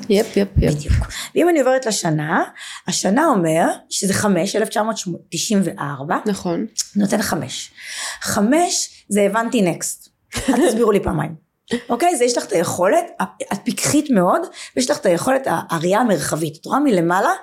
יפ 0.09 0.37
יפ 0.37 0.49
יפ. 0.57 0.73
בדיוק. 0.73 0.95
ואם 1.35 1.49
אני 1.49 1.59
עוברת 1.59 1.85
לשנה, 1.85 2.43
השנה 2.87 3.27
אומר 3.27 3.65
שזה 3.89 4.13
חמש, 4.13 4.55
1994. 4.55 6.17
נכון. 6.25 6.65
נותן 6.95 7.21
חמש. 7.21 7.71
חמש 8.21 9.05
זה 9.09 9.21
הבנתי 9.21 9.61
נקסט. 9.61 10.09
אל 10.49 10.67
תסבירו 10.67 10.91
לי 10.91 10.99
פעמיים. 10.99 11.35
אוקיי? 11.89 12.15
זה 12.17 12.25
יש 12.25 12.37
לך 12.37 12.45
את 12.45 12.51
היכולת, 12.51 13.05
את 13.53 13.59
פיקחית 13.63 14.09
מאוד, 14.09 14.41
ויש 14.75 14.89
לך 14.89 14.97
את 14.97 15.05
היכולת 15.05 15.47
הראייה 15.69 15.99
המרחבית. 15.99 16.57
את 16.61 16.65
רואה 16.65 16.79
מלמעלה 16.79 17.33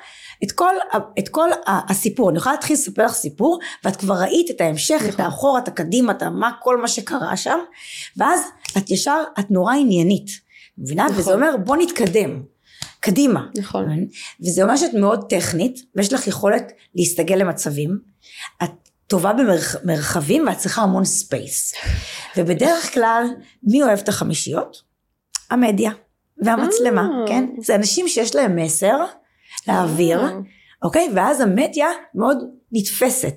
את 0.45 0.53
כל, 0.53 0.75
את 1.19 1.29
כל 1.29 1.49
הסיפור. 1.67 2.31
אני 2.31 2.39
יכולה 2.39 2.55
להתחיל 2.55 2.75
לספר 2.75 3.05
לך 3.05 3.13
סיפור, 3.13 3.59
ואת 3.85 3.97
כבר 3.97 4.15
ראית 4.15 4.51
את 4.51 4.61
ההמשך, 4.61 4.95
נכון. 4.97 5.11
את 5.11 5.21
האחורה, 5.21 5.61
את 5.61 5.69
הקדימה, 5.69 6.13
את 6.13 6.23
מה, 6.23 6.51
כל 6.63 6.81
מה 6.81 6.89
שקרה 6.89 7.37
שם, 7.37 7.59
ואז 8.17 8.41
את 8.79 8.91
ישר, 8.91 9.23
את 9.39 9.51
נורא 9.51 9.75
עניינית. 9.75 10.50
מבינה? 10.81 11.05
נכון. 11.05 11.19
וזה 11.19 11.35
אומר 11.35 11.57
בוא 11.65 11.77
נתקדם. 11.77 12.43
קדימה. 13.01 13.47
נכון. 13.59 14.07
וזה 14.41 14.63
אומר 14.63 14.77
שאת 14.77 14.95
מאוד 14.95 15.27
טכנית, 15.29 15.81
ויש 15.97 16.13
לך 16.13 16.27
יכולת 16.27 16.73
להסתגל 16.95 17.37
למצבים. 17.37 17.99
את 18.65 18.71
טובה 19.07 19.33
במרחבים 19.33 20.47
ואת 20.47 20.59
צריכה 20.59 20.83
המון 20.83 21.05
space. 21.05 21.75
ובדרך 22.37 22.95
כלל, 22.95 23.25
מי 23.63 23.83
אוהב 23.83 23.99
את 23.99 24.09
החמישיות? 24.09 24.83
המדיה 25.51 25.91
והמצלמה, 26.45 27.03
אה. 27.03 27.29
כן? 27.29 27.45
זה 27.63 27.75
אנשים 27.75 28.09
שיש 28.09 28.35
להם 28.35 28.57
מסר 28.57 28.97
להעביר, 29.67 30.25
אה. 30.25 30.31
אוקיי? 30.83 31.09
ואז 31.15 31.41
המדיה 31.41 31.89
מאוד 32.15 32.39
נתפסת. 32.73 33.37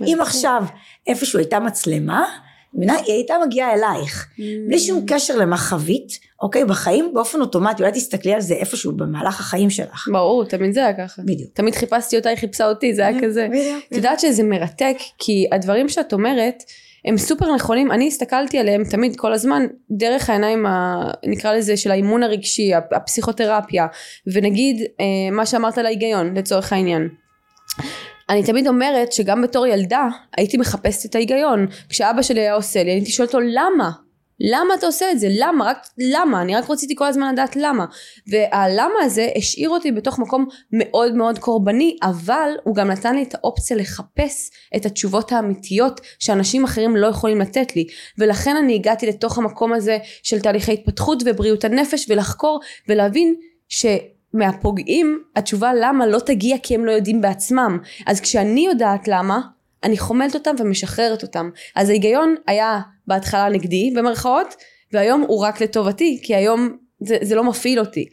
אם 0.00 0.18
עכשיו 0.20 0.64
איפשהו 1.06 1.38
הייתה 1.38 1.60
מצלמה, 1.60 2.24
מבינה? 2.74 2.94
היא 2.94 3.14
הייתה 3.14 3.34
מגיעה 3.46 3.72
אלייך, 3.72 4.26
mm. 4.26 4.42
בלי 4.68 4.78
שום 4.78 5.04
קשר 5.06 5.36
למה 5.36 5.56
חווית, 5.56 6.18
אוקיי? 6.42 6.64
בחיים 6.64 7.10
באופן 7.14 7.40
אוטומטי, 7.40 7.82
אולי 7.82 7.92
תסתכלי 7.92 8.34
על 8.34 8.40
זה 8.40 8.54
איפשהו 8.54 8.92
במהלך 8.92 9.40
החיים 9.40 9.70
שלך. 9.70 10.08
ברור, 10.12 10.44
תמיד 10.44 10.72
זה 10.72 10.80
היה 10.80 10.92
ככה. 10.92 11.22
בדיוק. 11.22 11.50
תמיד 11.54 11.74
חיפשתי 11.74 12.16
אותה, 12.16 12.28
היא 12.28 12.38
חיפשה 12.38 12.68
אותי, 12.68 12.94
זה 12.94 13.06
היה 13.06 13.20
כזה. 13.20 13.46
בדיוק. 13.50 13.84
את 13.88 13.96
יודעת 13.96 14.20
שזה 14.20 14.42
מרתק, 14.42 14.96
כי 15.18 15.46
הדברים 15.52 15.88
שאת 15.88 16.12
אומרת, 16.12 16.62
הם 17.04 17.18
סופר 17.18 17.54
נכונים, 17.54 17.92
אני 17.92 18.08
הסתכלתי 18.08 18.58
עליהם 18.58 18.84
תמיד 18.84 19.16
כל 19.16 19.32
הזמן 19.32 19.66
דרך 19.90 20.30
העיניים 20.30 20.66
ה... 20.66 21.04
נקרא 21.26 21.54
לזה 21.54 21.76
של 21.76 21.90
האימון 21.90 22.22
הרגשי, 22.22 22.70
הפסיכותרפיה, 22.74 23.86
ונגיד 24.26 24.82
אה, 25.00 25.30
מה 25.32 25.46
שאמרת 25.46 25.78
על 25.78 25.86
ההיגיון 25.86 26.36
לצורך 26.36 26.72
העניין. 26.72 27.08
אני 28.30 28.42
תמיד 28.42 28.68
אומרת 28.68 29.12
שגם 29.12 29.42
בתור 29.42 29.66
ילדה 29.66 30.08
הייתי 30.36 30.56
מחפשת 30.56 31.10
את 31.10 31.14
ההיגיון. 31.14 31.66
כשאבא 31.88 32.22
שלי 32.22 32.40
היה 32.40 32.54
עושה 32.54 32.82
לי, 32.82 32.90
הייתי 32.90 33.10
שואלת 33.10 33.34
אותו 33.34 33.46
למה? 33.46 33.90
למה 34.40 34.74
אתה 34.74 34.86
עושה 34.86 35.10
את 35.10 35.20
זה? 35.20 35.28
למה? 35.30 35.64
רק 35.64 35.78
למה? 35.98 36.42
אני 36.42 36.56
רק 36.56 36.70
רציתי 36.70 36.94
כל 36.96 37.04
הזמן 37.06 37.32
לדעת 37.32 37.56
למה. 37.56 37.84
והלמה 38.26 38.94
הזה 39.02 39.28
השאיר 39.36 39.70
אותי 39.70 39.92
בתוך 39.92 40.18
מקום 40.18 40.46
מאוד 40.72 41.14
מאוד 41.14 41.38
קורבני, 41.38 41.96
אבל 42.02 42.50
הוא 42.64 42.74
גם 42.74 42.90
נתן 42.90 43.14
לי 43.14 43.22
את 43.22 43.34
האופציה 43.34 43.76
לחפש 43.76 44.50
את 44.76 44.86
התשובות 44.86 45.32
האמיתיות 45.32 46.00
שאנשים 46.18 46.64
אחרים 46.64 46.96
לא 46.96 47.06
יכולים 47.06 47.40
לתת 47.40 47.76
לי. 47.76 47.86
ולכן 48.18 48.56
אני 48.56 48.74
הגעתי 48.74 49.06
לתוך 49.06 49.38
המקום 49.38 49.72
הזה 49.72 49.98
של 50.22 50.40
תהליכי 50.40 50.72
התפתחות 50.72 51.22
ובריאות 51.26 51.64
הנפש 51.64 52.06
ולחקור 52.10 52.60
ולהבין 52.88 53.34
ש... 53.68 53.86
מהפוגעים 54.34 55.22
התשובה 55.36 55.70
למה 55.74 56.06
לא 56.06 56.18
תגיע 56.18 56.56
כי 56.62 56.74
הם 56.74 56.84
לא 56.84 56.90
יודעים 56.90 57.20
בעצמם. 57.20 57.78
אז 58.06 58.20
כשאני 58.20 58.66
יודעת 58.66 59.08
למה 59.08 59.40
אני 59.84 59.98
חומלת 59.98 60.34
אותם 60.34 60.54
ומשחררת 60.58 61.22
אותם. 61.22 61.50
אז 61.76 61.88
ההיגיון 61.88 62.34
היה 62.46 62.80
בהתחלה 63.06 63.48
נגדי 63.48 63.92
במרכאות 63.96 64.54
והיום 64.92 65.24
הוא 65.28 65.44
רק 65.44 65.60
לטובתי 65.60 66.20
כי 66.22 66.34
היום 66.34 66.76
זה, 67.00 67.16
זה 67.22 67.34
לא 67.34 67.44
מפעיל 67.44 67.80
אותי 67.80 68.08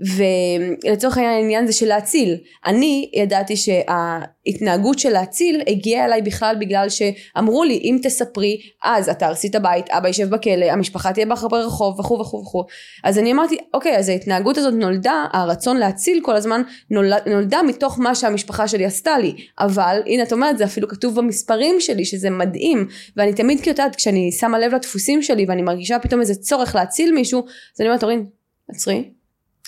ולצורך 0.00 1.18
העניין 1.18 1.66
זה 1.66 1.72
של 1.72 1.86
להציל. 1.86 2.36
אני 2.66 3.10
ידעתי 3.14 3.54
שההתנהגות 3.56 4.98
של 4.98 5.10
להציל 5.10 5.62
הגיעה 5.66 6.04
אליי 6.04 6.22
בכלל 6.22 6.56
בגלל 6.60 6.86
שאמרו 6.88 7.64
לי 7.64 7.80
אם 7.84 7.98
תספרי 8.02 8.60
אז 8.84 9.08
אתה 9.08 9.26
הרסי 9.26 9.48
את 9.48 9.54
הבית, 9.54 9.90
אבא 9.90 10.06
יישב 10.06 10.30
בכלא, 10.30 10.64
המשפחה 10.64 11.12
תהיה 11.12 11.26
ברחוב 11.26 12.00
וכו' 12.00 12.18
וכו' 12.20 12.40
וכו'. 12.40 12.64
אז 13.04 13.18
אני 13.18 13.32
אמרתי 13.32 13.56
אוקיי 13.74 13.96
אז 13.96 14.08
ההתנהגות 14.08 14.58
הזאת 14.58 14.74
נולדה, 14.74 15.24
הרצון 15.32 15.76
להציל 15.76 16.20
כל 16.22 16.36
הזמן 16.36 16.62
נולד, 16.90 17.22
נולדה 17.26 17.62
מתוך 17.62 17.98
מה 17.98 18.14
שהמשפחה 18.14 18.68
שלי 18.68 18.84
עשתה 18.84 19.18
לי. 19.18 19.34
אבל 19.58 20.02
הנה 20.06 20.22
את 20.22 20.32
אומרת 20.32 20.58
זה 20.58 20.64
אפילו 20.64 20.88
כתוב 20.88 21.16
במספרים 21.16 21.80
שלי 21.80 22.04
שזה 22.04 22.30
מדהים 22.30 22.86
ואני 23.16 23.32
תמיד 23.32 23.66
יודעת 23.66 23.96
כשאני 23.96 24.32
שמה 24.32 24.58
לב 24.58 24.74
לדפוסים 24.74 25.22
שלי 25.22 25.44
ואני 25.48 25.62
מרגישה 25.62 25.98
פתאום 25.98 26.20
איזה 26.20 26.34
צורך 26.34 26.74
להציל 26.74 27.12
מישהו 27.14 27.40
אז 27.40 27.80
אני 27.80 27.88
אומרת 27.88 28.02
אורין 28.02 28.26
עצרי 28.68 29.19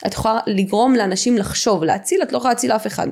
את 0.07 0.15
יכולה 0.15 0.39
לגרום 0.47 0.95
לאנשים 0.95 1.37
לחשוב, 1.37 1.85
להציל, 1.85 2.23
את 2.23 2.33
לא 2.33 2.37
יכולה 2.37 2.55
להציל 2.55 2.73
אף 2.73 2.87
אחד. 2.87 3.09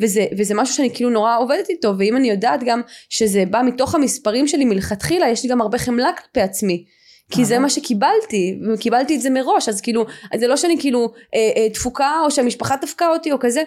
וזה, 0.00 0.26
וזה 0.38 0.54
משהו 0.54 0.74
שאני 0.74 0.94
כאילו 0.94 1.10
נורא 1.10 1.38
עובדת 1.38 1.68
איתו, 1.68 1.94
ואם 1.98 2.16
אני 2.16 2.30
יודעת 2.30 2.60
גם 2.64 2.80
שזה 3.08 3.44
בא 3.50 3.62
מתוך 3.62 3.94
המספרים 3.94 4.48
שלי 4.48 4.64
מלכתחילה, 4.64 5.28
יש 5.28 5.42
לי 5.42 5.48
גם 5.48 5.60
הרבה 5.60 5.78
חמלה 5.78 6.10
כלפי 6.12 6.40
עצמי. 6.40 6.84
כי 7.30 7.44
זה 7.44 7.58
מה 7.58 7.70
שקיבלתי, 7.70 8.58
וקיבלתי 8.72 9.16
את 9.16 9.20
זה 9.20 9.30
מראש, 9.30 9.68
אז 9.68 9.80
כאילו, 9.80 10.04
זה 10.36 10.46
לא 10.46 10.56
שאני 10.56 10.76
כאילו 10.80 11.12
אה, 11.34 11.50
אה, 11.56 11.70
תפוקה, 11.70 12.12
או 12.24 12.30
שהמשפחה 12.30 12.76
דפקה 12.76 13.08
אותי, 13.08 13.32
או 13.32 13.36
כזה, 13.40 13.62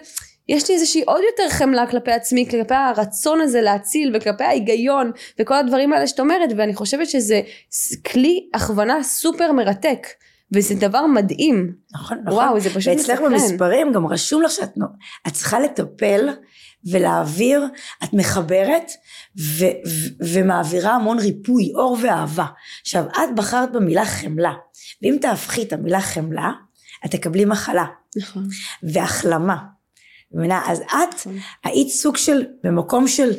יש 0.48 0.68
לי 0.68 0.74
איזושהי 0.74 1.02
עוד 1.06 1.20
יותר 1.30 1.48
חמלה 1.48 1.86
כלפי 1.86 2.12
עצמי, 2.12 2.46
כלפי 2.50 2.74
הרצון 2.74 3.40
הזה 3.40 3.60
להציל, 3.60 4.16
וכלפי 4.16 4.44
ההיגיון, 4.44 5.10
וכל 5.38 5.54
הדברים 5.54 5.92
האלה 5.92 6.06
שאת 6.06 6.20
אומרת, 6.20 6.50
ואני 6.56 6.74
חושבת 6.74 7.08
שזה 7.08 7.40
כלי 8.12 8.48
הכוונה 8.54 9.02
סופר 9.02 9.52
מרתק. 9.52 10.06
וזה 10.52 10.74
דבר 10.74 11.06
מדהים. 11.06 11.72
נכון, 11.92 12.18
נכון. 12.24 12.32
וואו, 12.32 12.60
זה 12.60 12.70
פשוט 12.70 12.92
ואצלך 12.96 13.20
במספרים 13.20 13.92
גם 13.92 14.06
רשום 14.06 14.42
לך 14.42 14.50
שאת 14.50 14.78
את 15.26 15.32
צריכה 15.32 15.60
לטפל 15.60 16.28
ולהעביר, 16.90 17.64
את 18.04 18.12
מחברת 18.12 18.90
ו, 19.38 19.64
ו, 19.64 20.24
ומעבירה 20.32 20.94
המון 20.94 21.18
ריפוי, 21.18 21.72
אור 21.74 21.98
ואהבה. 22.02 22.46
עכשיו, 22.80 23.04
את 23.10 23.34
בחרת 23.36 23.72
במילה 23.72 24.04
חמלה, 24.04 24.52
ואם 25.02 25.16
תהפכי 25.20 25.62
את 25.62 25.72
המילה 25.72 26.00
חמלה, 26.00 26.52
את 27.06 27.10
תקבלי 27.10 27.44
מחלה. 27.44 27.84
נכון. 28.16 28.48
והחלמה. 28.82 29.56
מבינה? 30.32 30.62
אז 30.66 30.80
את 30.80 31.14
נכון. 31.14 31.38
היית 31.64 31.88
סוג 31.88 32.16
של, 32.16 32.44
במקום 32.64 33.08
של 33.08 33.32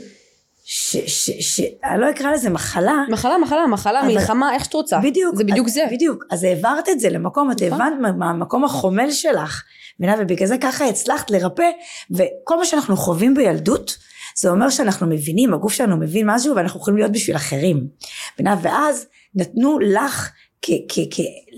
ש, 0.69 0.97
ש, 0.97 1.31
ש, 1.39 1.61
אני 1.83 2.01
לא 2.01 2.09
אקרא 2.09 2.31
לזה 2.31 2.49
מחלה. 2.49 3.03
מחלה, 3.09 3.37
מחלה, 3.37 3.67
מחלה, 3.67 3.99
אבל, 3.99 4.07
מלחמה, 4.07 4.53
איך 4.53 4.65
שאת 4.65 4.73
רוצה. 4.73 4.99
בדיוק. 4.99 5.35
זה 5.35 5.43
בדיוק 5.43 5.67
אז, 5.67 5.73
זה. 5.73 5.83
בדיוק. 5.91 6.23
אז 6.31 6.43
העברת 6.43 6.89
את 6.89 6.99
זה 6.99 7.09
למקום, 7.09 7.51
את 7.51 7.61
נכון. 7.61 7.81
הבנת 7.81 8.15
מהמקום 8.17 8.63
החומל 8.65 9.11
שלך. 9.11 9.63
מבינה? 9.99 10.15
ובגלל 10.19 10.47
זה 10.47 10.57
ככה 10.57 10.85
הצלחת 10.85 11.31
לרפא, 11.31 11.69
וכל 12.11 12.57
מה 12.57 12.65
שאנחנו 12.65 12.97
חווים 12.97 13.33
בילדות, 13.33 13.97
זה 14.35 14.49
אומר 14.49 14.69
שאנחנו 14.69 15.07
מבינים, 15.07 15.53
הגוף 15.53 15.73
שלנו 15.73 15.97
מבין 15.97 16.29
משהו, 16.29 16.55
ואנחנו 16.55 16.79
יכולים 16.79 16.97
להיות 16.97 17.11
בשביל 17.11 17.35
אחרים. 17.35 17.87
מבינה? 18.33 18.55
ואז 18.61 19.05
נתנו 19.35 19.79
לך 19.79 20.31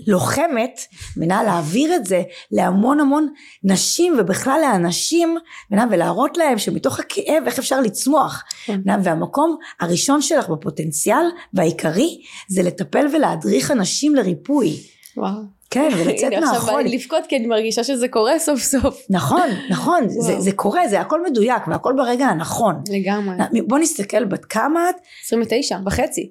כלוחמת, 0.06 0.80
מנה 1.16 1.42
להעביר 1.42 1.94
את 1.94 2.06
זה 2.06 2.22
להמון 2.52 3.00
המון 3.00 3.28
נשים 3.64 4.16
ובכלל 4.18 4.60
לאנשים, 4.62 5.36
מנה 5.70 5.86
ולהראות 5.90 6.36
להם 6.36 6.58
שמתוך 6.58 7.00
הכאב 7.00 7.42
איך 7.46 7.58
אפשר 7.58 7.80
לצמוח. 7.80 8.44
כן. 8.64 8.80
מנה, 8.84 8.96
והמקום 9.02 9.56
הראשון 9.80 10.22
שלך 10.22 10.48
בפוטנציאל 10.48 11.24
והעיקרי 11.54 12.22
זה 12.48 12.62
לטפל 12.62 13.06
ולהדריך 13.12 13.70
אנשים 13.70 14.14
לריפוי. 14.14 14.76
וואו. 15.16 15.60
כן, 15.70 15.88
ולצאת 15.98 16.32
מהחול. 16.32 16.56
עכשיו 16.56 16.74
בא 16.74 16.80
לי 16.80 16.96
לבכות 16.96 17.26
כי 17.28 17.36
אני 17.36 17.46
מרגישה 17.46 17.84
שזה 17.84 18.08
קורה 18.08 18.38
סוף 18.38 18.60
סוף. 18.60 19.06
נכון, 19.10 19.48
נכון, 19.70 20.08
זה, 20.26 20.40
זה 20.40 20.52
קורה, 20.52 20.88
זה 20.88 21.00
הכל 21.00 21.22
מדויק 21.30 21.68
והכל 21.68 21.92
ברגע 21.96 22.26
הנכון. 22.26 22.82
לגמרי. 22.90 23.36
בוא 23.66 23.78
נסתכל 23.78 24.24
בת 24.24 24.44
כמה 24.44 24.90
את? 24.90 24.94
29 25.24 25.78
וחצי. 25.86 26.30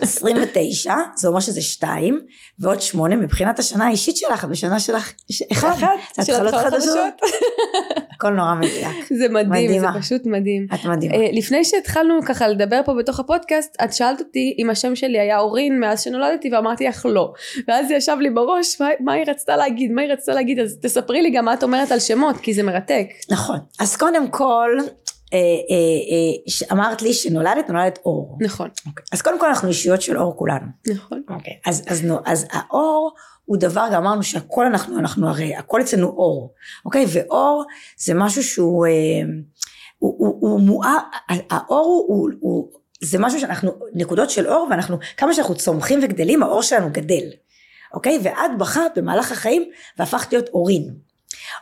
29, 0.00 0.94
זה 1.16 1.28
אומר 1.28 1.40
שזה 1.40 1.62
2, 1.62 2.20
ועוד 2.58 2.80
8 2.80 3.16
מבחינת 3.16 3.58
השנה 3.58 3.86
האישית 3.86 4.16
שלך, 4.16 4.44
בשנה 4.44 4.80
שלך 4.80 5.12
1, 5.52 5.76
זה 6.20 6.32
התחלות 6.32 6.54
חדשות. 6.54 7.14
הכל 8.22 8.30
נורא 8.30 8.54
מדויק. 8.54 9.06
זה 9.18 9.28
מדהים, 9.28 9.64
מדהימה. 9.64 9.92
זה 9.92 10.00
פשוט 10.00 10.26
מדהים. 10.26 10.66
את 10.74 10.84
מדהימה. 10.84 11.14
Uh, 11.14 11.18
לפני 11.32 11.64
שהתחלנו 11.64 12.14
ככה 12.26 12.48
לדבר 12.48 12.80
פה 12.84 12.94
בתוך 12.94 13.20
הפודקאסט, 13.20 13.76
את 13.84 13.92
שאלת 13.92 14.20
אותי 14.20 14.56
אם 14.58 14.70
השם 14.70 14.96
שלי 14.96 15.20
היה 15.20 15.38
אורין 15.38 15.80
מאז 15.80 16.02
שנולדתי, 16.02 16.50
ואמרתי 16.52 16.86
לך 16.88 17.06
לא. 17.10 17.32
ואז 17.68 17.88
זה 17.88 17.94
ישב 17.94 18.16
לי 18.20 18.30
בראש, 18.30 18.80
מה, 18.80 18.88
מה 19.00 19.12
היא 19.12 19.24
רצתה 19.26 19.56
להגיד, 19.56 19.92
מה 19.92 20.02
היא 20.02 20.12
רצתה 20.12 20.32
להגיד, 20.32 20.58
אז 20.58 20.78
תספרי 20.82 21.22
לי 21.22 21.30
גם 21.30 21.44
מה 21.44 21.54
את 21.54 21.62
אומרת 21.62 21.92
על 21.92 22.00
שמות, 22.00 22.36
כי 22.36 22.54
זה 22.54 22.62
מרתק. 22.62 23.06
נכון. 23.30 23.58
אז 23.80 23.96
קודם 23.96 24.28
כל, 24.28 24.70
אמרת 26.72 27.02
לי 27.02 27.14
שנולדת, 27.14 27.68
נולדת 27.68 27.98
אור. 28.04 28.38
נכון. 28.40 28.68
אוקיי. 28.86 29.04
אז 29.12 29.22
קודם 29.22 29.40
כל 29.40 29.46
אנחנו 29.46 29.68
אישיות 29.68 30.02
של 30.02 30.18
אור 30.18 30.36
כולנו. 30.36 30.66
נכון. 30.90 31.22
אוקיי. 31.30 31.52
אז, 31.66 31.82
אז, 31.88 32.02
אז 32.24 32.46
האור 32.52 33.14
הוא 33.44 33.56
דבר, 33.56 33.86
גם 33.92 34.02
אמרנו 34.02 34.22
שהכל 34.22 34.66
אנחנו, 34.66 34.98
אנחנו 34.98 35.28
הרי, 35.28 35.56
הכל 35.56 35.80
אצלנו 35.80 36.06
אור. 36.06 36.54
אוקיי? 36.84 37.06
ואור 37.12 37.64
זה 37.98 38.14
משהו 38.14 38.42
שהוא, 38.42 38.86
הוא, 39.98 40.14
הוא, 40.18 40.50
הוא 40.50 40.60
מואר, 40.60 40.98
האור 41.28 42.06
הוא, 42.08 42.16
הוא, 42.16 42.30
הוא, 42.40 42.68
זה 43.02 43.18
משהו 43.18 43.40
שאנחנו, 43.40 43.72
נקודות 43.94 44.30
של 44.30 44.48
אור, 44.48 44.66
ואנחנו, 44.70 44.98
כמה 45.16 45.34
שאנחנו 45.34 45.54
צומחים 45.54 46.00
וגדלים, 46.02 46.42
האור 46.42 46.62
שלנו 46.62 46.88
גדל. 46.92 47.24
אוקיי? 47.94 48.18
ואת 48.22 48.58
בחרת 48.58 48.98
במהלך 48.98 49.32
החיים 49.32 49.70
והפכת 49.98 50.32
להיות 50.32 50.48
אורין. 50.48 50.94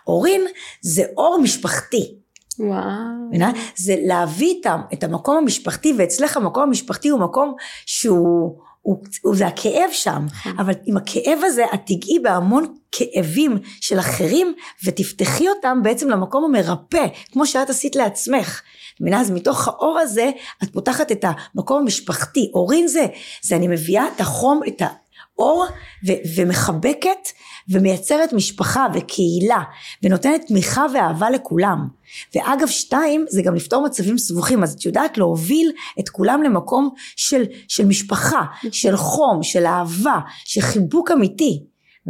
אורין 0.06 0.46
זה 0.80 1.04
אור 1.16 1.38
משפחתי. 1.42 2.19
וואו. 2.60 3.30
זה 3.76 3.94
להביא 3.98 4.48
איתם 4.48 4.80
את 4.92 5.04
המקום 5.04 5.36
המשפחתי, 5.36 5.92
ואצלך 5.98 6.36
המקום 6.36 6.62
המשפחתי 6.62 7.08
הוא 7.08 7.20
מקום 7.20 7.54
שהוא, 7.86 8.56
הוא, 8.82 8.96
הוא, 9.22 9.36
זה 9.36 9.46
הכאב 9.46 9.90
שם, 9.92 10.26
נכון. 10.26 10.58
אבל 10.58 10.72
עם 10.86 10.96
הכאב 10.96 11.38
הזה 11.44 11.64
את 11.74 11.80
תיגעי 11.86 12.18
בהמון 12.18 12.74
כאבים 12.92 13.58
של 13.80 13.98
אחרים, 13.98 14.54
ותפתחי 14.84 15.48
אותם 15.48 15.80
בעצם 15.82 16.08
למקום 16.08 16.44
המרפא, 16.44 17.06
כמו 17.32 17.46
שאת 17.46 17.70
עשית 17.70 17.96
לעצמך. 17.96 18.62
מבינה? 19.00 19.20
אז 19.20 19.30
מתוך 19.30 19.68
האור 19.68 19.98
הזה 19.98 20.30
את 20.62 20.72
פותחת 20.72 21.12
את 21.12 21.24
המקום 21.54 21.82
המשפחתי. 21.82 22.50
אורין 22.54 22.88
זה, 22.88 23.06
זה 23.42 23.56
אני 23.56 23.68
מביאה 23.68 24.04
את 24.16 24.20
החום, 24.20 24.60
את 24.68 24.82
האור 24.82 25.66
ו- 26.06 26.36
ומחבקת 26.36 27.28
ומייצרת 27.70 28.32
משפחה 28.32 28.86
וקהילה 28.94 29.62
ונותנת 30.02 30.46
תמיכה 30.46 30.86
ואהבה 30.94 31.30
לכולם. 31.30 31.88
ואגב 32.34 32.68
שתיים 32.68 33.24
זה 33.28 33.42
גם 33.42 33.54
לפתור 33.54 33.84
מצבים 33.86 34.18
סבוכים 34.18 34.62
אז 34.62 34.74
את 34.74 34.86
יודעת 34.86 35.18
להוביל 35.18 35.72
את 36.00 36.08
כולם 36.08 36.42
למקום 36.42 36.90
של, 37.16 37.42
של 37.68 37.84
משפחה, 37.84 38.42
של 38.72 38.96
חום, 38.96 39.42
של 39.42 39.66
אהבה, 39.66 40.18
של 40.44 40.60
חיבוק 40.60 41.10
אמיתי. 41.10 41.62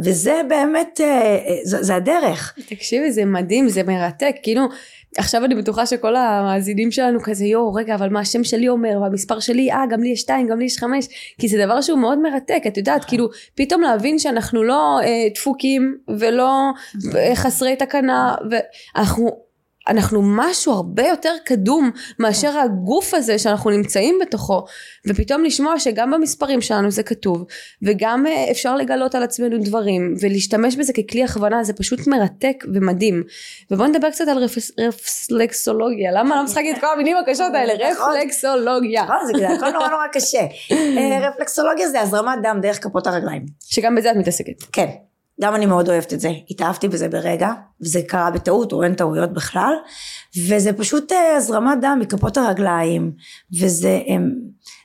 וזה 0.03 0.41
באמת, 0.49 1.01
אה, 1.03 1.07
אה, 1.07 1.57
זה, 1.63 1.83
זה 1.83 1.95
הדרך. 1.95 2.55
תקשיבי 2.67 3.11
זה 3.11 3.25
מדהים, 3.25 3.69
זה 3.69 3.83
מרתק, 3.83 4.35
כאילו 4.43 4.61
עכשיו 5.17 5.45
אני 5.45 5.55
בטוחה 5.55 5.85
שכל 5.85 6.15
המאזינים 6.15 6.91
שלנו 6.91 7.19
כזה 7.23 7.45
יואו 7.45 7.73
רגע 7.73 7.95
אבל 7.95 8.09
מה 8.09 8.19
השם 8.19 8.43
שלי 8.43 8.69
אומר? 8.69 8.99
והמספר 9.01 9.39
שלי? 9.39 9.71
אה 9.71 9.83
גם 9.89 10.03
לי 10.03 10.09
יש 10.09 10.19
שתיים 10.19 10.47
גם 10.47 10.59
לי 10.59 10.65
יש 10.65 10.77
חמש. 10.77 11.07
כי 11.39 11.47
זה 11.47 11.65
דבר 11.65 11.81
שהוא 11.81 11.99
מאוד 11.99 12.19
מרתק 12.19 12.61
את 12.67 12.77
יודעת 12.77 13.05
כאילו 13.05 13.29
פתאום 13.55 13.81
להבין 13.81 14.19
שאנחנו 14.19 14.63
לא 14.63 14.99
אה, 15.03 15.27
דפוקים 15.35 15.97
ולא 16.07 16.71
אה, 17.15 17.35
חסרי 17.35 17.75
תקנה 17.75 18.35
ואנחנו 18.49 19.50
אנחנו 19.87 20.21
משהו 20.23 20.73
הרבה 20.73 21.07
יותר 21.07 21.33
קדום 21.45 21.91
מאשר 22.19 22.57
הגוף 22.57 23.13
הזה 23.13 23.39
שאנחנו 23.39 23.69
נמצאים 23.69 24.19
בתוכו. 24.21 24.65
ופתאום 25.07 25.43
לשמוע 25.43 25.79
שגם 25.79 26.11
במספרים 26.11 26.61
שלנו 26.61 26.91
זה 26.91 27.03
כתוב 27.03 27.45
וגם 27.81 28.27
אה, 28.27 28.51
אפשר 28.51 28.75
לגלות 28.75 29.15
על 29.15 29.23
עצמנו 29.23 29.57
דברים 29.57 30.15
ולהשתמש 30.21 30.75
בזה 30.75 30.93
ככלי 30.93 31.23
הכוונה 31.23 31.63
זה 31.63 31.73
פשוט 31.73 32.07
מרתק 32.07 32.63
ומדהים. 32.73 33.23
ובואו 33.71 33.87
נדבר 33.87 34.11
קצת 34.11 34.25
על 34.27 34.37
רפלקסולוגיה. 34.79 36.11
למה 36.11 36.35
לא 36.35 36.43
משחקת 36.43 36.65
את 36.75 36.81
כל 36.81 36.87
המינים 36.93 37.17
הקשות 37.17 37.53
האלה? 37.53 37.91
נכון. 37.91 38.11
רפלקסולוגיה. 38.17 39.03
נכון, 39.03 39.17
זה 39.37 39.49
הכל 39.49 39.71
נורא 39.71 39.87
נורא 39.87 40.07
קשה. 40.13 40.41
אה, 40.71 41.29
רפלקסולוגיה 41.29 41.87
זה 41.87 42.01
הזרמת 42.01 42.39
דם 42.43 42.59
דרך 42.61 42.83
כפות 42.83 43.07
הרגליים. 43.07 43.45
שגם 43.69 43.95
בזה 43.95 44.11
את 44.11 44.15
מתעסקת. 44.15 44.63
כן 44.71 44.87
גם 45.41 45.55
אני 45.55 45.65
מאוד 45.65 45.89
אוהבת 45.89 46.13
את 46.13 46.19
זה, 46.19 46.29
התאהבתי 46.49 46.87
בזה 46.87 47.09
ברגע, 47.09 47.49
וזה 47.81 48.01
קרה 48.07 48.31
בטעות 48.31 48.71
או 48.71 48.83
אין 48.83 48.93
טעויות 48.93 49.33
בכלל, 49.33 49.73
וזה 50.47 50.73
פשוט 50.73 51.11
אה, 51.11 51.35
הזרמת 51.35 51.77
דם 51.81 51.97
מכפות 52.01 52.37
הרגליים, 52.37 53.11
וזה 53.61 53.99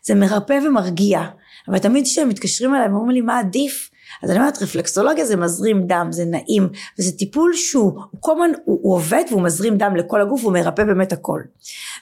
זה 0.03 0.15
מרפא 0.15 0.59
ומרגיע, 0.67 1.21
אבל 1.69 1.79
תמיד 1.79 2.05
כשהם 2.05 2.29
מתקשרים 2.29 2.75
אליי 2.75 2.89
ואומרים 2.89 3.11
לי 3.11 3.21
מה 3.21 3.39
עדיף, 3.39 3.91
אז 4.23 4.31
אני 4.31 4.39
אומרת 4.39 4.63
רפלקסולוגיה 4.63 5.25
זה 5.25 5.37
מזרים 5.37 5.87
דם, 5.87 6.09
זה 6.11 6.25
נעים, 6.25 6.69
וזה 6.99 7.13
טיפול 7.13 7.53
שהוא 7.55 7.93
כל 8.21 8.33
הזמן, 8.33 8.51
הוא, 8.65 8.79
הוא 8.83 8.95
עובד 8.95 9.25
והוא 9.31 9.43
מזרים 9.43 9.77
דם 9.77 9.97
לכל 9.97 10.21
הגוף, 10.21 10.45
הוא 10.45 10.53
מרפא 10.53 10.85
באמת 10.85 11.13
הכל. 11.13 11.41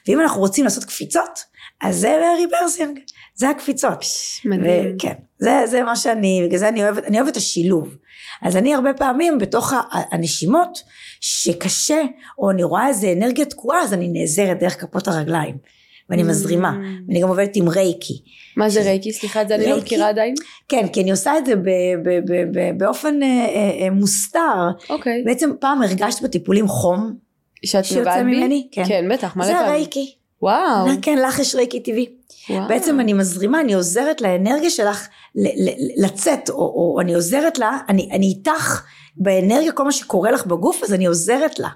ואם 0.09 0.21
אנחנו 0.21 0.41
רוצים 0.41 0.65
לעשות 0.65 0.85
קפיצות, 0.85 1.45
אז 1.81 1.97
זה 1.97 2.19
ריברסינג, 2.39 2.99
זה 3.35 3.51
הקפיצות. 3.51 4.05
מדהים. 4.45 4.97
כן, 4.99 5.15
זה, 5.39 5.63
זה 5.67 5.83
מה 5.83 5.97
שאני, 5.97 6.43
בגלל 6.47 6.59
זה 6.59 6.69
אני 6.69 6.85
אוהבת, 6.85 7.05
אני 7.05 7.21
אוהבת 7.21 7.33
את 7.33 7.37
השילוב. 7.37 7.97
אז 8.43 8.57
אני 8.57 8.74
הרבה 8.74 8.93
פעמים 8.95 9.39
בתוך 9.39 9.72
הנשימות 9.93 10.78
שקשה, 11.20 12.03
או 12.39 12.51
אני 12.51 12.62
רואה 12.62 12.89
איזה 12.89 13.12
אנרגיה 13.12 13.45
תקועה, 13.45 13.82
אז 13.82 13.93
אני 13.93 14.09
נעזרת 14.09 14.59
דרך 14.59 14.80
כפות 14.80 15.09
הרגליים. 15.09 15.57
ואני 16.11 16.22
Mm. 16.22 16.26
מזרימה, 16.26 16.72
ואני 17.09 17.20
גם 17.20 17.28
עובדת 17.28 17.57
עם 17.57 17.68
רייקי. 17.68 18.22
מה 18.57 18.68
זה 18.68 18.82
רייקי? 18.82 19.12
סליחה, 19.12 19.43
את 19.43 19.49
זה 19.49 19.55
אני 19.55 19.66
לא? 19.66 19.76
מכירה 19.78 20.09
עדיין. 20.09 20.35
כן, 20.68 20.89
כי 20.93 21.03
אני 21.03 21.11
עושה 21.11 21.39
את 21.39 21.47
זה 21.47 21.53
באופן 22.76 23.22
אה, 23.22 23.28
אה, 23.28 23.85
אה, 23.85 23.91
מוסתר. 23.91 24.68
אוקיי. 24.91 25.22
בעצם 25.24 25.51
פעם 25.61 25.82
הרגשת 25.82 26.22
בטיפולים 26.22 26.68
חום 26.68 27.14
שאת 27.64 27.85
שיוצא 27.85 27.99
נוגעת 28.01 28.24
בי? 28.24 28.37
ממני? 28.37 28.68
כן. 28.72 28.85
כן, 28.89 29.09
בטח, 29.12 29.37
מלא 29.37 29.47
זה 29.47 29.53
פעמים. 29.53 29.68
הרייקי. 29.68 30.14
וואו. 30.43 30.87
כן, 31.03 31.18
לך 31.18 31.39
יש 31.39 31.55
רייקי 31.55 31.80
טבעי. 31.80 32.07
וואו. 32.51 32.69
בעצם 32.69 33.01
אני 33.01 33.13
מזרימה, 33.13 33.61
אני 33.61 33.75
עוזרת 33.75 34.21
לאנרגיה 34.21 34.71
שלך 34.71 35.09
לצאת, 35.97 36.51
או, 36.51 36.57
או 36.57 37.01
אני 37.01 37.15
עוזרת 37.15 37.59
לה, 37.59 37.79
אני, 37.89 38.09
אני 38.13 38.27
איתך 38.27 38.83
באנרגיה, 39.17 39.73
כל 39.73 39.85
מה 39.85 39.93
שקורה 39.93 40.31
לך 40.31 40.47
בגוף, 40.47 40.83
אז 40.83 40.95
אני 40.95 41.07
עוזרת 41.07 41.59
לה, 41.59 41.69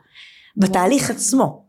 בתהליך 0.57 1.11
עצמו. 1.11 1.69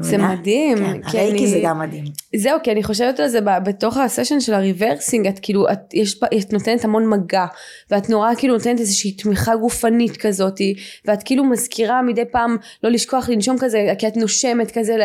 זה 0.00 0.16
מבינה? 0.16 0.32
מדהים. 0.34 0.78
כן, 0.78 0.84
הרייקי 1.04 1.30
אני- 1.38 1.46
זה 1.50 1.60
גם 1.64 1.78
מדהים. 1.78 2.04
זהו, 2.36 2.58
כי 2.62 2.72
אני 2.72 2.82
חושבת 2.82 3.20
על 3.20 3.28
זה 3.28 3.38
בתוך 3.64 3.96
הסשן 3.96 4.40
של 4.40 4.54
הריברסינג, 4.54 5.26
את 5.26 5.38
כאילו, 5.42 5.66
את, 5.72 5.78
יש, 5.94 6.20
את 6.40 6.52
נותנת 6.52 6.84
המון 6.84 7.08
מגע, 7.10 7.46
ואת 7.90 8.10
נורא 8.10 8.34
כאילו 8.34 8.54
נותנת 8.54 8.80
איזושהי 8.80 9.12
תמיכה 9.12 9.56
גופנית 9.56 10.16
כזאת, 10.16 10.60
ואת 11.04 11.22
כאילו 11.22 11.44
מזכירה 11.44 12.02
מדי 12.02 12.24
פעם 12.32 12.56
לא 12.84 12.90
לשכוח 12.90 13.28
לנשום 13.28 13.56
כזה, 13.58 13.92
כי 13.98 14.08
את 14.08 14.16
נושמת 14.16 14.70
כזה, 14.78 14.96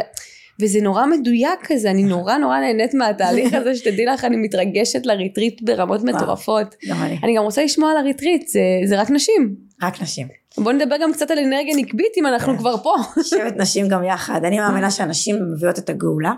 וזה 0.62 0.82
נורא 0.82 1.06
מדויק 1.06 1.60
כזה, 1.64 1.92
אני 1.92 2.04
נורא 2.04 2.38
נורא 2.38 2.60
נהנית 2.60 2.94
מהתהליך 2.94 3.54
הזה, 3.54 3.76
שתדעי 3.76 4.06
לך, 4.06 4.26
אני 4.26 4.38
מתרגשת 4.38 5.06
לריטריט 5.06 5.62
ברמות 5.62 6.04
מטורפות. 6.04 6.76
גם 6.90 7.04
אני. 7.04 7.20
אני 7.24 7.36
גם 7.38 7.44
רוצה 7.44 7.64
לשמוע 7.64 7.92
על 7.92 7.98
הריטריט, 7.98 8.48
זה, 8.48 8.60
זה 8.86 9.02
רק 9.02 9.10
נשים. 9.10 9.56
רק 9.84 10.02
נשים. 10.02 10.28
בוא 10.58 10.72
נדבר 10.72 10.96
גם 11.02 11.14
קצת 11.14 11.32
על 11.32 11.40
אנרגיה 11.40 11.76
נקבית 11.76 12.12
אם 12.18 12.26
אנחנו 12.26 12.54
כן. 12.54 12.60
כבר 12.60 12.78
פה. 12.78 12.96
שבט 13.30 13.54
נשים 13.58 13.88
גם 13.88 14.04
יחד. 14.04 14.46
אני 14.46 14.60
מאמינה 14.60 14.92
שהנשים 14.92 15.36
מביאות 15.54 15.80
את 15.80 15.90
הגאולה. 15.90 16.34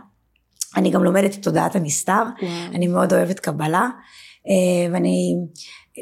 אני 0.78 0.90
גם 0.90 1.04
לומדת 1.04 1.36
את 1.36 1.44
תודעת 1.44 1.76
הנסתר. 1.76 2.24
אני 2.76 2.88
מאוד 2.88 3.14
אוהבת 3.14 3.40
קבלה, 3.40 3.90
אה, 4.48 4.94
ואני 4.94 5.36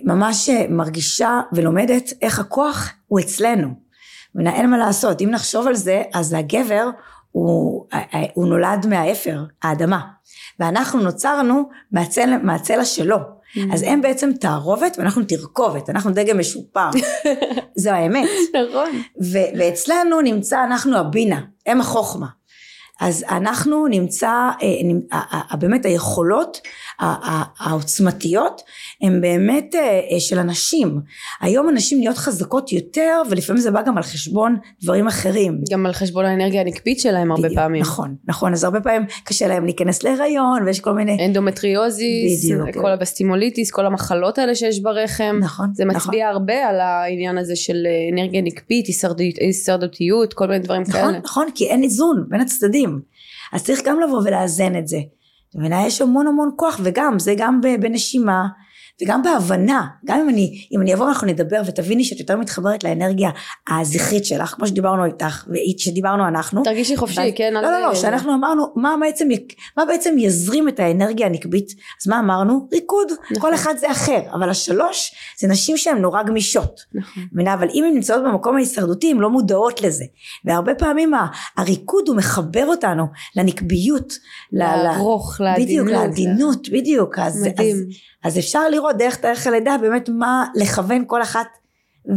ממש 0.03 0.49
אה, 0.49 0.65
מרגישה 0.69 1.41
ולומדת 1.53 2.13
איך 2.21 2.39
הכוח 2.39 2.93
הוא 3.07 3.19
אצלנו. 3.19 3.67
אין 4.45 4.69
מה 4.69 4.77
לעשות, 4.77 5.21
אם 5.21 5.29
נחשוב 5.29 5.67
על 5.67 5.75
זה, 5.75 6.03
אז 6.13 6.33
הגבר 6.33 6.89
הוא, 7.31 7.85
אה, 7.93 8.25
הוא 8.33 8.47
נולד 8.47 8.87
מהאפר, 8.87 9.43
האדמה, 9.63 9.99
ואנחנו 10.59 10.99
נוצרנו 10.99 11.69
מהצלע, 11.91 12.37
מהצלע 12.37 12.85
שלו. 12.85 13.17
אז 13.73 13.83
הם 13.83 14.01
בעצם 14.01 14.31
תערובת 14.39 14.95
ואנחנו 14.99 15.23
תרכובת, 15.23 15.89
אנחנו 15.89 16.11
דגם 16.11 16.39
משופר. 16.39 16.89
זו 17.75 17.89
האמת. 17.89 18.29
נכון. 18.69 18.89
ואצלנו 19.57 20.21
נמצא 20.21 20.63
אנחנו 20.63 20.97
הבינה, 20.97 21.41
הם 21.65 21.81
החוכמה. 21.81 22.38
אז 22.99 23.25
אנחנו 23.29 23.87
נמצא, 23.87 24.49
אה, 25.11 25.55
באמת 25.59 25.85
היכולות 25.85 26.57
העוצמתיות 27.59 28.61
הן 29.01 29.21
באמת 29.21 29.75
אה, 29.75 29.81
אה, 30.11 30.19
של 30.19 30.39
הנשים. 30.39 30.99
היום 31.41 31.69
הנשים 31.69 31.99
נהיות 31.99 32.17
חזקות 32.17 32.71
יותר 32.71 33.21
ולפעמים 33.29 33.61
זה 33.61 33.71
בא 33.71 33.81
גם 33.81 33.97
על 33.97 34.03
חשבון 34.03 34.57
דברים 34.83 35.07
אחרים. 35.07 35.61
גם 35.71 35.85
על 35.85 35.93
חשבון 35.93 36.25
האנרגיה 36.25 36.61
הנקבית 36.61 36.99
שלהם 36.99 37.31
הרבה 37.31 37.43
בדיוק, 37.43 37.59
פעמים. 37.59 37.81
נכון, 37.81 38.15
נכון, 38.27 38.53
אז 38.53 38.63
הרבה 38.63 38.81
פעמים 38.81 39.01
קשה 39.23 39.47
להם 39.47 39.65
להיכנס 39.65 40.03
להיריון 40.03 40.63
ויש 40.65 40.79
כל 40.79 40.93
מיני, 40.93 41.25
אנדומטריוזיס, 41.25 42.45
בדיוק. 42.45 42.69
כל 42.77 42.91
הווסטיבוליטיס, 42.91 43.71
כל 43.71 43.85
המחלות 43.85 44.37
האלה 44.37 44.55
שיש 44.55 44.79
ברחם. 44.79 45.39
נכון, 45.41 45.67
זה 45.73 45.85
נכון. 45.85 45.97
מצביע 46.01 46.27
הרבה 46.27 46.67
על 46.67 46.79
העניין 46.79 47.37
הזה 47.37 47.55
של 47.55 47.87
אנרגיה 48.13 48.41
נקבית, 48.41 48.85
הישרדות- 48.87 49.39
הישרדותיות, 49.39 50.33
כל 50.33 50.47
מיני 50.47 50.59
דברים 50.59 50.81
נכון, 50.81 50.93
כאלה. 51.01 51.19
נכון, 51.19 51.45
כי 51.55 51.67
אין 51.67 51.83
איזון 51.83 52.25
בין 52.29 52.41
הצדדים. 52.41 52.88
אז 53.53 53.63
צריך 53.63 53.81
גם 53.85 53.99
לבוא 53.99 54.21
ולאזן 54.25 54.75
את 54.75 54.87
זה. 54.87 54.97
מבינה, 55.55 55.87
יש 55.87 56.01
המון 56.01 56.27
המון 56.27 56.51
כוח, 56.55 56.79
וגם, 56.83 57.19
זה 57.19 57.33
גם 57.37 57.61
בנשימה, 57.79 58.47
וגם 59.03 59.23
בהבנה. 59.23 59.87
גם 60.05 60.19
אם 60.19 60.29
אני, 60.29 60.67
אם 60.71 60.81
אני 60.81 60.93
אבוא 60.93 61.05
ואנחנו 61.05 61.27
נדבר 61.27 61.61
ותביני 61.65 62.03
שאת 62.03 62.19
יותר 62.19 62.37
מתחברת 62.37 62.83
לאנרגיה 62.83 63.29
הזכרית 63.69 64.25
שלך, 64.25 64.49
כמו 64.49 64.67
שדיברנו 64.67 65.05
איתך, 65.05 65.45
שדיברנו 65.77 66.27
אנחנו. 66.27 66.63
תרגישי 66.63 66.97
חופשי, 66.97 67.19
ואז- 67.21 67.31
כן? 67.35 67.53
לא, 67.53 67.61
לא, 67.61 67.81
לא, 67.81 67.95
שאנחנו 67.95 68.33
אמרנו, 68.33 68.65
מה 68.75 68.95
בעצם, 69.01 69.27
מה 69.77 69.85
בעצם 69.85 70.15
יזרים 70.17 70.67
את 70.67 70.79
האנרגיה 70.79 71.25
הנקבית? 71.27 71.71
אז 72.01 72.07
מה 72.07 72.19
אמרנו? 72.19 72.67
ריקוד. 72.73 73.07
נכון. 73.11 73.41
כל 73.41 73.53
אחד 73.53 73.73
זה 73.77 73.91
אחר, 73.91 74.19
אבל 74.33 74.49
השלוש 74.49 75.11
זה 75.39 75.47
נשים 75.47 75.77
שהן 75.77 75.97
נורא 75.97 76.23
גמישות. 76.23 76.81
נכון. 76.93 77.23
מבינה? 77.33 77.53
אבל 77.53 77.67
אם 77.73 77.83
הן 77.83 77.93
נמצאות 77.93 78.23
במקום 78.23 78.55
ההישרדותי, 78.55 79.11
הן 79.11 79.17
לא 79.17 79.29
מודעות 79.29 79.81
לזה. 79.81 80.05
והרבה 80.45 80.75
פעמים 80.75 81.11
הריקוד 81.57 82.07
הוא 82.07 82.15
מחבר 82.15 82.65
אותנו 82.67 83.03
לנקביות. 83.35 84.13
לרכות, 84.53 85.41
לעדינות. 85.41 85.65
בדיוק, 85.67 85.87
לעדינות, 85.89 86.69
בדיוק. 86.69 87.19
אז, 87.19 87.47
מדהים. 87.47 87.75
אז, 87.75 87.81
אז 88.23 88.37
אפשר 88.37 88.69
לראות 88.69 88.97
דרך 88.97 89.15
תאריך 89.15 89.47
הלידה 89.47 89.75
באמת 89.81 90.09
מה 90.09 90.45
לכוון 90.55 91.03
כל 91.07 91.21
אחת 91.21 91.47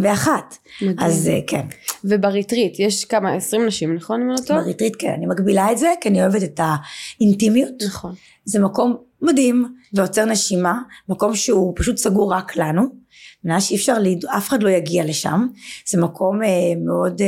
ואחת. 0.01 0.57
מדהים. 0.83 0.97
אז 1.01 1.29
אה, 1.29 1.39
כן, 1.47 1.67
ובריטריט, 2.05 2.79
יש 2.79 3.05
כמה, 3.05 3.35
20 3.35 3.67
נשים, 3.67 3.95
נכון? 3.95 4.21
אם 4.21 4.31
אני 4.31 4.37
לא 4.41 4.47
טועה? 4.47 4.63
בריטריט 4.63 4.97
כן, 4.99 5.13
אני 5.17 5.27
מגבילה 5.27 5.73
את 5.73 5.79
זה, 5.79 5.93
כי 6.01 6.09
אני 6.09 6.23
אוהבת 6.23 6.43
את 6.43 6.61
האינטימיות. 6.63 7.73
נכון. 7.87 8.15
זה 8.45 8.61
מקום 8.61 8.97
מדהים 9.23 9.75
ועוצר 9.93 10.25
נשימה, 10.25 10.79
מקום 11.09 11.35
שהוא 11.37 11.73
פשוט 11.77 11.97
סגור 11.97 12.33
רק 12.33 12.57
לנו. 12.57 13.03
מבינה 13.45 13.61
שאי 13.61 13.77
אפשר, 13.77 13.97
אף 14.37 14.49
אחד 14.49 14.63
לא 14.63 14.69
יגיע 14.69 15.05
לשם, 15.05 15.47
זה 15.87 16.01
מקום 16.01 16.43
אה, 16.43 16.49
מאוד 16.85 17.21
אה, 17.21 17.27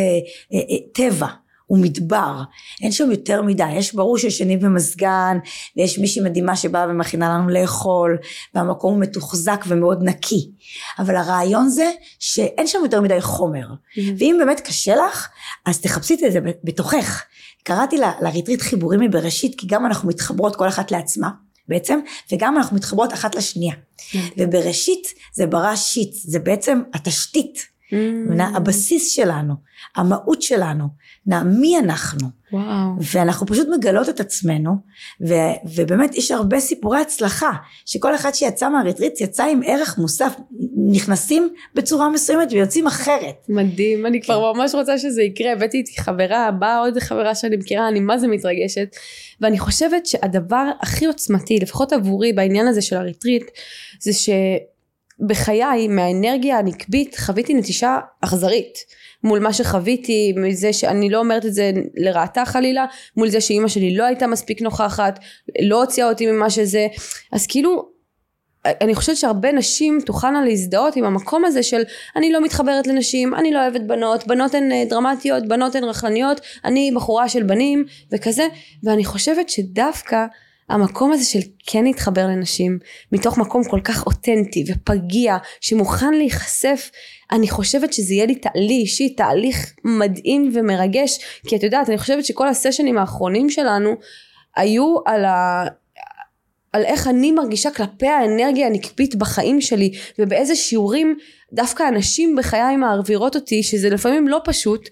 אה, 0.53 0.59
אה, 0.59 0.77
טבע, 0.93 1.27
הוא 1.67 1.79
מדבר, 1.79 2.43
אין 2.83 2.93
שם 2.93 3.11
יותר 3.11 3.43
מדי, 3.43 3.73
יש 3.73 3.95
ברור 3.95 4.19
שישנים 4.19 4.61
במזגן, 4.61 5.39
ויש 5.77 5.99
מישהי 5.99 6.23
מדהימה 6.23 6.57
שבאה 6.57 6.87
ומכינה 6.89 7.29
לנו 7.29 7.49
לאכול, 7.49 8.19
והמקום 8.55 8.93
הוא 8.95 9.01
מתוחזק 9.01 9.65
ומאוד 9.69 10.03
נקי, 10.03 10.51
אבל 10.99 11.17
הרעיון 11.17 11.69
זה 11.69 11.91
שאין 12.19 12.67
שם 12.67 12.79
יותר 12.83 13.01
מדי 13.01 13.21
חומר, 13.21 13.67
ואם 14.19 14.37
באמת 14.39 14.61
קשה 14.61 14.95
לך, 14.97 15.29
אז 15.67 15.81
תחפשי 15.81 16.15
את 16.15 16.33
זה 16.33 16.41
בתוכך. 16.65 17.25
קראתי 17.62 17.99
ל- 17.99 18.25
לריטריט 18.25 18.62
חיבורים 18.62 19.01
מבראשית, 19.01 19.55
כי 19.59 19.67
גם 19.67 19.87
אנחנו 19.87 20.09
מתחברות 20.09 20.57
כל 20.57 20.69
אחת 20.69 20.91
לעצמה. 20.91 21.31
בעצם, 21.69 22.01
וגם 22.33 22.57
אנחנו 22.57 22.77
מתחברות 22.77 23.12
אחת 23.12 23.35
לשנייה. 23.35 23.75
ובראשית 24.39 25.07
זה 25.33 25.47
בראשית, 25.47 26.11
זה 26.15 26.39
בעצם 26.39 26.83
התשתית? 26.95 27.74
הבסיס 28.40 29.12
שלנו, 29.12 29.55
המהות 29.97 30.42
שלנו, 30.42 30.84
מי 31.26 31.78
אנחנו. 31.78 32.28
וואו. 32.53 32.90
ואנחנו 33.12 33.47
פשוט 33.47 33.68
מגלות 33.78 34.09
את 34.09 34.20
עצמנו, 34.20 34.76
ו, 35.28 35.34
ובאמת 35.74 36.14
יש 36.14 36.30
הרבה 36.30 36.61
סיפורי 36.61 37.01
הצלחה, 37.01 37.51
שכל 37.86 38.14
אחד 38.14 38.34
שיצא 38.34 38.68
מהריטריט 38.68 39.20
יצא 39.20 39.45
עם 39.45 39.61
ערך 39.66 39.99
מוסף, 39.99 40.34
נכנסים 40.90 41.49
בצורה 41.74 42.11
מסוימת 42.11 42.53
ויוצאים 42.53 42.86
אחרת. 42.86 43.47
מדהים, 43.49 44.07
אני 44.07 44.20
כן. 44.20 44.24
כבר 44.24 44.53
ממש 44.53 44.74
רוצה 44.74 44.99
שזה 44.99 45.22
יקרה, 45.22 45.53
הבאתי 45.53 45.76
איתי 45.76 46.01
חברה, 46.01 46.51
באה 46.51 46.78
עוד 46.78 46.99
חברה 46.99 47.34
שאני 47.34 47.57
מכירה, 47.57 47.88
אני 47.88 48.01
מה 48.01 48.18
זה 48.18 48.28
מתרגשת, 48.28 48.97
ואני 49.40 49.59
חושבת 49.59 50.07
שהדבר 50.07 50.70
הכי 50.80 51.07
עוצמתי, 51.07 51.59
לפחות 51.59 51.92
עבורי 51.92 52.32
בעניין 52.32 52.66
הזה 52.66 52.82
של 52.82 52.97
הריטריט, 52.97 53.51
זה 54.01 54.12
שבחיי 55.23 55.89
מהאנרגיה 55.89 56.59
הנקבית 56.59 57.17
חוויתי 57.19 57.55
נטישה 57.55 57.99
אכזרית. 58.21 58.79
מול 59.25 59.39
מה 59.39 59.53
שחוויתי, 59.53 60.33
מזה 60.37 60.73
שאני 60.73 61.11
לא 61.11 61.19
אומרת 61.19 61.47
את 61.47 61.55
זה 61.55 61.73
לרעתה 61.95 62.45
חלילה, 62.45 62.85
מול 63.17 63.29
זה 63.29 63.41
שאימא 63.41 63.69
שלי 63.69 63.97
לא 63.97 64.05
הייתה 64.05 64.27
מספיק 64.27 64.62
נוכחת, 64.62 65.19
לא 65.62 65.81
הוציאה 65.81 66.09
אותי 66.09 66.27
ממה 66.27 66.51
שזה, 66.51 66.87
אז 67.33 67.47
כאילו 67.47 67.95
אני 68.65 68.95
חושבת 68.95 69.17
שהרבה 69.17 69.53
נשים 69.53 69.99
תוכלנה 70.07 70.45
להזדהות 70.45 70.97
עם 70.97 71.05
המקום 71.05 71.45
הזה 71.45 71.62
של 71.62 71.83
אני 72.17 72.33
לא 72.33 72.45
מתחברת 72.45 72.87
לנשים, 72.87 73.35
אני 73.35 73.53
לא 73.53 73.59
אוהבת 73.59 73.81
בנות, 73.81 74.27
בנות 74.27 74.55
הן 74.55 74.73
אה, 74.73 74.85
דרמטיות, 74.89 75.49
בנות 75.49 75.75
הן 75.75 75.85
רכלניות, 75.85 76.41
אני 76.65 76.93
בחורה 76.95 77.29
של 77.29 77.43
בנים 77.43 77.85
וכזה, 78.12 78.47
ואני 78.83 79.05
חושבת 79.05 79.49
שדווקא 79.49 80.27
המקום 80.69 81.12
הזה 81.12 81.25
של 81.25 81.39
כן 81.67 81.85
להתחבר 81.85 82.27
לנשים, 82.27 82.79
מתוך 83.12 83.39
מקום 83.39 83.65
כל 83.65 83.81
כך 83.85 84.07
אותנטי 84.07 84.65
ופגיע, 84.69 85.37
שמוכן 85.61 86.15
להיחשף, 86.15 86.91
אני 87.33 87.49
חושבת 87.49 87.93
שזה 87.93 88.15
יהיה 88.15 88.27
לי, 88.27 88.35
ת- 88.35 88.47
לי 88.55 88.75
אישית 88.75 89.17
תהליך 89.17 89.73
מדהים 89.85 90.51
ומרגש, 90.55 91.19
כי 91.47 91.57
את 91.57 91.62
יודעת, 91.62 91.89
אני 91.89 91.99
חושבת 91.99 92.25
שכל 92.25 92.49
הסשנים 92.49 92.99
האחרונים 92.99 93.51
שלנו 93.51 93.95
היו 94.57 94.97
על 95.07 95.25
ה... 95.25 95.65
על 96.73 96.85
איך 96.85 97.09
אני 97.09 97.33
מרגישה 97.33 97.71
כלפי 97.71 98.07
האנרגיה 98.07 98.67
הנקבית 98.67 99.15
בחיים 99.17 99.61
שלי 99.61 99.93
ובאיזה 100.19 100.57
שיעורים 100.57 101.17
דווקא 101.53 101.83
הנשים 101.83 102.37
בחיי 102.37 102.77
מעבירות 102.77 103.37
אותי 103.37 103.62
שזה 103.62 103.91
לפעמים 103.91 104.29
לא 104.29 104.41
פשוט 104.45 104.89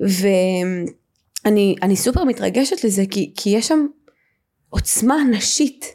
ואני 0.00 1.74
אני 1.82 1.96
סופר 1.96 2.24
מתרגשת 2.24 2.84
לזה 2.84 3.02
כי, 3.10 3.32
כי 3.36 3.50
יש 3.50 3.68
שם 3.68 3.86
עוצמה 4.72 5.16
נשית 5.30 5.94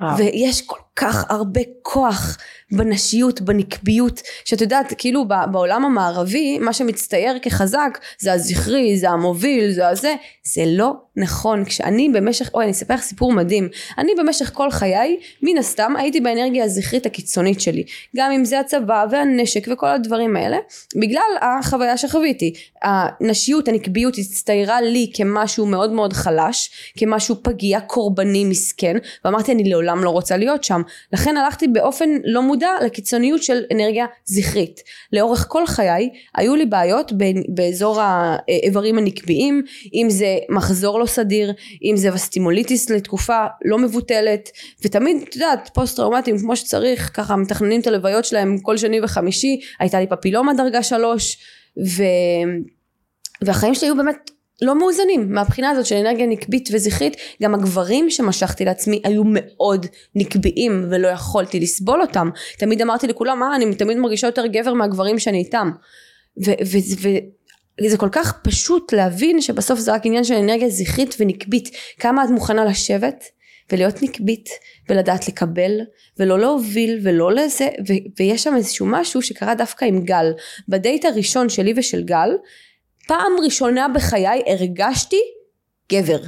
וואו. 0.00 0.18
ויש 0.18 0.62
כל 0.62 0.78
כך 0.96 1.24
הרבה 1.30 1.60
כוח 1.82 2.38
בנשיות, 2.72 3.40
בנקביות, 3.40 4.20
שאת 4.44 4.60
יודעת, 4.60 4.92
כאילו 4.98 5.24
בעולם 5.52 5.84
המערבי, 5.84 6.58
מה 6.58 6.72
שמצטייר 6.72 7.38
כחזק 7.42 7.98
זה 8.18 8.32
הזכרי, 8.32 8.98
זה 8.98 9.10
המוביל, 9.10 9.70
זה 9.70 9.88
הזה, 9.88 10.14
זה 10.44 10.62
לא 10.66 10.92
נכון. 11.16 11.64
כשאני 11.64 12.08
במשך, 12.08 12.50
אוי, 12.54 12.64
אני 12.64 12.72
אספר 12.72 12.94
לך 12.94 13.00
סיפור 13.00 13.32
מדהים. 13.32 13.68
אני 13.98 14.12
במשך 14.18 14.50
כל 14.54 14.70
חיי, 14.70 15.16
מן 15.42 15.58
הסתם, 15.58 15.94
הייתי 15.96 16.20
באנרגיה 16.20 16.64
הזכרית 16.64 17.06
הקיצונית 17.06 17.60
שלי. 17.60 17.84
גם 18.16 18.32
אם 18.32 18.44
זה 18.44 18.60
הצבא 18.60 19.04
והנשק 19.10 19.68
וכל 19.72 19.88
הדברים 19.88 20.36
האלה, 20.36 20.58
בגלל 20.96 21.22
החוויה 21.40 21.96
שחוויתי. 21.96 22.52
הנשיות, 22.82 23.68
הנקביות, 23.68 24.18
הצטיירה 24.18 24.80
לי 24.80 25.10
כמשהו 25.14 25.66
מאוד 25.66 25.92
מאוד 25.92 26.12
חלש, 26.12 26.70
כמשהו 26.98 27.36
פגיע, 27.42 27.80
קורבני, 27.80 28.44
מסכן, 28.44 28.96
ואמרתי, 29.24 29.52
אני 29.52 29.64
לעולם 29.64 30.04
לא 30.04 30.10
רוצה 30.10 30.36
להיות 30.36 30.64
שם. 30.64 30.82
לכן 31.12 31.36
הלכתי 31.36 31.68
באופן 31.68 32.10
לא 32.24 32.42
מודע 32.42 32.70
לקיצוניות 32.84 33.42
של 33.42 33.62
אנרגיה 33.72 34.06
זכרית. 34.24 34.80
לאורך 35.12 35.46
כל 35.48 35.66
חיי 35.66 36.10
היו 36.34 36.54
לי 36.56 36.66
בעיות 36.66 37.12
ב- 37.12 37.24
באזור 37.54 38.00
האיברים 38.00 38.98
הנקביים, 38.98 39.62
אם 39.94 40.06
זה 40.10 40.38
מחזור 40.48 41.00
לא 41.00 41.06
סדיר, 41.06 41.52
אם 41.84 41.96
זה 41.96 42.14
וסטימוליטיס 42.14 42.90
לתקופה 42.90 43.44
לא 43.64 43.78
מבוטלת, 43.78 44.50
ותמיד, 44.84 45.16
את 45.28 45.34
יודעת, 45.34 45.70
פוסט 45.74 45.96
טראומטיים 45.96 46.38
כמו 46.38 46.56
שצריך, 46.56 47.10
ככה 47.14 47.36
מתכננים 47.36 47.80
את 47.80 47.86
הלוויות 47.86 48.24
שלהם 48.24 48.58
כל 48.58 48.76
שני 48.76 49.00
וחמישי, 49.00 49.60
הייתה 49.80 50.00
לי 50.00 50.06
פפילומה 50.06 50.54
דרגה 50.54 50.82
שלוש, 50.82 51.38
ו... 51.86 52.02
והחיים 53.42 53.74
שלי 53.74 53.88
היו 53.88 53.96
באמת 53.96 54.30
לא 54.62 54.78
מאוזנים 54.78 55.32
מהבחינה 55.32 55.70
הזאת 55.70 55.86
של 55.86 55.96
אנרגיה 55.96 56.26
נקבית 56.26 56.68
וזכרית 56.72 57.16
גם 57.42 57.54
הגברים 57.54 58.10
שמשכתי 58.10 58.64
לעצמי 58.64 59.00
היו 59.04 59.22
מאוד 59.26 59.86
נקביים 60.14 60.86
ולא 60.90 61.08
יכולתי 61.08 61.60
לסבול 61.60 62.00
אותם. 62.00 62.30
תמיד 62.58 62.82
אמרתי 62.82 63.06
לכולם 63.06 63.42
אה 63.42 63.56
אני 63.56 63.74
תמיד 63.74 63.96
מרגישה 63.96 64.26
יותר 64.26 64.46
גבר 64.46 64.72
מהגברים 64.72 65.18
שאני 65.18 65.38
איתם. 65.38 65.70
וזה 67.82 67.96
כל 67.98 68.08
כך 68.12 68.38
פשוט 68.42 68.92
להבין 68.92 69.40
שבסוף 69.40 69.78
זה 69.78 69.92
רק 69.94 70.06
עניין 70.06 70.24
של 70.24 70.34
אנרגיה 70.34 70.68
זכרית 70.68 71.16
ונקבית. 71.20 71.68
כמה 71.98 72.24
את 72.24 72.28
מוכנה 72.30 72.64
לשבת 72.64 73.24
ולהיות 73.72 74.02
נקבית 74.02 74.48
ולדעת 74.88 75.28
לקבל 75.28 75.80
ולא 76.18 76.38
להוביל 76.38 77.00
ולא 77.02 77.32
לזה 77.32 77.68
ויש 78.18 78.42
שם 78.42 78.56
איזשהו 78.56 78.86
משהו 78.86 79.22
שקרה 79.22 79.54
דווקא 79.54 79.84
עם 79.84 80.04
גל. 80.04 80.32
בדייט 80.68 81.04
הראשון 81.04 81.48
שלי 81.48 81.74
ושל 81.76 82.02
גל 82.02 82.30
פעם 83.06 83.32
ראשונה 83.44 83.86
בחיי 83.94 84.42
הרגשתי 84.46 85.20
גבר. 85.92 86.20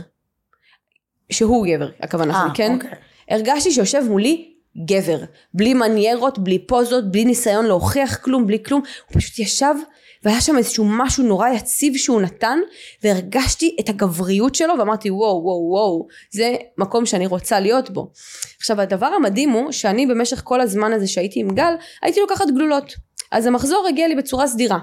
שהוא 1.30 1.66
גבר, 1.66 1.88
הכוונה 2.00 2.34
אה, 2.34 2.40
שלי, 2.46 2.56
כן? 2.56 2.74
אוקיי. 2.74 2.90
הרגשתי 3.30 3.70
שיושב 3.70 4.02
מולי 4.08 4.52
גבר. 4.86 5.18
בלי 5.54 5.74
מניירות, 5.74 6.38
בלי 6.38 6.58
פוזות, 6.66 7.10
בלי 7.10 7.24
ניסיון 7.24 7.66
להוכיח 7.66 8.16
כלום, 8.16 8.46
בלי 8.46 8.62
כלום. 8.62 8.82
הוא 9.10 9.20
פשוט 9.20 9.38
ישב 9.38 9.74
והיה 10.22 10.40
שם 10.40 10.58
איזשהו 10.58 10.84
משהו 10.88 11.24
נורא 11.24 11.48
יציב 11.48 11.96
שהוא 11.96 12.20
נתן 12.20 12.58
והרגשתי 13.02 13.76
את 13.80 13.88
הגבריות 13.88 14.54
שלו 14.54 14.74
ואמרתי 14.78 15.10
וואו 15.10 15.42
וואו 15.44 15.68
וואו 15.70 16.06
זה 16.30 16.56
מקום 16.78 17.06
שאני 17.06 17.26
רוצה 17.26 17.60
להיות 17.60 17.90
בו. 17.90 18.12
עכשיו 18.58 18.80
הדבר 18.80 19.06
המדהים 19.06 19.50
הוא 19.50 19.72
שאני 19.72 20.06
במשך 20.06 20.40
כל 20.44 20.60
הזמן 20.60 20.92
הזה 20.92 21.06
שהייתי 21.06 21.40
עם 21.40 21.50
גל 21.54 21.74
הייתי 22.02 22.20
לוקחת 22.20 22.46
גלולות. 22.54 22.94
אז 23.32 23.46
המחזור 23.46 23.86
הגיע 23.88 24.08
לי 24.08 24.14
בצורה 24.14 24.46
סדירה. 24.46 24.78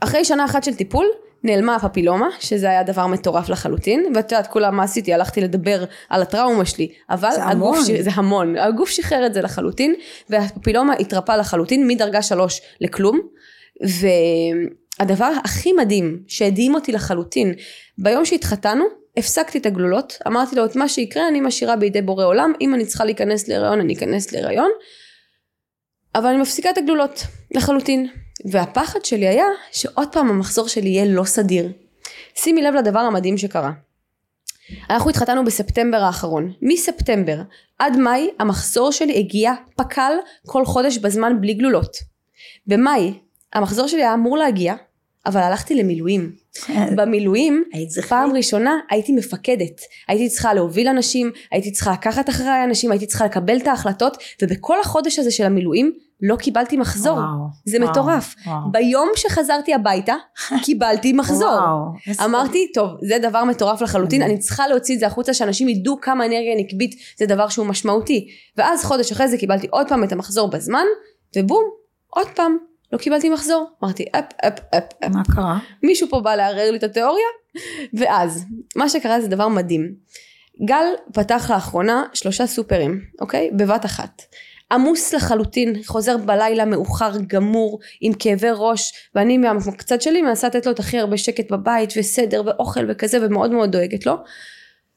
אחרי 0.00 0.24
שנה 0.24 0.44
אחת 0.44 0.64
של 0.64 0.74
טיפול 0.74 1.06
נעלמה 1.42 1.74
הפפילומה 1.74 2.28
שזה 2.40 2.70
היה 2.70 2.82
דבר 2.82 3.06
מטורף 3.06 3.48
לחלוטין 3.48 4.12
ואת 4.14 4.32
יודעת 4.32 4.46
כולה 4.46 4.70
מה 4.70 4.82
עשיתי? 4.82 5.14
הלכתי 5.14 5.40
לדבר 5.40 5.84
על 6.08 6.22
הטראומה 6.22 6.64
שלי 6.64 6.92
אבל 7.10 7.30
זה 7.30 7.44
הגוף 7.44 7.76
המון. 7.76 7.84
ש... 7.84 7.90
זה 7.90 8.10
המון. 8.14 8.56
הגוף 8.56 8.88
שחרר 8.88 9.26
את 9.26 9.34
זה 9.34 9.42
לחלוטין 9.42 9.94
והפפילומה 10.30 10.92
התרפא 10.92 11.32
לחלוטין 11.32 11.86
מדרגה 11.86 12.22
שלוש 12.22 12.60
לכלום 12.80 13.20
והדבר 15.00 15.32
הכי 15.44 15.72
מדהים 15.72 16.22
שהדהים 16.26 16.74
אותי 16.74 16.92
לחלוטין 16.92 17.54
ביום 17.98 18.24
שהתחתנו 18.24 18.84
הפסקתי 19.16 19.58
את 19.58 19.66
הגלולות 19.66 20.18
אמרתי 20.26 20.56
לו 20.56 20.64
את 20.64 20.76
מה 20.76 20.88
שיקרה 20.88 21.28
אני 21.28 21.40
משאירה 21.40 21.76
בידי 21.76 22.02
בורא 22.02 22.24
עולם 22.24 22.52
אם 22.60 22.74
אני 22.74 22.86
צריכה 22.86 23.04
להיכנס 23.04 23.48
להיריון 23.48 23.80
אני 23.80 23.94
אכנס 23.94 24.32
להיריון 24.32 24.70
אבל 26.14 26.26
אני 26.26 26.38
מפסיקה 26.38 26.70
את 26.70 26.78
הגלולות 26.78 27.22
לחלוטין 27.54 28.08
והפחד 28.44 29.04
שלי 29.04 29.28
היה 29.28 29.46
שעוד 29.72 30.08
פעם 30.12 30.30
המחזור 30.30 30.68
שלי 30.68 30.88
יהיה 30.88 31.04
לא 31.04 31.24
סדיר. 31.24 31.72
שימי 32.34 32.62
לב 32.62 32.74
לדבר 32.74 32.98
המדהים 32.98 33.38
שקרה. 33.38 33.72
אנחנו 34.90 35.10
התחתנו 35.10 35.44
בספטמבר 35.44 35.96
האחרון. 35.96 36.52
מספטמבר 36.62 37.36
עד 37.78 37.96
מאי 37.96 38.30
המחזור 38.38 38.92
שלי 38.92 39.18
הגיע 39.18 39.52
פק"ל 39.76 40.12
כל 40.46 40.64
חודש 40.64 40.98
בזמן 40.98 41.40
בלי 41.40 41.54
גלולות. 41.54 41.96
במאי 42.66 43.18
המחזור 43.52 43.86
שלי 43.86 44.02
היה 44.02 44.14
אמור 44.14 44.38
להגיע 44.38 44.74
אבל 45.26 45.40
הלכתי 45.40 45.74
למילואים. 45.74 46.32
במילואים? 46.96 47.64
פעם 48.08 48.32
ראשונה 48.32 48.78
הייתי 48.90 49.12
מפקדת. 49.12 49.80
הייתי 50.08 50.28
צריכה 50.28 50.54
להוביל 50.54 50.88
אנשים 50.88 51.30
הייתי 51.52 51.72
צריכה 51.72 51.92
לקחת 51.92 52.28
אחריי 52.28 52.64
אנשים 52.64 52.90
הייתי 52.90 53.06
צריכה 53.06 53.24
לקבל 53.24 53.56
את 53.56 53.66
ההחלטות 53.66 54.16
ובכל 54.42 54.80
החודש 54.80 55.18
הזה 55.18 55.30
של 55.30 55.44
המילואים 55.44 55.92
לא 56.22 56.36
קיבלתי 56.36 56.76
מחזור. 56.76 57.18
וואו, 57.18 57.46
זה 57.66 57.78
וואו, 57.78 57.90
מטורף. 57.90 58.34
וואו. 58.46 58.72
ביום 58.72 59.08
שחזרתי 59.16 59.74
הביתה 59.74 60.14
קיבלתי 60.62 61.12
מחזור. 61.20 61.48
וואו, 61.48 62.24
אמרתי 62.24 62.72
טוב 62.74 62.90
זה 63.02 63.18
דבר 63.22 63.44
מטורף 63.44 63.82
לחלוטין. 63.82 64.22
אני 64.22 64.38
צריכה 64.38 64.68
להוציא 64.68 64.94
את 64.94 65.00
זה 65.00 65.06
החוצה 65.06 65.34
שאנשים 65.34 65.68
ידעו 65.68 66.00
כמה 66.00 66.26
אנרגיה 66.26 66.56
נקבית 66.56 66.94
זה 67.18 67.26
דבר 67.26 67.48
שהוא 67.48 67.66
משמעותי. 67.66 68.28
ואז 68.56 68.84
חודש 68.84 69.12
אחרי 69.12 69.28
זה 69.28 69.38
קיבלתי 69.38 69.66
עוד 69.70 69.88
פעם 69.88 70.04
את 70.04 70.12
המחזור 70.12 70.50
בזמן 70.50 70.84
ובום 71.36 71.64
עוד 72.06 72.26
פעם 72.34 72.56
לא 72.92 72.98
קיבלתי 72.98 73.30
מחזור. 73.30 73.70
אמרתי 73.84 74.04
אפ 74.12 74.24
אפ 74.46 74.58
אפ 74.76 74.84
אפ. 75.04 75.10
מה 75.10 75.22
קרה? 75.34 75.58
מישהו 75.82 76.08
פה 76.08 76.20
בא 76.20 76.34
לערער 76.34 76.70
לי 76.70 76.78
את 76.78 76.82
התיאוריה? 76.82 77.26
ואז 77.94 78.44
מה 78.76 78.88
שקרה 78.88 79.20
זה 79.20 79.28
דבר 79.28 79.48
מדהים. 79.48 79.94
גל 80.64 80.84
פתח 81.12 81.50
לאחרונה 81.50 82.04
שלושה 82.12 82.46
סופרים 82.46 83.00
אוקיי? 83.20 83.50
בבת 83.56 83.84
אחת. 83.84 84.22
עמוס 84.72 85.14
לחלוטין 85.14 85.82
חוזר 85.86 86.16
בלילה 86.16 86.64
מאוחר 86.64 87.10
גמור 87.26 87.78
עם 88.00 88.12
כאבי 88.12 88.48
ראש 88.54 88.92
ואני 89.14 89.38
מהקצת 89.38 90.02
שלי 90.02 90.22
מנסה 90.22 90.46
לתת 90.46 90.66
לו 90.66 90.72
את 90.72 90.78
הכי 90.78 90.98
הרבה 90.98 91.16
שקט 91.16 91.52
בבית 91.52 91.92
וסדר 91.96 92.42
ואוכל 92.46 92.80
וכזה 92.88 93.26
ומאוד 93.26 93.50
מאוד 93.50 93.72
דואגת 93.72 94.06
לו. 94.06 94.14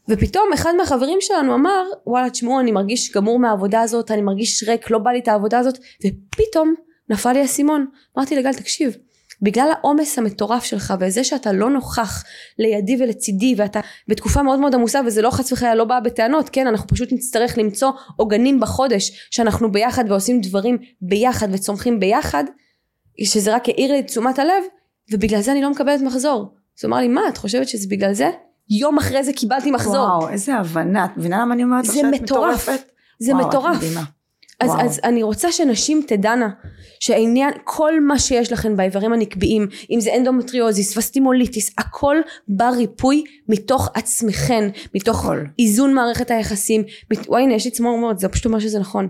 ופתאום 0.09 0.53
אחד 0.53 0.73
מהחברים 0.77 1.17
שלנו 1.21 1.55
אמר 1.55 1.83
וואלה 2.07 2.29
תשמעו 2.29 2.59
אני 2.59 2.71
מרגיש 2.71 3.11
גמור 3.11 3.39
מהעבודה 3.39 3.81
הזאת 3.81 4.11
אני 4.11 4.21
מרגיש 4.21 4.63
ריק 4.63 4.91
לא 4.91 4.97
בא 4.97 5.11
לי 5.11 5.19
את 5.19 5.27
העבודה 5.27 5.59
הזאת. 5.59 5.77
ופתאום 6.05 6.75
נפל 7.09 7.31
לי 7.31 7.39
האסימון 7.39 7.85
אמרתי 8.17 8.35
לגל 8.35 8.53
תקשיב 8.53 8.97
בגלל 9.41 9.71
העומס 9.71 10.17
המטורף 10.17 10.63
שלך 10.63 10.93
וזה 10.99 11.23
שאתה 11.23 11.51
לא 11.51 11.69
נוכח 11.69 12.23
לידי 12.59 13.03
ולצידי 13.03 13.55
ואתה 13.57 13.79
בתקופה 14.07 14.43
מאוד 14.43 14.59
מאוד 14.59 14.75
עמוסה 14.75 15.01
וזה 15.05 15.21
לא 15.21 15.31
חס 15.31 15.51
וחלילה 15.51 15.75
לא 15.75 15.85
בא 15.85 15.99
בטענות 15.99 16.49
כן 16.49 16.67
אנחנו 16.67 16.87
פשוט 16.87 17.09
נצטרך 17.11 17.57
למצוא 17.57 17.91
עוגנים 18.15 18.59
בחודש 18.59 19.27
שאנחנו 19.31 19.71
ביחד 19.71 20.03
ועושים 20.07 20.41
דברים 20.41 20.77
ביחד 21.01 21.47
וצומחים 21.51 21.99
ביחד 21.99 22.43
שזה 23.23 23.55
רק 23.55 23.69
העיר 23.69 23.91
לי 23.91 23.99
את 23.99 24.07
תשומת 24.07 24.39
הלב 24.39 24.63
ובגלל 25.11 25.41
זה 25.41 25.51
אני 25.51 25.61
לא 25.61 25.71
מקבלת 25.71 26.01
מחזור 26.01 26.53
אז 26.79 26.85
הוא 26.85 26.89
אמר 26.89 26.97
לי 26.97 27.07
מה 27.07 27.21
את 27.29 27.37
חושבת 27.37 27.67
שזה 27.67 27.87
בגלל 27.89 28.13
זה? 28.13 28.31
יום 28.69 28.97
אחרי 28.97 29.23
זה 29.23 29.33
קיבלתי 29.33 29.71
מחזור 29.71 29.95
וואו, 29.95 30.29
איזה 30.29 30.55
הבנה. 30.55 31.05
את 31.05 31.17
מבינה 31.17 31.41
למה 31.41 31.53
אני 31.53 31.63
אומרת 31.63 31.85
זה 31.85 32.03
מטורף. 32.11 32.21
מטורפת? 32.21 32.91
זה 33.19 33.35
וואו, 33.35 33.47
מטורף. 33.47 33.83
אז, 34.63 34.69
וואו. 34.69 34.81
אז 34.81 34.99
אני 35.03 35.23
רוצה 35.23 35.51
שנשים 35.51 36.03
תדענה 36.07 36.49
שהעניין 36.99 37.51
כל 37.63 37.99
מה 37.99 38.19
שיש 38.19 38.51
לכן 38.51 38.75
באיברים 38.75 39.13
הנקביים 39.13 39.67
אם 39.91 39.99
זה 39.99 40.15
אנדומטריוזיס, 40.15 40.97
וסטיבוליטיס 40.97 41.71
הכל 41.77 42.17
בר 42.47 42.71
ריפוי 42.77 43.23
מתוך 43.49 43.89
עצמכן 43.93 44.69
מתוך 44.95 45.25
הכל. 45.25 45.39
איזון 45.59 45.93
מערכת 45.93 46.31
היחסים 46.31 46.83
מת... 47.11 47.29
וואי 47.29 47.43
הנה 47.43 47.53
יש 47.53 47.65
לי 47.65 47.71
צמרמורת 47.71 48.19
זה 48.19 48.29
פשוט 48.29 48.45
אומר 48.45 48.59
שזה 48.59 48.79
נכון 48.79 49.07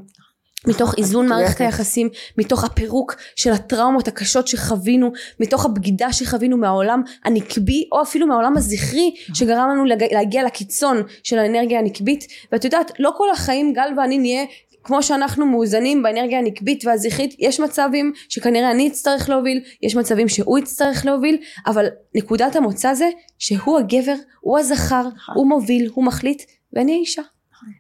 מתוך 0.68 0.96
איזון. 0.98 1.28
מערכת 1.28 1.62
היחסים, 1.62 2.10
מתוך 2.38 2.64
הפירוק 2.64 3.16
של 3.36 3.52
הטראומות 3.52 4.08
הקשות 4.08 4.48
שחווינו, 4.48 5.12
מתוך 5.40 5.66
הבגידה 5.66 6.14
שחווינו 6.14 6.58
מהעולם 6.58 7.02
הנקבי, 7.26 7.88
או 7.92 8.02
אפילו 8.02 8.28
מהעולם 8.28 8.58
הזכרי, 8.58 9.16
שגרם 9.34 9.70
לנו 9.70 9.86
להגיע 10.12 10.44
לקיצון 10.44 11.02
של 11.24 11.40
האנרגיה 11.40 11.80
הנקבית. 11.80 12.28
ואת 12.52 12.66
יודעת, 12.66 12.92
לא 13.00 13.12
כל 13.18 13.30
החיים 13.32 13.74
גל 13.74 13.90
ואני 13.98 14.18
נהיה 14.18 14.44
כמו 14.84 15.04
שאנחנו 15.04 15.46
מאוזנים 15.46 16.04
באנרגיה 16.04 16.40
הנקבית 16.40 16.86
והזכרית, 16.86 17.36
יש 17.40 17.60
מצבים 17.60 18.14
שכנראה 18.30 18.72
אני 18.72 18.88
אצטרך 18.88 19.30
להוביל, 19.30 19.62
יש 19.82 19.96
מצבים 19.96 20.30
שהוא 20.30 20.60
יצטרך 20.60 21.06
להוביל, 21.06 21.38
אבל 21.66 21.86
נקודת 22.16 22.56
המוצא 22.56 22.94
זה 22.94 23.10
שהוא 23.40 23.80
הגבר, 23.80 24.16
הוא 24.42 24.60
הזכר, 24.60 25.04
הוא 25.36 25.48
מוביל, 25.48 25.90
הוא 25.94 26.06
מחליט, 26.06 26.42
ואני 26.74 26.92
האישה. 26.94 27.22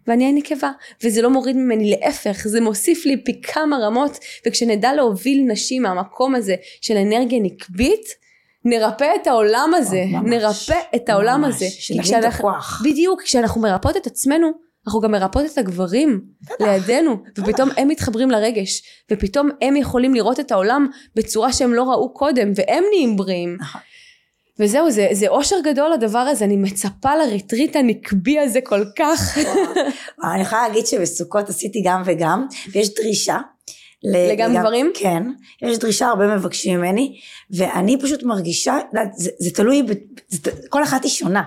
ואני 0.07 0.25
הנקבה 0.25 0.71
וזה 1.03 1.21
לא 1.21 1.29
מוריד 1.29 1.55
ממני 1.55 1.91
להפך 1.91 2.47
זה 2.47 2.61
מוסיף 2.61 3.05
לי 3.05 3.23
פי 3.23 3.41
כמה 3.41 3.77
רמות 3.77 4.17
וכשנדע 4.47 4.93
להוביל 4.93 5.43
נשים 5.47 5.81
מהמקום 5.83 6.35
הזה 6.35 6.55
של 6.81 6.97
אנרגיה 6.97 7.39
נקבית 7.39 8.05
נרפא 8.65 9.07
את 9.21 9.27
העולם 9.27 9.71
הזה 9.75 10.03
ממש. 10.07 10.29
נרפא 10.33 10.79
את 10.95 11.09
העולם 11.09 11.41
ממש. 11.41 11.55
הזה 11.55 11.65
שנבין 11.69 12.01
את 12.03 12.07
כשאנחנו- 12.07 12.49
הכוח. 12.49 12.81
בדיוק 12.85 13.21
כשאנחנו 13.21 13.61
מרפאות 13.61 13.97
את 13.97 14.07
עצמנו 14.07 14.47
אנחנו 14.87 15.01
גם 15.01 15.11
מרפאות 15.11 15.45
את 15.53 15.57
הגברים 15.57 16.21
לידינו, 16.59 17.17
ופתאום 17.37 17.69
הם 17.77 17.87
מתחברים 17.87 18.31
לרגש, 18.31 18.83
ופתאום 19.11 19.49
הם 19.61 19.75
יכולים 19.75 20.13
לראות 20.13 20.39
את 20.39 20.51
העולם 20.51 20.87
בצורה 21.15 21.53
שהם 21.53 21.73
לא 21.73 21.83
ראו 21.83 22.13
קודם, 22.13 22.51
והם 22.55 22.83
נהיים 22.93 23.15
בריאים. 23.15 23.57
נכון. 23.59 23.81
וזהו, 24.59 24.91
זה, 24.91 25.07
זה 25.11 25.27
אושר 25.27 25.55
גדול 25.63 25.93
הדבר 25.93 26.19
הזה, 26.19 26.45
אני 26.45 26.57
מצפה 26.57 27.15
לריטריט 27.15 27.75
הנקבי 27.75 28.39
הזה 28.39 28.59
כל 28.61 28.83
כך. 28.97 29.37
אני 30.33 30.41
יכולה 30.41 30.67
להגיד 30.67 30.85
שבסוכות 30.85 31.49
עשיתי 31.49 31.81
גם 31.85 32.01
וגם, 32.05 32.47
ויש 32.71 32.93
דרישה. 32.95 33.37
ל- 34.03 34.31
לגם 34.31 34.57
גברים? 34.57 34.91
כן, 34.95 35.23
יש 35.61 35.77
דרישה, 35.77 36.07
הרבה 36.07 36.35
מבקשים 36.35 36.79
ממני, 36.79 37.19
ואני 37.51 38.01
פשוט 38.01 38.23
מרגישה, 38.23 38.77
זה, 39.15 39.29
זה 39.39 39.51
תלוי, 39.51 39.83
זה, 40.27 40.51
כל 40.69 40.83
אחת 40.83 41.03
היא 41.03 41.11
שונה. 41.11 41.43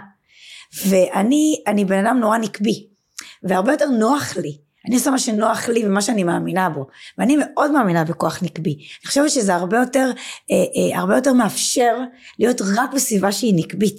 ואני 0.87 1.63
אני 1.67 1.85
בן 1.85 2.07
אדם 2.07 2.19
נורא 2.21 2.39
נקבי, 2.39 2.87
והרבה 3.49 3.73
יותר 3.73 3.89
נוח 3.89 4.37
לי. 4.37 4.67
אני 4.87 4.95
עושה 4.95 5.11
מה 5.11 5.19
שנוח 5.19 5.69
לי 5.69 5.87
ומה 5.87 6.03
שאני 6.03 6.25
מאמינה 6.25 6.69
בו. 6.69 6.87
ואני 7.19 7.37
מאוד 7.37 7.71
מאמינה 7.71 8.05
בכוח 8.05 8.43
נקבי. 8.43 8.75
אני 8.75 9.07
חושבת 9.07 9.31
שזה 9.31 9.55
הרבה 9.55 9.79
יותר, 9.79 10.11
אה, 10.51 10.57
אה, 10.57 10.99
הרבה 10.99 11.15
יותר 11.17 11.33
מאפשר 11.33 11.97
להיות 12.39 12.63
רק 12.77 12.95
בסביבה 12.95 13.33
שהיא 13.33 13.55
נקבית. 13.57 13.99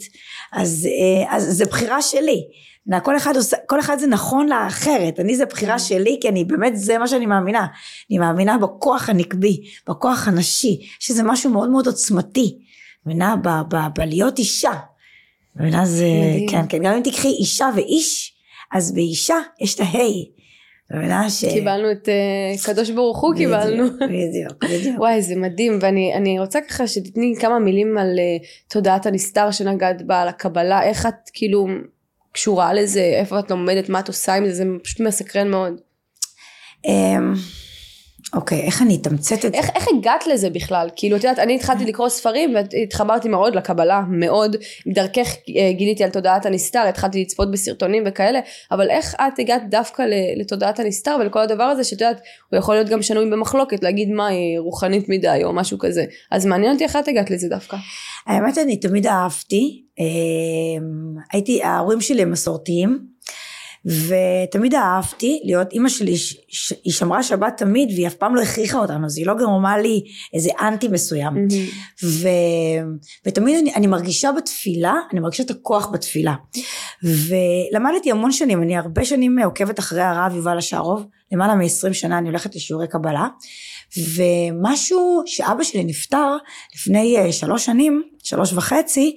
אז, 0.53 0.87
אה, 0.87 1.35
אז 1.35 1.43
זה 1.57 1.65
בחירה 1.65 2.01
שלי. 2.01 2.43
נע, 2.87 2.99
כל 2.99 3.17
אחד, 3.17 3.35
עושה, 3.35 3.57
כל 3.65 3.79
אחד 3.79 3.97
זה 3.99 4.07
נכון 4.07 4.49
לאחרת, 4.49 5.19
אני 5.19 5.35
זה 5.35 5.45
בחירה 5.45 5.79
שלי 5.79 6.17
כי 6.21 6.29
אני 6.29 6.45
באמת 6.45 6.77
זה 6.77 6.97
מה 6.97 7.07
שאני 7.07 7.25
מאמינה, 7.25 7.67
אני 8.09 8.19
מאמינה 8.19 8.57
בכוח 8.57 9.09
הנקבי, 9.09 9.63
בכוח 9.89 10.27
הנשי, 10.27 10.79
שזה 10.99 11.23
משהו 11.23 11.49
מאוד 11.49 11.69
מאוד 11.69 11.87
עוצמתי, 11.87 12.57
מבינה? 13.05 13.35
בלהיות 13.95 14.39
אישה, 14.39 14.71
מבינה? 15.55 15.85
זה, 15.85 16.05
מדהים. 16.05 16.49
כן, 16.49 16.65
כן, 16.69 16.77
גם 16.83 16.93
אם 16.93 17.01
תקחי 17.03 17.27
אישה 17.27 17.69
ואיש, 17.75 18.36
אז 18.73 18.93
באישה 18.93 19.35
יש 19.61 19.75
את 19.75 19.79
ההי? 19.79 20.31
ש... 21.29 21.45
קיבלנו 21.45 21.91
את 21.91 22.07
uh, 22.07 22.65
קדוש 22.65 22.89
ברוך 22.89 23.21
הוא 23.21 23.35
קיבלנו. 23.35 23.83
בדיוק, 23.85 24.03
בדיוק, 24.03 24.63
בדיוק. 24.63 24.99
וואי 24.99 25.21
זה 25.21 25.35
מדהים 25.35 25.79
ואני 25.81 26.13
אני 26.13 26.39
רוצה 26.39 26.59
ככה 26.61 26.87
שתתני 26.87 27.33
כמה 27.39 27.59
מילים 27.59 27.97
על 27.97 28.15
uh, 28.17 28.45
תודעת 28.69 29.05
הנסתר 29.05 29.51
שנגעת 29.51 30.01
בה 30.01 30.21
על 30.21 30.27
הקבלה 30.27 30.83
איך 30.83 31.05
את 31.05 31.29
כאילו 31.33 31.67
קשורה 32.31 32.73
לזה 32.73 33.01
איפה 33.01 33.39
את 33.39 33.51
לומדת 33.51 33.89
מה 33.89 33.99
את 33.99 34.07
עושה 34.07 34.33
עם 34.33 34.45
זה 34.45 34.53
זה 34.53 34.63
פשוט 34.83 34.99
מסקרן 34.99 35.49
מאוד 35.49 35.73
אמ, 36.85 37.33
אוקיי, 38.37 38.61
איך 38.61 38.81
אני 38.81 38.95
אתמצת 38.95 39.35
את 39.35 39.51
זה? 39.51 39.57
איך, 39.57 39.69
איך 39.75 39.87
הגעת 39.97 40.27
לזה 40.27 40.49
בכלל? 40.49 40.89
כאילו 40.95 41.17
את 41.17 41.23
יודעת 41.23 41.39
אני 41.39 41.55
התחלתי 41.55 41.85
לקרוא 41.85 42.09
ספרים 42.09 42.55
והתחברתי 42.55 43.29
מאוד 43.29 43.55
לקבלה 43.55 44.01
מאוד. 44.09 44.55
דרכך 44.87 45.35
אה, 45.57 45.71
גיליתי 45.71 46.03
על 46.03 46.09
תודעת 46.09 46.45
הנסתר 46.45 46.79
התחלתי 46.89 47.21
לצפות 47.21 47.51
בסרטונים 47.51 48.03
וכאלה 48.05 48.39
אבל 48.71 48.89
איך 48.89 49.15
את 49.15 49.39
הגעת 49.39 49.61
דווקא 49.69 50.03
לתודעת 50.37 50.79
הנסתר 50.79 51.17
ולכל 51.19 51.39
הדבר 51.39 51.63
הזה 51.63 51.83
שאת 51.83 52.01
יודעת 52.01 52.21
הוא 52.51 52.57
יכול 52.57 52.75
להיות 52.75 52.89
גם 52.89 53.01
שנוי 53.01 53.29
במחלוקת 53.29 53.83
להגיד 53.83 54.09
מה 54.09 54.27
היא 54.27 54.59
רוחנית 54.59 55.09
מדי 55.09 55.41
או 55.43 55.53
משהו 55.53 55.77
כזה. 55.79 56.05
אז 56.31 56.45
מעניין 56.45 56.73
אותי 56.73 56.83
איך 56.83 56.95
את 56.95 57.07
הגעת 57.07 57.31
לזה 57.31 57.47
דווקא. 57.49 57.77
האמת 58.27 58.57
אני 58.57 58.77
תמיד 58.77 59.07
אהבתי, 59.07 59.83
אמ, 59.99 60.05
הייתי, 61.33 61.63
ההורים 61.63 62.01
שלי 62.01 62.21
הם 62.21 62.31
מסורתיים, 62.31 62.99
ותמיד 63.87 64.75
אהבתי 64.75 65.41
להיות, 65.43 65.71
אימא 65.71 65.89
שלי, 65.89 66.17
ש- 66.17 66.73
היא 66.83 66.93
שמרה 66.93 67.23
שבת 67.23 67.53
תמיד 67.57 67.89
והיא 67.89 68.07
אף 68.07 68.13
פעם 68.13 68.35
לא 68.35 68.41
הכריחה 68.41 68.77
אותנו, 68.79 69.05
אז 69.05 69.17
היא 69.17 69.27
לא 69.27 69.33
גרמה 69.33 69.77
לי 69.77 70.01
איזה 70.33 70.49
אנטי 70.61 70.87
מסוים. 70.87 71.33
ו... 72.03 72.27
ותמיד 73.25 73.57
אני, 73.59 73.73
אני 73.75 73.87
מרגישה 73.87 74.31
בתפילה, 74.31 74.93
אני 75.11 75.19
מרגישה 75.19 75.43
את 75.43 75.49
הכוח 75.49 75.89
בתפילה. 75.93 76.33
ולמדתי 77.03 78.11
המון 78.11 78.31
שנים, 78.31 78.61
אני 78.61 78.77
הרבה 78.77 79.05
שנים 79.05 79.39
עוקבת 79.39 79.79
אחרי 79.79 80.01
הרב 80.01 80.35
יובל 80.35 80.57
השערוב, 80.57 81.05
למעלה 81.31 81.55
מ-20 81.55 81.93
שנה 81.93 82.17
אני 82.17 82.29
הולכת 82.29 82.55
לשיעורי 82.55 82.87
קבלה, 82.87 83.27
ומשהו 84.15 85.23
שאבא 85.25 85.63
שלי 85.63 85.83
נפטר 85.83 86.37
לפני 86.75 87.17
אה, 87.17 87.31
שלוש 87.31 87.65
שנים, 87.65 88.03
שלוש 88.23 88.53
וחצי, 88.53 89.15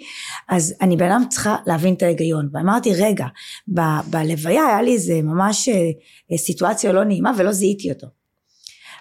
אז 0.49 0.75
אני 0.81 0.97
בן 0.97 1.11
אדם 1.11 1.23
צריכה 1.31 1.57
להבין 1.67 1.95
את 1.95 2.03
ההיגיון. 2.03 2.49
ואמרתי, 2.53 2.95
רגע, 2.95 3.27
ב- 3.69 4.01
בלוויה 4.11 4.67
היה 4.67 4.83
לי 4.83 4.93
איזה 4.93 5.23
ממש 5.23 5.69
אה, 5.69 5.75
אה, 6.33 6.39
סיטואציה 6.39 6.93
לא 6.93 7.05
נעימה 7.05 7.33
ולא 7.37 7.53
זיהיתי 7.53 7.93
אותו. 7.93 8.07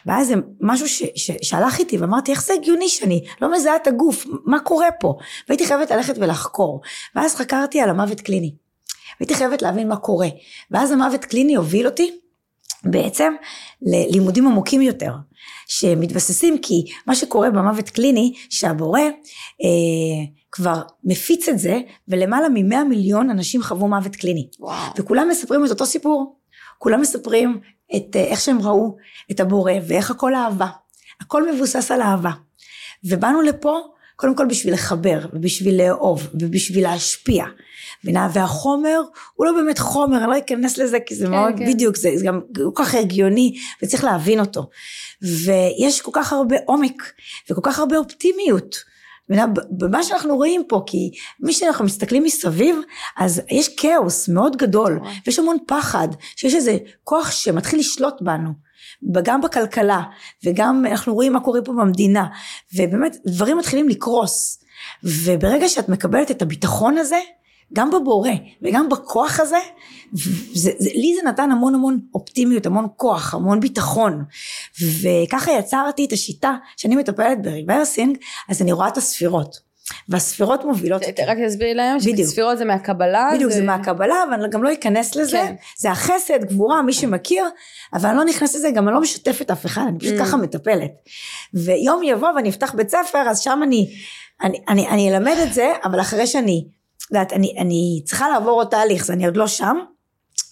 ואז 0.05 0.27
זה 0.27 0.33
משהו 0.61 0.89
ש, 0.89 1.03
ש, 1.15 1.31
שהלך 1.41 1.79
איתי 1.79 1.97
ואמרתי 1.97 2.31
איך 2.31 2.43
זה 2.43 2.53
הגיוני 2.53 2.89
שאני 2.89 3.25
לא 3.41 3.51
מזהה 3.51 3.75
את 3.75 3.87
הגוף? 3.87 4.25
מה 4.45 4.59
קורה 4.59 4.91
פה? 4.99 5.13
והייתי 5.49 5.65
חייבת 5.65 5.91
ללכת 5.91 6.17
ולחקור. 6.17 6.81
ואז 7.15 7.35
חקרתי 7.35 7.81
על 7.81 7.89
המוות 7.89 8.21
קליני. 8.21 8.55
והייתי 9.19 9.35
חייבת 9.35 9.61
להבין 9.61 9.87
מה 9.87 9.97
קורה. 9.97 10.27
ואז 10.71 10.91
המוות 10.91 11.25
קליני 11.25 11.55
הוביל 11.55 11.85
אותי 11.85 12.19
בעצם 12.83 13.33
ללימודים 13.81 14.47
עמוקים 14.47 14.81
יותר 14.81 15.11
שמתבססים 15.67 16.57
כי 16.61 16.85
מה 17.07 17.15
שקורה 17.15 17.49
במוות 17.49 17.89
קליני 17.89 18.33
שהבורא 18.49 19.01
אה, 19.01 20.25
כבר 20.51 20.81
מפיץ 21.03 21.49
את 21.49 21.59
זה 21.59 21.79
ולמעלה 22.07 22.47
ממאה 22.53 22.83
מיליון 22.83 23.29
אנשים 23.29 23.63
חוו 23.63 23.87
מוות 23.87 24.15
קליני 24.15 24.47
וואו 24.59 24.93
וכולם 24.97 25.27
מספרים 25.29 25.65
את 25.65 25.69
אותו 25.69 25.85
סיפור. 25.85 26.35
כולם 26.77 27.01
מספרים 27.01 27.59
את 27.95 28.15
אה, 28.15 28.23
איך 28.23 28.41
שהם 28.41 28.61
ראו 28.61 28.95
את 29.31 29.39
הבורא 29.39 29.73
ואיך 29.87 30.11
הכל 30.11 30.35
אהבה. 30.35 30.67
הכל 31.21 31.51
מבוסס 31.51 31.91
על 31.91 32.01
אהבה. 32.01 32.31
ובאנו 33.03 33.41
לפה 33.41 33.79
קודם 34.15 34.35
כל 34.35 34.45
בשביל 34.45 34.73
לחבר 34.73 35.19
ובשביל 35.33 35.81
לאהוב 35.81 36.27
ובשביל 36.33 36.83
להשפיע. 36.83 37.45
מבינה? 38.03 38.29
והחומר 38.33 39.01
הוא 39.33 39.45
לא 39.45 39.51
באמת 39.51 39.79
חומר, 39.79 40.17
אני 40.17 40.27
לא 40.27 40.37
אכנס 40.37 40.77
לזה 40.77 40.97
כי 41.05 41.15
זה 41.15 41.25
כן, 41.25 41.31
מאוד 41.31 41.53
כן. 41.57 41.73
בדיוק, 41.73 41.97
זה, 41.97 42.11
זה 42.15 42.25
גם 42.25 42.41
כל 42.53 42.83
כך 42.83 42.95
הגיוני 42.95 43.55
וצריך 43.83 44.03
להבין 44.03 44.39
אותו. 44.39 44.69
ויש 45.21 46.01
כל 46.01 46.11
כך 46.13 46.33
הרבה 46.33 46.55
עומק 46.65 47.03
וכל 47.49 47.61
כך 47.63 47.79
הרבה 47.79 47.97
אופטימיות. 47.97 48.89
מבינה? 49.29 49.45
במה 49.69 50.03
שאנחנו 50.03 50.35
רואים 50.35 50.63
פה, 50.67 50.83
כי 50.85 51.11
מי 51.39 51.53
שאנחנו 51.53 51.85
מסתכלים 51.85 52.23
מסביב, 52.23 52.75
אז 53.17 53.41
יש 53.51 53.69
כאוס 53.77 54.29
מאוד 54.29 54.57
גדול, 54.57 54.99
וואי. 55.01 55.13
ויש 55.25 55.39
המון 55.39 55.57
פחד, 55.67 56.07
שיש 56.35 56.55
איזה 56.55 56.77
כוח 57.03 57.31
שמתחיל 57.31 57.79
לשלוט 57.79 58.21
בנו. 58.21 58.49
גם 59.23 59.41
בכלכלה, 59.41 60.01
וגם 60.43 60.85
אנחנו 60.85 61.13
רואים 61.13 61.33
מה 61.33 61.39
קורה 61.39 61.61
פה 61.61 61.73
במדינה, 61.73 62.25
ובאמת 62.75 63.17
דברים 63.25 63.57
מתחילים 63.57 63.89
לקרוס. 63.89 64.63
וברגע 65.03 65.69
שאת 65.69 65.89
מקבלת 65.89 66.31
את 66.31 66.41
הביטחון 66.41 66.97
הזה, 66.97 67.19
גם 67.73 67.91
בבורא 67.91 68.29
וגם 68.61 68.89
בכוח 68.89 69.39
הזה, 69.39 69.57
זה, 70.53 70.71
זה, 70.79 70.89
לי 70.93 71.15
זה 71.15 71.29
נתן 71.29 71.51
המון 71.51 71.75
המון 71.75 71.99
אופטימיות, 72.13 72.65
המון 72.65 72.87
כוח, 72.95 73.33
המון 73.33 73.59
ביטחון. 73.59 74.23
וככה 74.81 75.51
יצרתי 75.51 76.05
את 76.05 76.13
השיטה 76.13 76.55
שאני 76.77 76.95
מטפלת 76.95 77.41
בריברסינג, 77.41 78.17
אז 78.49 78.61
אני 78.61 78.71
רואה 78.71 78.87
את 78.87 78.97
הספירות. 78.97 79.69
והספירות 80.09 80.65
מובילות 80.65 81.03
אותי. 81.03 81.25
רק 81.25 81.37
תסבירי 81.47 81.73
להם. 81.73 81.99
שספירות 81.99 82.57
זה 82.57 82.65
מהקבלה 82.65 83.29
בדיוק, 83.33 83.51
זה 83.51 83.63
מהקבלה, 83.63 84.23
אבל 84.29 84.47
גם 84.47 84.63
לא 84.63 84.73
אכנס 84.73 85.15
לזה. 85.15 85.37
כן. 85.37 85.55
זה 85.77 85.91
החסד, 85.91 86.43
גבורה, 86.43 86.81
מי 86.81 86.93
שמכיר, 86.93 87.45
אבל 87.93 88.09
אני 88.09 88.17
לא 88.17 88.25
נכנסת 88.25 88.55
לזה, 88.55 88.71
גם 88.71 88.87
אני 88.87 88.95
לא 88.95 89.01
משתפת 89.01 89.51
אף 89.51 89.65
אחד, 89.65 89.83
אני 89.89 89.99
פשוט 89.99 90.13
Mm. 90.13 90.19
ככה 90.19 90.37
מטפלת. 90.37 90.91
ויום 91.53 92.03
יבוא 92.03 92.29
ואני 92.35 92.49
אפתח 92.49 92.73
בית 92.75 92.89
ספר, 92.89 93.19
אז 93.29 93.39
שם 93.39 93.59
אני, 93.63 93.87
אני, 94.41 94.61
אני, 94.69 94.87
אני 94.87 95.09
אלמד 95.15 95.35
את 95.43 95.53
זה, 95.53 95.73
אבל 95.83 96.01
אחרי 96.01 96.27
שאני, 96.27 96.67
יודעת, 97.11 97.33
אני, 97.33 97.55
אני 97.57 98.01
צריכה 98.05 98.29
לעבור 98.29 98.51
עוד 98.51 98.67
תהליך, 98.67 99.03
אז 99.03 99.11
אני 99.11 99.25
עוד 99.25 99.37
לא 99.37 99.47
שם. 99.47 99.77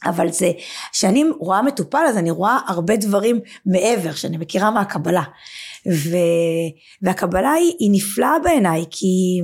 אבל 0.06 0.32
זה, 0.32 0.52
כשאני 0.92 1.24
רואה 1.40 1.62
מטופל 1.62 2.04
אז 2.10 2.18
אני 2.18 2.32
רואה 2.32 2.58
הרבה 2.68 2.96
דברים 2.96 3.40
מעבר 3.66 4.14
שאני 4.14 4.38
מכירה 4.38 4.72
מהקבלה. 4.72 5.24
ו, 5.88 6.18
והקבלה 7.02 7.52
היא, 7.52 7.74
היא 7.80 7.90
נפלאה 7.92 8.40
בעיניי 8.44 8.86
כי, 8.92 9.42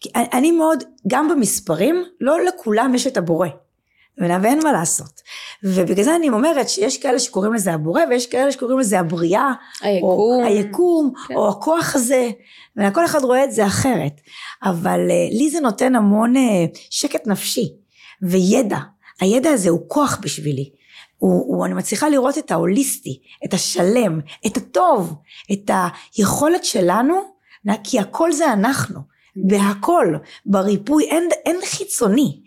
כי 0.00 0.10
אני- 0.14 0.50
מאוד, 0.50 0.84
גם 1.08 1.28
במספרים, 1.28 2.04
לא 2.20 2.44
לכולם 2.44 2.94
יש 2.94 3.06
את 3.06 3.16
הבורא. 3.16 3.48
מבינה? 4.18 4.38
ואין 4.42 4.60
מה 4.64 4.72
לעשות. 4.72 5.20
ובגלל 5.62 6.04
זה 6.04 6.16
אני 6.16 6.28
אומרת 6.28 6.68
שיש 6.68 6.98
כאלה 6.98 7.18
שקוראים 7.18 7.54
לזה 7.54 7.72
הבורא 7.74 8.02
ויש 8.10 8.26
כאלה 8.26 8.52
שקוראים 8.52 8.78
לזה 8.78 9.00
הבריאה. 9.00 9.52
היקום. 9.80 10.08
או 10.08 10.42
היקום, 10.44 11.12
כן. 11.28 11.34
או 11.34 11.48
הכוח 11.48 11.96
הזה, 11.96 12.30
וכל 12.76 13.04
אחד 13.04 13.24
רואה 13.24 13.44
את 13.44 13.52
זה 13.52 13.66
אחרת, 13.66 14.20
אבל 14.62 15.00
אה, 15.10 15.28
לי 15.30 15.50
זה 15.50 15.60
נותן 15.60 15.94
המון 15.94 16.36
אה, 16.36 16.64
שקט 16.90 17.26
נפשי 17.26 17.68
וידע, 18.22 18.78
הידע 19.20 19.50
הזה 19.50 19.70
הוא 19.70 19.80
כוח 19.88 20.18
בשבילי, 20.22 20.70
הוא, 21.18 21.44
הוא, 21.46 21.66
אני 21.66 21.74
מצליחה 21.74 22.08
לראות 22.08 22.38
את 22.38 22.50
ההוליסטי, 22.50 23.20
את 23.44 23.54
השלם, 23.54 24.20
את 24.46 24.56
הטוב, 24.56 25.14
את 25.52 25.70
היכולת 26.16 26.64
שלנו, 26.64 27.14
כי 27.84 27.98
הכל 27.98 28.32
זה 28.32 28.52
אנחנו, 28.52 29.00
בהכל, 29.36 30.14
בריפוי, 30.46 31.04
אין, 31.04 31.28
אין 31.46 31.56
חיצוני. 31.64 32.40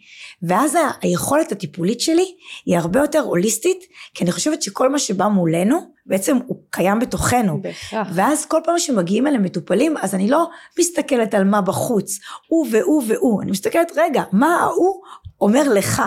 ואז 0.43 0.77
היכולת 1.01 1.51
הטיפולית 1.51 2.01
שלי 2.01 2.25
היא 2.65 2.77
הרבה 2.77 2.99
יותר 2.99 3.19
הוליסטית, 3.19 3.83
כי 4.13 4.23
אני 4.23 4.31
חושבת 4.31 4.61
שכל 4.61 4.89
מה 4.89 4.99
שבא 4.99 5.27
מולנו, 5.27 5.79
בעצם 6.05 6.37
הוא 6.47 6.57
קיים 6.69 6.99
בתוכנו. 6.99 7.61
בהכרח. 7.61 8.07
ואז 8.13 8.45
כל 8.45 8.59
פעם 8.63 8.79
שמגיעים 8.79 9.27
אליהם 9.27 9.43
מטופלים, 9.43 9.97
אז 9.97 10.15
אני 10.15 10.29
לא 10.29 10.49
מסתכלת 10.79 11.33
על 11.33 11.43
מה 11.43 11.61
בחוץ, 11.61 12.19
הוא 12.47 12.67
והוא 12.71 13.03
והוא, 13.07 13.41
אני 13.41 13.51
מסתכלת, 13.51 13.91
רגע, 13.95 14.23
מה 14.31 14.55
ההוא 14.55 15.01
אומר 15.41 15.73
לך? 15.73 16.01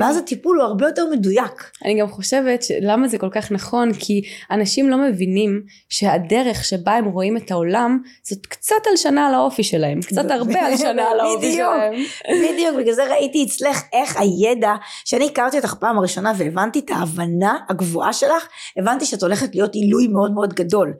ואז 0.00 0.16
הטיפול 0.16 0.56
הוא 0.56 0.66
הרבה 0.66 0.86
יותר 0.86 1.06
מדויק. 1.12 1.70
אני 1.84 2.00
גם 2.00 2.08
חושבת 2.08 2.64
למה 2.80 3.08
זה 3.08 3.18
כל 3.18 3.28
כך 3.30 3.52
נכון? 3.52 3.92
כי 3.92 4.22
אנשים 4.50 4.90
לא 4.90 4.98
מבינים 4.98 5.62
שהדרך 5.88 6.64
שבה 6.64 6.92
הם 6.92 7.04
רואים 7.04 7.36
את 7.36 7.50
העולם 7.50 7.98
זאת 8.22 8.46
קצת 8.46 8.76
הלשנה 8.90 9.26
על 9.26 9.34
האופי 9.34 9.62
שלהם 9.62 10.00
קצת 10.00 10.30
הרבה 10.30 10.60
הלשנה 10.60 11.02
על 11.12 11.20
האופי 11.20 11.52
שלהם. 11.52 11.92
בדיוק 12.42 12.76
בגלל 12.78 12.94
זה 12.94 13.04
ראיתי 13.10 13.44
אצלך 13.44 13.82
איך 13.92 14.16
הידע 14.16 14.74
שאני 15.04 15.26
הכרתי 15.26 15.56
אותך 15.56 15.74
פעם 15.74 15.98
הראשונה 15.98 16.32
והבנתי 16.36 16.78
את 16.78 16.90
ההבנה 16.90 17.56
הגבוהה 17.68 18.12
שלך 18.12 18.48
הבנתי 18.76 19.04
שאת 19.04 19.22
הולכת 19.22 19.54
להיות 19.54 19.74
עילוי 19.74 20.08
מאוד 20.08 20.32
מאוד 20.32 20.54
גדול. 20.54 20.92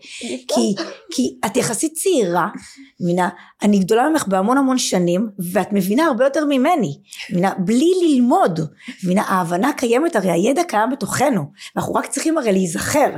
כי, 0.48 0.74
כי 1.10 1.36
את 1.46 1.56
יחסית 1.56 1.92
צעירה 1.92 2.48
מבינה? 3.00 3.28
אני 3.62 3.78
גדולה 3.78 4.08
ממך 4.08 4.28
בהמון 4.28 4.58
המון 4.58 4.78
שנים 4.78 5.28
ואת 5.52 5.72
מבינה 5.72 6.04
הרבה 6.04 6.24
יותר 6.24 6.44
ממני 6.44 6.98
מבינה? 7.30 7.52
בלי 7.58 7.90
ללמוד 8.02 8.60
מבינה 9.04 9.22
ההבנה 9.22 9.72
קיימת 9.72 10.16
הרי 10.16 10.30
הידע 10.30 10.62
קיים 10.64 10.90
בתוכנו 10.90 11.42
אנחנו 11.76 11.94
רק 11.94 12.06
צריכים 12.06 12.38
הרי 12.38 12.52
להיזכר. 12.52 13.10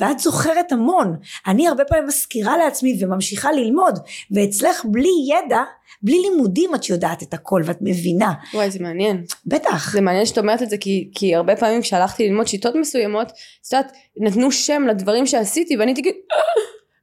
ואת 0.00 0.18
זוכרת 0.18 0.72
המון. 0.72 1.16
אני 1.46 1.68
הרבה 1.68 1.84
פעמים 1.84 2.06
מזכירה 2.06 2.56
לעצמי 2.56 2.98
וממשיכה 3.00 3.52
ללמוד 3.52 3.98
ואצלך 4.30 4.84
בלי 4.84 5.10
ידע 5.28 5.62
בלי 6.02 6.18
לימודים 6.18 6.74
את 6.74 6.88
יודעת 6.88 7.22
את 7.22 7.34
הכל 7.34 7.62
ואת 7.64 7.78
מבינה. 7.80 8.32
וואי 8.54 8.70
זה 8.70 8.78
מעניין. 8.82 9.24
בטח. 9.46 9.92
זה 9.92 10.00
מעניין 10.00 10.26
שאת 10.26 10.38
אומרת 10.38 10.62
את 10.62 10.70
זה 10.70 10.76
כי, 10.78 11.10
כי 11.14 11.34
הרבה 11.34 11.56
פעמים 11.56 11.82
כשהלכתי 11.82 12.28
ללמוד 12.28 12.46
שיטות 12.46 12.74
מסוימות 12.74 13.26
את 13.26 13.72
יודעת 13.72 13.92
נתנו 14.16 14.52
שם 14.52 14.82
לדברים 14.88 15.26
שעשיתי 15.26 15.76
ואני 15.76 15.90
הייתי 15.90 16.02
כאילו 16.02 16.16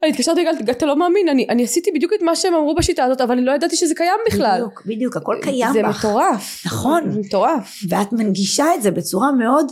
אני 0.04 0.12
התקשרתי 0.12 0.44
לגל, 0.44 0.72
אתה 0.72 0.86
לא 0.86 0.96
מאמין, 0.96 1.30
אני, 1.30 1.46
אני 1.50 1.64
עשיתי 1.64 1.92
בדיוק 1.92 2.14
את 2.14 2.22
מה 2.22 2.36
שהם 2.36 2.54
אמרו 2.54 2.76
בשיטה 2.76 3.04
הזאת, 3.04 3.22
אבל 3.22 3.32
אני 3.32 3.46
לא 3.46 3.52
ידעתי 3.52 3.76
שזה 3.76 3.96
קיים 3.96 4.20
בכלל. 4.28 4.56
בדיוק, 4.56 4.84
בדיוק, 4.86 5.18
הכל 5.18 5.38
קיים 5.42 5.74
זה 5.74 5.84
בך. 5.84 6.06
מטורף. 6.06 6.64
נכון. 6.66 7.12
זה 7.12 7.20
מטורף. 7.20 7.80
ואת 7.90 8.14
מנגישה 8.14 8.66
את 8.76 8.82
זה 8.82 8.92
בצורה 8.92 9.32
מאוד, 9.32 9.72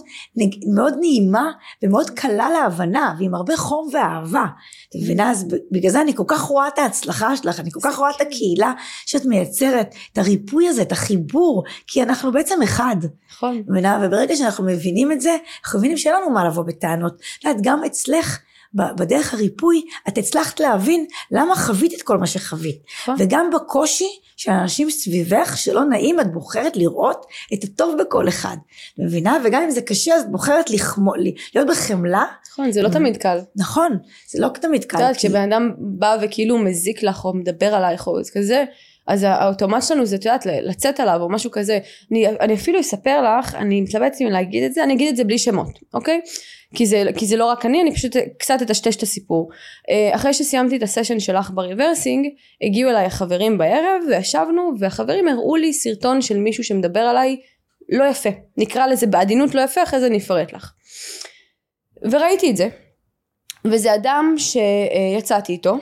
מאוד 0.73 0.93
נעימה 0.99 1.51
ומאוד 1.83 2.09
קלה 2.09 2.49
להבנה 2.49 3.15
ועם 3.19 3.35
הרבה 3.35 3.57
חום 3.57 3.89
ואהבה. 3.93 4.45
את 4.89 4.95
מבינה? 4.95 5.31
אז 5.31 5.47
בגלל 5.71 5.91
זה 5.91 6.01
אני 6.01 6.15
כל 6.15 6.23
כך 6.27 6.41
רואה 6.41 6.67
את 6.67 6.79
ההצלחה 6.79 7.35
שלך, 7.35 7.59
אני 7.59 7.71
כל 7.71 7.79
כך 7.83 7.97
רואה 7.97 8.09
את 8.15 8.21
הקהילה 8.21 8.73
שאת 9.05 9.25
מייצרת, 9.25 9.95
את 10.13 10.17
הריפוי 10.17 10.67
הזה, 10.67 10.81
את 10.81 10.91
החיבור, 10.91 11.63
כי 11.87 12.03
אנחנו 12.03 12.31
בעצם 12.31 12.61
אחד. 12.63 12.95
נכון. 13.31 13.63
מבינה? 13.67 13.99
וברגע 14.03 14.35
שאנחנו 14.35 14.63
מבינים 14.63 15.11
את 15.11 15.21
זה, 15.21 15.37
אנחנו 15.63 15.79
מבינים 15.79 15.97
שאין 15.97 16.15
לנו 16.15 16.29
מה 16.29 16.45
לבוא 16.45 16.63
בטענות. 16.63 17.13
את 17.13 17.45
יודעת, 17.45 17.61
גם 17.63 17.83
אצלך, 17.83 18.39
בדרך 18.73 19.33
הריפוי, 19.33 19.81
את 20.07 20.17
הצלחת 20.17 20.59
להבין 20.59 21.05
למה 21.31 21.55
חווית 21.55 21.93
את 21.93 22.01
כל 22.01 22.17
מה 22.17 22.27
שחווית. 22.27 22.81
נכון. 23.01 23.15
וגם 23.19 23.49
בקושי 23.53 24.09
של 24.37 24.51
אנשים 24.51 24.89
סביבך 24.89 25.57
שלא 25.57 25.85
נעים, 25.85 26.19
את 26.19 26.33
בוחרת 26.33 26.77
לראות 26.77 27.25
את 27.53 27.63
הטוב 27.63 27.95
בכל 28.01 28.27
אחד. 28.27 28.57
מבינה? 28.97 29.37
וגם 29.45 29.63
אם 29.63 29.71
זה 29.71 29.81
קשה, 29.81 30.15
אז 30.15 30.23
את 30.23 30.31
בוחרת 30.31 30.69
לחמו, 30.69 31.11
להיות 31.55 31.67
בחמלה. 31.67 32.25
נכון, 32.51 32.71
זה 32.71 32.81
לא 32.81 32.89
תמיד 32.89 33.17
קל. 33.17 33.39
נכון, 33.55 33.97
זה 34.27 34.41
לא 34.41 34.47
תמיד 34.47 34.85
קל. 34.85 34.97
את 34.97 35.01
יודעת, 35.01 35.17
כשבן 35.17 35.51
אדם 35.51 35.71
בא 35.77 36.17
וכאילו 36.21 36.57
מזיק 36.57 37.03
לך 37.03 37.25
או 37.25 37.33
מדבר 37.33 37.75
עלייך 37.75 38.07
או 38.07 38.17
כזה, 38.33 38.63
אז 39.07 39.23
האוטומט 39.23 39.83
שלנו 39.83 40.05
זה, 40.05 40.15
את 40.15 40.25
יודעת, 40.25 40.45
לצאת 40.45 40.99
עליו 40.99 41.21
או 41.21 41.29
משהו 41.29 41.51
כזה. 41.51 41.79
אני, 42.11 42.27
אני 42.27 42.53
אפילו 42.53 42.79
אספר 42.79 43.39
לך, 43.39 43.55
אני 43.55 43.81
מתלבטת 43.81 44.21
אם 44.21 44.27
להגיד 44.27 44.63
את 44.63 44.73
זה, 44.73 44.83
אני 44.83 44.93
אגיד 44.93 45.09
את 45.09 45.15
זה 45.15 45.23
בלי 45.23 45.37
שמות, 45.37 45.79
אוקיי? 45.93 46.21
כי 46.75 46.85
זה, 46.85 47.03
כי 47.17 47.25
זה 47.25 47.37
לא 47.37 47.45
רק 47.45 47.65
אני, 47.65 47.81
אני 47.81 47.95
פשוט 47.95 48.15
קצת 48.37 48.61
אטשטש 48.61 48.95
את 48.95 49.03
הסיפור. 49.03 49.49
אה, 49.89 50.15
אחרי 50.15 50.33
שסיימתי 50.33 50.77
את 50.77 50.83
הסשן 50.83 51.19
שלך 51.19 51.51
בריברסינג, 51.53 52.27
הגיעו 52.61 52.89
אליי 52.89 53.05
החברים 53.05 53.57
בערב, 53.57 54.01
וישבנו, 54.09 54.71
והחברים 54.79 55.27
הראו 55.27 55.55
לי 55.55 55.73
סרטון 55.73 56.21
של 56.21 56.37
מישהו 56.37 56.63
שמדבר 56.63 56.99
עליי 56.99 57.37
לא 57.89 58.03
יפה. 58.03 58.29
נקרא 58.57 58.87
לזה 58.87 59.07
בעדינות 59.07 59.55
לא 59.55 59.61
יפה, 59.61 59.83
אחרי 59.83 59.99
זה 59.99 60.07
אני 60.07 60.17
אפרט 60.17 60.53
לך. 60.53 60.71
וראיתי 62.11 62.51
את 62.51 62.57
זה, 62.57 62.67
וזה 63.65 63.95
אדם 63.95 64.35
שיצאתי 64.37 65.53
איתו, 65.53 65.77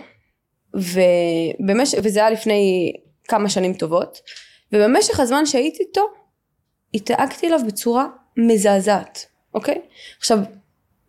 ובמש... 0.74 1.96
וזה 2.04 2.20
היה 2.20 2.30
לפני 2.30 2.94
כמה 3.28 3.50
שנים 3.50 3.74
טובות, 3.74 4.20
ובמשך 4.74 5.20
הזמן 5.20 5.46
שהייתי 5.46 5.84
איתו, 5.84 6.02
התנהגתי 6.94 7.48
אליו 7.48 7.60
בצורה 7.68 8.06
מזעזעת, 8.38 9.26
אוקיי? 9.54 9.82
עכשיו, 10.20 10.40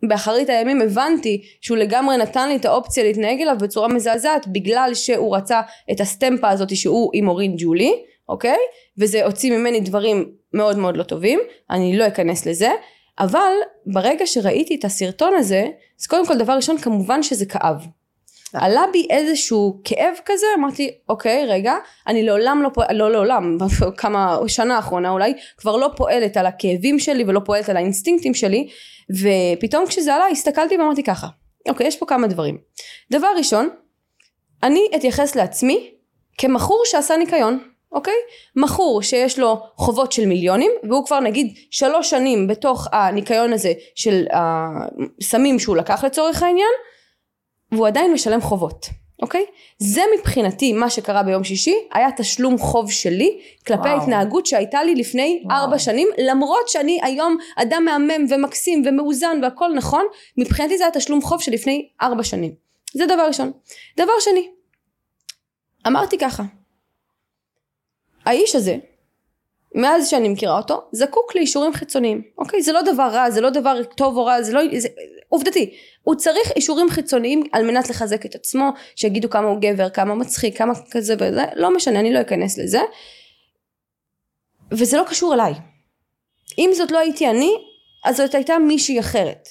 באחרית 0.07 0.49
הימים 0.49 0.81
הבנתי 0.81 1.41
שהוא 1.61 1.77
לגמרי 1.77 2.17
נתן 2.17 2.49
לי 2.49 2.55
את 2.55 2.65
האופציה 2.65 3.03
להתנהג 3.03 3.41
אליו 3.41 3.55
בצורה 3.59 3.87
מזעזעת 3.87 4.47
בגלל 4.47 4.91
שהוא 4.93 5.35
רצה 5.35 5.61
את 5.91 6.01
הסטמפה 6.01 6.49
הזאת 6.49 6.75
שהוא 6.75 7.11
עם 7.13 7.27
אורין 7.27 7.55
ג'ולי, 7.57 7.93
אוקיי? 8.29 8.57
וזה 8.97 9.25
הוציא 9.25 9.57
ממני 9.57 9.79
דברים 9.79 10.31
מאוד 10.53 10.77
מאוד 10.77 10.97
לא 10.97 11.03
טובים, 11.03 11.39
אני 11.69 11.97
לא 11.97 12.07
אכנס 12.07 12.45
לזה, 12.45 12.71
אבל 13.19 13.53
ברגע 13.85 14.27
שראיתי 14.27 14.75
את 14.75 14.85
הסרטון 14.85 15.33
הזה, 15.33 15.67
אז 16.01 16.07
קודם 16.07 16.27
כל 16.27 16.37
דבר 16.37 16.53
ראשון 16.53 16.77
כמובן 16.77 17.23
שזה 17.23 17.45
כאב. 17.45 17.85
עלה 18.53 18.83
בי 18.91 19.07
איזשהו 19.09 19.81
כאב 19.83 20.13
כזה, 20.25 20.45
אמרתי 20.57 20.91
אוקיי 21.09 21.45
רגע, 21.45 21.75
אני 22.07 22.23
לעולם 22.23 22.61
לא 22.63 22.69
פועלת, 22.73 22.91
לא 22.91 23.11
לעולם, 23.11 23.57
כמה, 23.97 24.37
שנה 24.47 24.75
האחרונה 24.75 25.09
אולי, 25.09 25.33
כבר 25.57 25.77
לא 25.77 25.89
פועלת 25.95 26.37
על 26.37 26.45
הכאבים 26.45 26.99
שלי 26.99 27.23
ולא 27.27 27.41
פועלת 27.45 27.69
על 27.69 27.77
האינסטינקטים 27.77 28.33
שלי, 28.33 28.67
ופתאום 29.11 29.85
כשזה 29.87 30.15
עלה 30.15 30.27
הסתכלתי 30.27 30.77
ואמרתי 30.77 31.03
ככה, 31.03 31.27
אוקיי 31.69 31.87
יש 31.87 31.97
פה 31.97 32.05
כמה 32.05 32.27
דברים. 32.27 32.57
דבר 33.11 33.27
ראשון, 33.37 33.69
אני 34.63 34.81
אתייחס 34.95 35.35
לעצמי 35.35 35.91
כמכור 36.37 36.81
שעשה 36.85 37.17
ניקיון, 37.17 37.59
אוקיי? 37.91 38.13
מכור 38.55 39.01
שיש 39.01 39.39
לו 39.39 39.59
חובות 39.75 40.11
של 40.11 40.25
מיליונים 40.25 40.71
והוא 40.89 41.05
כבר 41.05 41.19
נגיד 41.19 41.53
שלוש 41.71 42.09
שנים 42.09 42.47
בתוך 42.47 42.87
הניקיון 42.91 43.53
הזה 43.53 43.73
של 43.95 44.25
הסמים 44.33 45.59
שהוא 45.59 45.77
לקח 45.77 46.03
לצורך 46.03 46.43
העניין 46.43 46.71
והוא 47.71 47.87
עדיין 47.87 48.13
משלם 48.13 48.41
חובות, 48.41 48.89
אוקיי? 49.21 49.45
זה 49.77 50.01
מבחינתי 50.17 50.73
מה 50.73 50.89
שקרה 50.89 51.23
ביום 51.23 51.43
שישי 51.43 51.75
היה 51.93 52.11
תשלום 52.17 52.57
חוב 52.57 52.91
שלי 52.91 53.39
כלפי 53.67 53.81
וואו. 53.81 53.99
ההתנהגות 53.99 54.45
שהייתה 54.45 54.83
לי 54.83 54.95
לפני. 54.95 55.43
ארבע 55.51 55.79
שנים 55.79 56.07
למרות 56.17 56.69
שאני 56.69 56.99
היום 57.03 57.37
אדם 57.55 57.85
מהמם 57.85 58.25
ומקסים 58.29 58.83
ומאוזן 58.85 59.39
והכל 59.43 59.73
נכון 59.75 60.05
מבחינתי 60.37 60.77
זה 60.77 60.83
היה 60.83 60.91
תשלום 60.91 61.21
חוב 61.21 61.41
של 61.41 61.51
לפני 61.51 61.89
ארבע 62.01 62.23
שנים 62.23 62.51
זה 62.93 63.05
דבר 63.05 63.27
ראשון. 63.27 63.51
דבר 63.97 64.13
שני 64.19 64.49
אמרתי 65.87 66.17
ככה 66.17 66.43
האיש 68.25 68.55
הזה 68.55 68.77
מאז 69.75 70.09
שאני 70.09 70.29
מכירה 70.29 70.57
אותו 70.57 70.81
זקוק 70.91 71.35
לאישורים 71.35 71.73
חיצוניים 71.73 72.21
אוקיי 72.37 72.61
זה 72.61 72.71
לא 72.71 72.81
דבר 72.81 73.09
רע 73.11 73.31
זה 73.31 73.41
לא 73.41 73.49
דבר 73.49 73.83
טוב 73.83 74.17
או 74.17 74.25
רע 74.25 74.41
זה 74.41 74.53
לא 74.53 74.61
זה 74.77 74.87
עובדתי 75.29 75.73
הוא 76.03 76.15
צריך 76.15 76.51
אישורים 76.55 76.89
חיצוניים 76.89 77.43
על 77.51 77.65
מנת 77.65 77.89
לחזק 77.89 78.25
את 78.25 78.35
עצמו 78.35 78.69
שיגידו 78.95 79.29
כמה 79.29 79.47
הוא 79.47 79.57
גבר 79.61 79.89
כמה 79.89 80.15
מצחיק 80.15 80.57
כמה 80.57 80.73
כזה 80.91 81.13
וזה 81.19 81.45
לא 81.55 81.75
משנה 81.75 81.99
אני 81.99 82.13
לא 82.13 82.21
אכנס 82.21 82.57
לזה. 82.57 82.81
וזה 84.71 84.97
לא 84.97 85.03
קשור 85.09 85.33
אליי. 85.33 85.53
אם 86.57 86.69
זאת 86.73 86.91
לא 86.91 86.99
הייתי 86.99 87.29
אני 87.29 87.51
אז 88.05 88.17
זאת 88.17 88.35
הייתה 88.35 88.57
מישהי 88.59 88.99
אחרת 88.99 89.47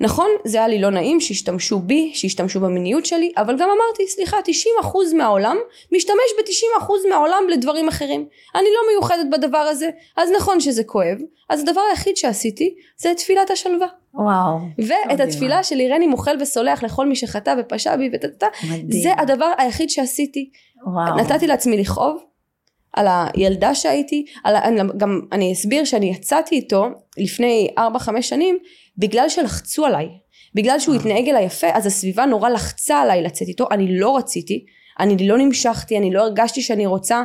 נכון 0.00 0.26
זה 0.44 0.58
היה 0.58 0.68
לי 0.68 0.80
לא 0.80 0.90
נעים 0.90 1.20
שהשתמשו 1.20 1.78
בי 1.78 2.10
שהשתמשו 2.14 2.60
במיניות 2.60 3.06
שלי 3.06 3.32
אבל 3.36 3.56
גם 3.58 3.68
אמרתי 3.68 4.08
סליחה 4.08 4.36
90% 4.36 5.16
מהעולם 5.16 5.56
משתמש 5.92 6.30
ב-90% 6.38 6.92
מהעולם 7.10 7.42
לדברים 7.50 7.88
אחרים 7.88 8.26
אני 8.54 8.64
לא 8.74 8.80
מיוחדת 8.92 9.26
בדבר 9.32 9.58
הזה 9.58 9.90
אז 10.16 10.30
נכון 10.36 10.60
שזה 10.60 10.84
כואב 10.84 11.18
אז 11.48 11.60
הדבר 11.60 11.80
היחיד 11.90 12.16
שעשיתי 12.16 12.74
זה 12.96 13.12
תפילת 13.16 13.50
השלווה 13.50 13.86
וואו. 14.14 14.58
ואת. 14.78 15.20
התפילה 15.20 15.62
של 15.62 15.80
אירני 15.80 16.06
מוחל 16.06 16.36
וסולח 16.40 16.82
לכל 16.82 17.06
מי 17.06 17.16
שחטא 17.16 17.54
ופשע 17.58 17.96
בי 17.96 18.10
וטטטה. 18.12 18.46
זה 18.88 19.12
הדבר 19.18 19.52
היחיד 19.58 19.90
שעשיתי 19.90 20.50
וואו. 20.86 21.16
נתתי 21.16 21.46
לעצמי 21.46 21.76
לכאוב 21.76 22.24
על 22.92 23.06
הילדה 23.10 23.74
שהייתי, 23.74 24.24
על 24.44 24.56
גם 24.96 25.20
אני 25.32 25.52
אסביר 25.52 25.84
שאני 25.84 26.10
יצאתי 26.10 26.54
איתו 26.54 26.86
לפני 27.18 27.68
4-5 27.78 28.22
שנים 28.22 28.58
בגלל 28.98 29.28
שלחצו 29.28 29.86
עליי, 29.86 30.08
בגלל 30.54 30.78
שהוא 30.78 30.94
התנהג 30.94 31.28
אליי 31.28 31.44
יפה 31.44 31.66
אז 31.72 31.86
הסביבה 31.86 32.26
נורא 32.26 32.48
לחצה 32.48 33.00
עליי 33.00 33.22
לצאת 33.22 33.48
איתו, 33.48 33.68
אני 33.70 33.98
לא 33.98 34.16
רציתי, 34.16 34.64
אני 35.00 35.28
לא 35.28 35.38
נמשכתי, 35.38 35.98
אני 35.98 36.10
לא 36.10 36.20
הרגשתי 36.22 36.62
שאני 36.62 36.86
רוצה 36.86 37.22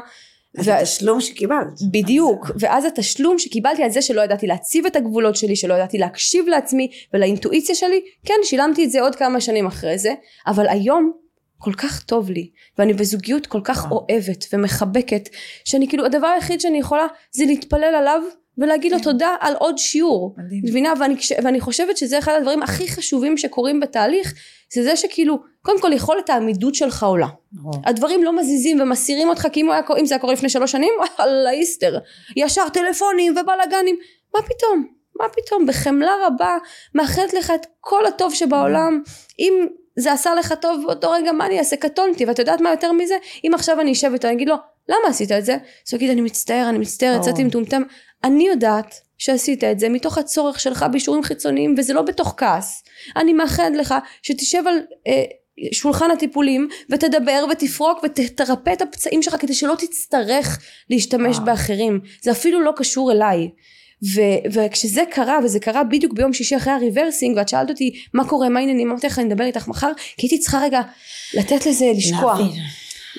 אז 0.57 0.67
התשלום 0.67 1.21
שקיבלת. 1.21 1.82
בדיוק, 1.91 2.51
ואז 2.59 2.86
התשלום 2.86 3.39
שקיבלתי 3.39 3.84
על 3.84 3.89
זה 3.89 4.01
שלא 4.01 4.21
ידעתי 4.21 4.47
להציב 4.47 4.86
את 4.86 4.95
הגבולות 4.95 5.36
שלי, 5.36 5.55
שלא 5.55 5.74
ידעתי 5.74 5.97
להקשיב 5.97 6.47
לעצמי 6.47 6.88
ולאינטואיציה 7.13 7.76
שלי, 7.76 8.01
כן 8.26 8.34
שילמתי 8.43 8.86
את 8.86 8.91
זה 8.91 9.01
עוד 9.01 9.15
כמה 9.15 9.41
שנים 9.41 9.67
אחרי 9.67 9.97
זה, 9.97 10.13
אבל 10.47 10.67
היום 10.67 11.11
כל 11.57 11.74
כך 11.74 12.03
טוב 12.03 12.30
לי, 12.30 12.49
ואני 12.78 12.93
בזוגיות 12.93 13.47
כל 13.47 13.61
כך 13.63 13.86
וואו. 13.89 14.05
אוהבת 14.09 14.45
ומחבקת, 14.53 15.30
שאני 15.65 15.88
כאילו 15.88 16.05
הדבר 16.05 16.28
היחיד 16.28 16.61
שאני 16.61 16.78
יכולה 16.78 17.05
זה 17.32 17.45
להתפלל 17.45 17.95
עליו 17.95 18.21
ולהגיד 18.58 18.91
לו 18.91 18.97
כן. 18.97 19.04
תודה 19.04 19.36
על 19.39 19.54
עוד 19.56 19.78
שיעור. 19.78 20.36
מדהים. 20.38 20.62
מבינה? 20.66 20.93
ואני, 20.99 21.16
ואני 21.43 21.60
חושבת 21.60 21.97
שזה 21.97 22.20
אחד 22.20 22.34
הדברים 22.38 22.64
הכי 22.64 22.88
חשובים 22.88 23.38
שקורים 23.38 23.80
בתהליך, 23.80 24.34
זה 24.74 24.84
זה 24.84 24.95
שכאילו, 24.95 25.39
קודם 25.62 25.82
כל 25.82 25.93
יכולת 25.93 26.30
העמידות 26.30 26.76
שלך 26.76 27.04
עולה. 27.04 27.28
ברור. 27.51 27.74
הדברים 27.86 28.24
לא 28.24 28.38
מזיזים 28.38 28.82
ומסירים 28.82 29.30
אותך, 29.30 29.47
כי 29.54 29.62
אם, 29.62 29.72
היה, 29.72 29.82
אם 29.99 30.06
זה 30.06 30.16
היה 30.16 30.22
קורה 30.22 30.34
לפני 30.34 30.49
שלוש 30.49 30.72
שנים, 30.72 30.93
וואלה 31.20 31.51
איסטר. 31.51 31.99
ישר 32.36 32.70
טלפונים 32.70 33.32
ובלאגנים. 33.32 33.95
מה 34.36 34.41
פתאום? 34.41 34.88
מה 35.20 35.26
פתאום? 35.30 35.66
בחמלה 35.66 36.12
רבה, 36.28 36.58
מאחלת 36.95 37.34
לך 37.34 37.51
את 37.56 37.66
כל 37.80 38.06
הטוב 38.06 38.34
שבעולם. 38.34 39.01
אם 39.39 39.68
זה 39.99 40.12
עשה 40.12 40.36
לך 40.36 40.54
טוב 40.62 40.84
באותו 40.86 41.12
רגע, 41.12 41.32
מה 41.32 41.45
אני 41.45 41.60
אעשה? 41.60 41.76
קטונתי. 41.76 42.26
ואת 42.26 42.39
יודעת 42.39 42.62
מה 42.62 42.70
יותר 42.70 42.91
מזה? 42.91 43.16
אם 43.43 43.51
עכשיו 43.54 43.82
אני 43.82 43.91
אשב 43.91 44.14
איתו, 44.14 44.28
אני 44.28 44.36
אגיד 44.36 44.49
לו, 44.49 44.56
למה 44.89 45.08
עשית 45.08 45.32
את 45.32 45.45
זה? 45.45 45.54
אז 45.54 45.93
הוא 45.93 45.97
יגיד, 45.97 46.10
אני 46.10 46.22
מצטער, 46.22 46.70
אני 46.70 46.78
מצטער. 46.78 47.18
יצאתי 47.20 47.43
מטומטם. 47.43 47.82
אני 48.24 48.47
יודעת 48.47 48.95
שעשית 49.17 49.63
את 49.63 49.80
זה 49.80 49.89
מתוך 49.89 50.17
הצורך 50.17 50.59
שלך 50.59 50.86
באישורים 50.91 51.24
חיצוניים, 51.24 51.76
וזה 51.78 51.93
לא 51.93 52.01
בתוך 52.01 52.34
כעס. 52.38 52.84
אני 53.15 53.34
מאחלת 53.34 53.76
לך 53.76 53.95
שתשב 54.21 54.63
על... 54.67 54.76
אה, 55.07 55.24
שולחן 55.71 56.11
הטיפולים 56.11 56.67
ותדבר 56.89 57.45
ותפרוק 57.51 57.99
ותרפא 58.03 58.74
את 58.74 58.82
הפצעים 58.82 59.21
שלך 59.21 59.36
כדי 59.39 59.53
שלא 59.53 59.76
תצטרך 59.78 60.59
להשתמש 60.89 61.36
וואו. 61.36 61.45
באחרים 61.45 61.99
זה 62.21 62.32
אפילו 62.32 62.61
לא 62.61 62.71
קשור 62.76 63.11
אליי 63.11 63.49
ו- 64.15 64.51
וכשזה 64.53 65.03
קרה 65.11 65.39
וזה 65.43 65.59
קרה 65.59 65.84
בדיוק 65.84 66.13
ביום 66.13 66.34
שישי 66.34 66.57
אחרי 66.57 66.74
הריברסינג 66.74 67.38
ואת 67.38 67.49
שאלת 67.49 67.69
אותי 67.69 67.91
מה 68.13 68.30
קורה 68.30 68.49
מה 68.49 68.59
העניינים 68.59 68.89
אמרתי 68.89 69.07
לך 69.07 69.19
אני 69.19 69.34
אדבר 69.34 69.43
איתך 69.43 69.67
מחר 69.67 69.91
כי 70.17 70.26
הייתי 70.26 70.39
צריכה 70.39 70.59
רגע 70.61 70.82
לתת 71.34 71.65
לזה 71.65 71.86
לשקוע. 71.95 72.38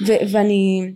ו- 0.06 0.32
ואני 0.32 0.92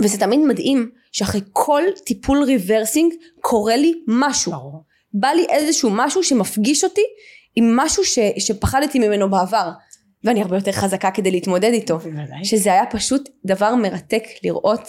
וזה 0.00 0.18
תמיד 0.18 0.40
מדהים 0.40 0.90
שאחרי 1.12 1.40
כל 1.52 1.82
טיפול 2.04 2.42
ריברסינג 2.42 3.12
קורה 3.40 3.76
לי 3.76 3.92
משהו 4.08 4.52
ברור. 4.52 4.84
בא 5.12 5.28
לי 5.28 5.46
איזשהו 5.48 5.90
משהו 5.92 6.22
שמפגיש 6.22 6.84
אותי 6.84 7.04
עם 7.56 7.76
משהו 7.76 8.04
ש- 8.04 8.18
שפחדתי 8.38 8.98
ממנו 8.98 9.30
בעבר 9.30 9.70
ואני 10.24 10.42
הרבה 10.42 10.56
יותר 10.56 10.72
חזקה 10.72 11.10
כדי 11.10 11.30
להתמודד 11.30 11.72
איתו 11.72 11.98
בוודאי. 11.98 12.44
שזה 12.44 12.72
היה 12.72 12.86
פשוט 12.86 13.28
דבר 13.44 13.74
מרתק 13.74 14.22
לראות 14.44 14.88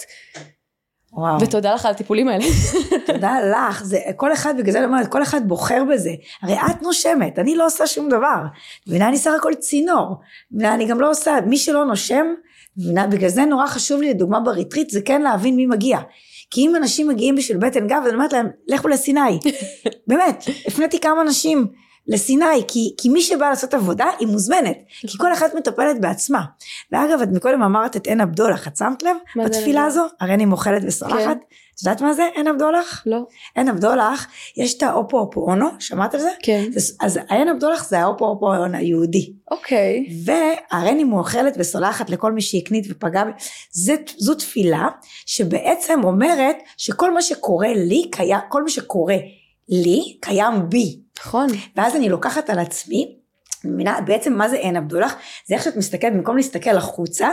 וואו. 1.14 1.42
ותודה 1.42 1.74
לך 1.74 1.86
על 1.86 1.92
הטיפולים 1.92 2.28
האלה 2.28 2.46
תודה 3.08 3.36
לך, 3.52 3.84
זה, 3.84 4.00
כל 4.16 4.34
אחד, 4.34 4.54
בגלל 4.58 4.72
זה 4.72 4.78
אני 4.78 4.86
אומרת, 4.88 5.08
כל 5.08 5.24
אחד 5.24 5.48
בוחר 5.48 5.84
בזה. 5.94 6.12
הרי 6.42 6.54
את 6.54 6.82
נושמת, 6.82 7.40
אני 7.40 7.56
לא 7.56 7.66
עושה 7.66 7.88
שום 7.88 8.10
דבר. 8.10 8.42
מבינה, 8.88 9.08
אני 9.08 9.18
סך 9.18 9.32
הכל 9.40 9.54
צינור. 9.56 10.16
מבינה, 10.52 10.74
אני 10.74 10.86
גם 10.86 11.02
לא 11.02 11.10
עושה, 11.10 11.38
מי 11.46 11.58
שלא 11.58 11.86
נושם, 11.86 12.26
בגלל 12.78 13.30
זה 13.30 13.46
נורא 13.46 13.68
חשוב 13.68 14.02
לי, 14.02 14.10
לדוגמה 14.10 14.40
בריטריט, 14.40 14.90
זה 14.90 15.02
כן 15.02 15.22
להבין 15.22 15.56
מי 15.56 15.66
מגיע. 15.66 16.00
כי 16.52 16.62
אם 16.62 16.76
אנשים 16.76 17.08
מגיעים 17.08 17.36
בשביל 17.36 17.58
בטן 17.58 17.88
גב, 17.88 18.02
אני 18.06 18.14
אומרת 18.14 18.34
להם, 18.34 18.48
לכו 18.68 18.88
לסיני. 18.88 19.40
באמת, 20.08 20.44
הפניתי 20.68 21.00
כמה 21.00 21.22
אנשים 21.22 21.68
לסיני, 22.08 22.64
כי, 22.68 22.94
כי 22.98 23.10
מי 23.10 23.22
שבא 23.22 23.50
לעשות 23.50 23.74
עבודה, 23.74 24.06
היא 24.20 24.28
מוזמנת. 24.28 24.78
כי 25.08 25.18
כל 25.18 25.34
אחת 25.34 25.56
מטפלת 25.56 26.02
בעצמה. 26.02 26.42
ואגב, 26.92 27.22
את 27.22 27.30
מקודם 27.34 27.64
אמרת 27.64 27.96
את 27.96 28.08
עין 28.08 28.22
הבדולח, 28.22 28.68
את 28.68 28.78
שמת 28.78 29.04
לב? 29.04 29.18
בתפילה? 29.46 29.86
הזו, 29.86 30.06
הרי 30.20 30.34
אני 30.34 30.46
מוכלת 30.46 30.82
וסולחת. 30.88 31.18
כן. 31.18 31.56
את 31.82 31.86
יודעת 31.86 32.02
מה 32.02 32.14
זה 32.14 32.28
עין 32.36 32.48
הבדולח? 32.48 33.04
לא 33.06 33.18
עין 33.56 33.68
הבדולח, 33.68 34.28
יש 34.58 34.78
את 34.78 34.84
האופו 34.84 35.18
אופואונו, 35.20 35.66
שמעת 35.80 36.14
על 36.14 36.20
זה? 36.20 36.30
כן 36.44 36.66
זה- 36.76 36.94
אז 37.02 37.20
העין 37.30 37.48
הבדולח 37.48 37.90
זה 37.90 38.00
האופו 38.00 38.26
אופואונו 38.26 38.78
היהודי. 38.78 39.34
אוקיי 39.52 40.06
והרי 40.26 40.90
אני 40.90 41.04
מאוכלת 41.04 41.54
וסולחת 41.60 42.10
לכל 42.10 42.32
מי 42.32 42.42
שהקנית 42.42 42.86
ופגע 42.90 43.24
בי. 43.24 43.32
זה, 43.72 43.96
זו 44.18 44.34
תפילה 44.36 44.88
שבעצם 45.26 46.00
אומרת 46.04 46.56
שכל 46.78 47.14
מה 47.14 47.22
שקורה 47.22 47.74
לי, 47.74 48.10
קיים, 48.12 48.40
כל 48.50 48.64
מה 48.64 48.70
שקורה 48.70 49.18
לי, 49.70 50.18
קיים 50.22 50.70
בי. 50.70 51.00
נכון 51.26 51.48
ואז 51.76 51.96
אני 51.96 52.10
לוקחת 52.10 52.50
על 52.50 52.60
עצמי, 52.60 53.16
מבינה, 53.66 54.02
בעצם 54.02 54.34
מה 54.34 54.50
זה 54.50 54.56
עין 54.56 54.76
הבדולח? 54.76 55.16
זה 55.46 55.56
איך 55.56 55.64
שאת 55.64 55.76
מסתכלת, 55.76 56.14
במקום 56.14 56.38
להסתכל 56.38 56.78
החוצה, 56.78 57.30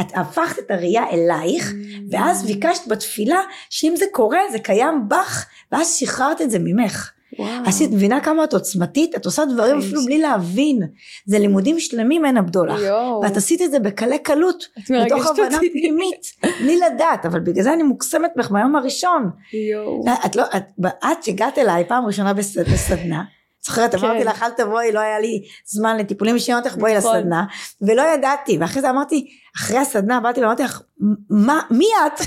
את 0.00 0.06
הפכת 0.14 0.58
את 0.58 0.70
הראייה 0.70 1.10
אלייך, 1.10 1.72
ואז 2.10 2.46
ביקשת 2.46 2.88
בתפילה 2.88 3.40
שאם 3.70 3.94
זה 3.96 4.04
קורה 4.12 4.38
זה 4.52 4.58
קיים 4.58 5.08
בך, 5.08 5.46
ואז 5.72 5.94
שחררת 5.94 6.40
את 6.40 6.50
זה 6.50 6.58
ממך. 6.58 7.12
וואו 7.38 7.50
אז 7.66 7.82
את 7.82 7.90
מבינה 7.90 8.20
כמה 8.20 8.44
את 8.44 8.52
עוצמתית? 8.52 9.16
את 9.16 9.24
עושה 9.24 9.44
דברים 9.44 9.78
אפילו 9.78 10.04
בלי 10.04 10.18
להבין. 10.18 10.82
זה 11.26 11.38
לימודים 11.38 11.80
שלמים 11.80 12.24
עין 12.24 12.36
הבדולח. 12.36 12.80
ואת 13.22 13.36
עשית 13.36 13.62
את 13.62 13.70
זה 13.70 13.78
בקלי 13.78 14.18
קלות, 14.18 14.68
מתוך 14.90 15.26
הבנה. 15.26 15.58
פנימית, 15.58 16.32
בלי 16.60 16.76
לדעת, 16.76 17.26
אבל 17.26 17.40
בגלל 17.40 17.62
זה 17.62 17.72
אני 17.72 17.82
מוקסמת 17.82 18.30
ממך 18.36 18.50
מהיום 18.50 18.76
הראשון. 18.76 19.30
יואו 19.72 20.04
את 20.26 20.36
לא, 20.36 20.44
את, 20.56 20.62
את 20.86 21.24
שהגעת 21.24 21.58
אליי 21.58 21.84
פעם 21.88 22.06
ראשונה 22.06 22.34
בסד, 22.34 22.72
בסדנה, 22.72 23.22
זוכרת, 23.64 23.94
כן. 23.94 24.04
אמרתי 24.04 24.24
לך 24.24 24.42
אל 24.42 24.50
תבואי, 24.50 24.92
לא 24.92 25.00
היה 25.00 25.20
לי 25.20 25.42
זמן 25.66 25.96
לטיפולים 25.96 26.34
אישיים, 26.34 26.56
אמרתי 26.56 26.68
לך 26.68 26.76
בואי 26.76 26.98
נכון. 26.98 27.16
לסדנה, 27.16 27.44
ולא 27.82 28.02
ידעתי, 28.02 28.58
ואחרי 28.60 28.82
זה 28.82 28.90
אמרתי, 28.90 29.28
אחרי 29.56 29.78
הסדנה 29.78 30.20
באתי 30.20 30.40
ואמרתי 30.40 30.62
לך, 30.62 30.82
מה, 31.30 31.60
מי 31.70 31.86
את? 32.06 32.20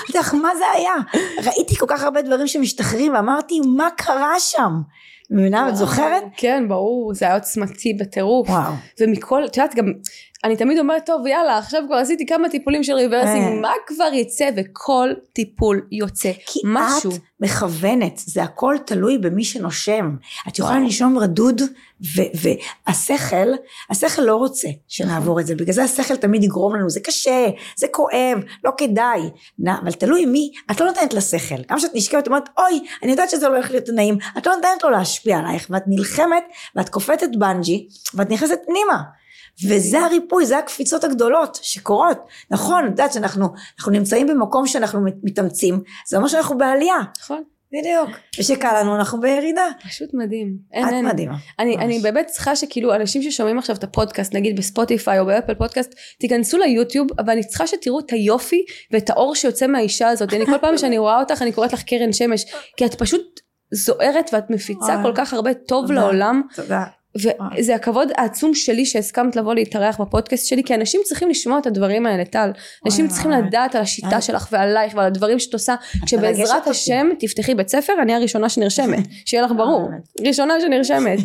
אמרתי 0.00 0.18
לך, 0.18 0.34
מה 0.34 0.50
זה 0.58 0.64
היה? 0.74 0.94
ראיתי 1.44 1.76
כל 1.76 1.86
כך 1.88 2.02
הרבה 2.02 2.22
דברים 2.22 2.46
שמשתחררים, 2.46 3.14
ואמרתי, 3.14 3.60
מה 3.76 3.88
קרה 3.96 4.34
שם? 4.40 4.72
מבינה, 5.30 5.68
את. 5.68 5.76
זוכרת? 5.76 6.22
כן 6.36 6.64
ברור 6.68 7.14
זה 7.14 7.24
היה 7.24 7.34
עוצמתי 7.34 7.94
בטירוף 7.94 8.48
וואו. 8.48 8.72
ומכל 9.00 9.44
את 9.44 9.56
יודעת 9.56 9.74
גם 9.74 9.92
אני 10.44 10.56
תמיד 10.56 10.78
אומרת 10.78 11.06
טוב 11.06 11.26
יאללה 11.26 11.58
עכשיו 11.58 11.82
כבר 11.86 11.96
עשיתי 11.96 12.26
כמה 12.26 12.48
טיפולים 12.48 12.82
של 12.84 12.92
אה. 12.92 12.98
ריברסינג 12.98 13.60
מה 13.60 13.72
כבר 13.86 14.12
יצא 14.12 14.50
וכל 14.56 15.10
טיפול 15.32 15.80
יוצא 15.92 16.32
כי 16.46 16.60
משהו 16.64 17.10
את 17.10 17.20
מכוונת, 17.40 18.20
זה 18.26 18.42
הכל 18.42 18.76
תלוי 18.86 19.18
במי 19.18 19.44
שנושם. 19.44 20.16
את 20.48 20.58
יכולה. 20.58 20.78
לנשום 20.78 21.18
רדוד, 21.18 21.60
והשכל, 22.14 23.52
השכל 23.90 24.22
לא 24.22 24.36
רוצה 24.36 24.68
שנעבור 24.88 25.40
את 25.40 25.46
זה, 25.46 25.54
בגלל 25.54 25.72
זה 25.72 25.82
השכל 25.82 26.16
תמיד 26.16 26.44
יגרום 26.44 26.76
לנו, 26.76 26.90
זה 26.90 27.00
קשה, 27.00 27.46
זה 27.76 27.86
כואב, 27.90 28.38
לא 28.64 28.70
כדאי. 28.78 29.20
נע, 29.58 29.76
אבל 29.82 29.92
תלוי 29.92 30.26
מי, 30.26 30.52
את 30.70 30.80
לא 30.80 30.86
נותנת 30.86 31.14
לשכל. 31.14 31.62
גם 31.68 31.78
כשאת 31.78 31.90
נשכבת, 31.94 32.22
את 32.22 32.28
אומרת, 32.28 32.48
אוי, 32.58 32.80
אני 33.02 33.10
יודעת 33.10 33.30
שזה 33.30 33.48
לא 33.48 33.54
הולך 33.54 33.70
להיות 33.70 33.88
נעים, 33.94 34.18
את 34.38 34.46
לא 34.46 34.54
נותנת 34.54 34.84
לו 34.84 34.90
להשפיע 34.90 35.38
עלייך, 35.38 35.66
ואת 35.70 35.84
נלחמת, 35.86 36.44
ואת 36.76 36.88
קופצת 36.88 37.28
בנג'י, 37.38 37.88
ואת 38.14 38.30
נכנסת 38.30 38.58
פנימה. 38.66 39.19
וזה 39.68 40.00
הריפוי, 40.00 40.46
זה 40.46 40.58
הקפיצות 40.58 41.04
הגדולות 41.04 41.58
שקורות. 41.62 42.18
נכון, 42.50 42.84
את 42.84 42.90
יודעת 42.90 43.12
שאנחנו 43.12 43.46
אנחנו 43.78 43.92
נמצאים 43.92 44.26
במקום 44.26 44.66
שאנחנו 44.66 45.00
מת- 45.00 45.14
מתאמצים, 45.22 45.80
זה 46.08 46.16
אומר 46.16 46.28
שאנחנו 46.28 46.58
בעלייה. 46.58 46.96
נכון 47.20 47.42
בדיוק. 47.72 48.16
ושקל 48.40 48.80
לנו, 48.80 48.96
אנחנו 48.96 49.20
בירידה. 49.20 49.66
פשוט 49.88 50.08
מדהים 50.14 50.56
אין 50.72 50.88
את 50.88 50.92
אין 50.92 51.06
מדהימה. 51.06 51.36
אני, 51.58 51.76
ממש. 51.76 51.84
אני 51.84 51.98
באמת 51.98 52.26
צריכה 52.26 52.56
שכאילו 52.56 52.94
אנשים 52.94 53.22
ששומעים 53.22 53.58
עכשיו 53.58 53.76
את 53.76 53.84
הפודקאסט 53.84 54.34
נגיד 54.34 54.56
בספוטיפיי 54.56 55.18
או 55.18 55.26
באפל 55.26 55.54
פודקאסט 55.54 55.94
תיכנסו 56.20 56.58
ליוטיוב 56.58 57.08
אבל 57.18 57.30
אני 57.30 57.44
צריכה 57.44 57.66
שתראו 57.66 58.00
את 58.00 58.10
היופי 58.12 58.64
ואת 58.92 59.10
האור 59.10 59.34
שיוצא 59.34 59.66
מהאישה 59.66 60.08
הזאת 60.08 60.32
אני 60.32 60.46
כל 60.46 60.58
פעם 60.60 60.78
שאני 60.78 60.98
רואה 60.98 61.20
אותך 61.20 61.42
אני 61.42 61.52
קוראת 61.52 61.72
לך 61.72 61.82
קרן 61.82 62.12
שמש 62.12 62.44
כי 62.76 62.86
את 62.86 62.94
פשוט 62.94 63.40
זוהרת 63.72 64.30
ואת 64.32 64.50
מפיצה. 64.50 65.00
כל 65.02 65.12
כך 65.14 65.32
הרבה 65.32 65.54
טוב 65.54 65.86
תודה. 65.86 66.00
לעולם 66.00 66.42
תודה. 66.54 66.84
וזה 67.16 67.74
הכבוד 67.74 68.08
העצום 68.16 68.54
שלי 68.54 68.86
שהסכמת 68.86 69.36
לבוא 69.36 69.54
להתארח 69.54 70.00
בפודקאסט 70.00 70.46
שלי 70.46 70.64
כי 70.64 70.74
אנשים 70.74 71.00
צריכים 71.04 71.28
לשמוע 71.30 71.58
את 71.58 71.66
הדברים 71.66 72.06
האלה 72.06 72.24
טל. 72.24 72.50
אנשים 72.86 73.08
צריכים. 73.08 73.30
לדעת 73.30 73.74
על 73.74 73.82
השיטה. 73.82 74.20
שלך 74.20 74.48
ועלייך 74.52 74.94
ועל 74.94 75.06
הדברים 75.06 75.38
שאת 75.38 75.52
עושה. 75.52 75.74
כשבעזרת. 76.06 76.66
השם 76.66 77.08
תפתחי 77.18 77.54
בית 77.54 77.68
ספר 77.68 77.92
אני 78.02 78.14
הראשונה 78.14 78.48
שנרשמת. 78.48 79.04
שיהיה 79.26 79.42
לך 79.42 79.52
ברור. 79.56 79.88
אה, 79.92 80.26
ראשונה 80.28 80.54
שנרשמת. 80.60 81.18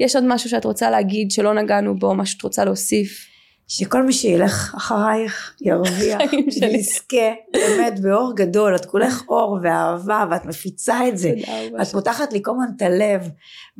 יש 0.00 0.16
עוד 0.16 0.24
משהו 0.24 0.50
שאת 0.50 0.64
רוצה 0.64 0.90
להגיד 0.90 1.30
שלא 1.30 1.54
נגענו 1.54 1.98
בו 1.98 2.14
משהו 2.14 2.32
שאת 2.32 2.42
רוצה 2.42 2.64
להוסיף 2.64 3.29
שכל 3.72 4.02
מי 4.02 4.12
שילך 4.12 4.74
אחרייך 4.76 5.54
ירוויח. 5.60 6.20
ויזכה 6.62 7.30
באמת 7.52 8.00
באור 8.00 8.32
גדול 8.36 8.76
את 8.76 8.84
כולך 8.84 9.22
אור 9.28 9.58
ואהבה 9.62 10.24
ואת 10.30 10.46
מפיצה 10.46 11.08
את 11.08 11.18
זה. 11.18 11.32
את 11.82 11.86
פותחת 11.86 12.32
לי 12.32 12.40
כל 12.42 12.50
הזמן 12.50 12.66
את 12.76 12.82
הלב 12.82 13.28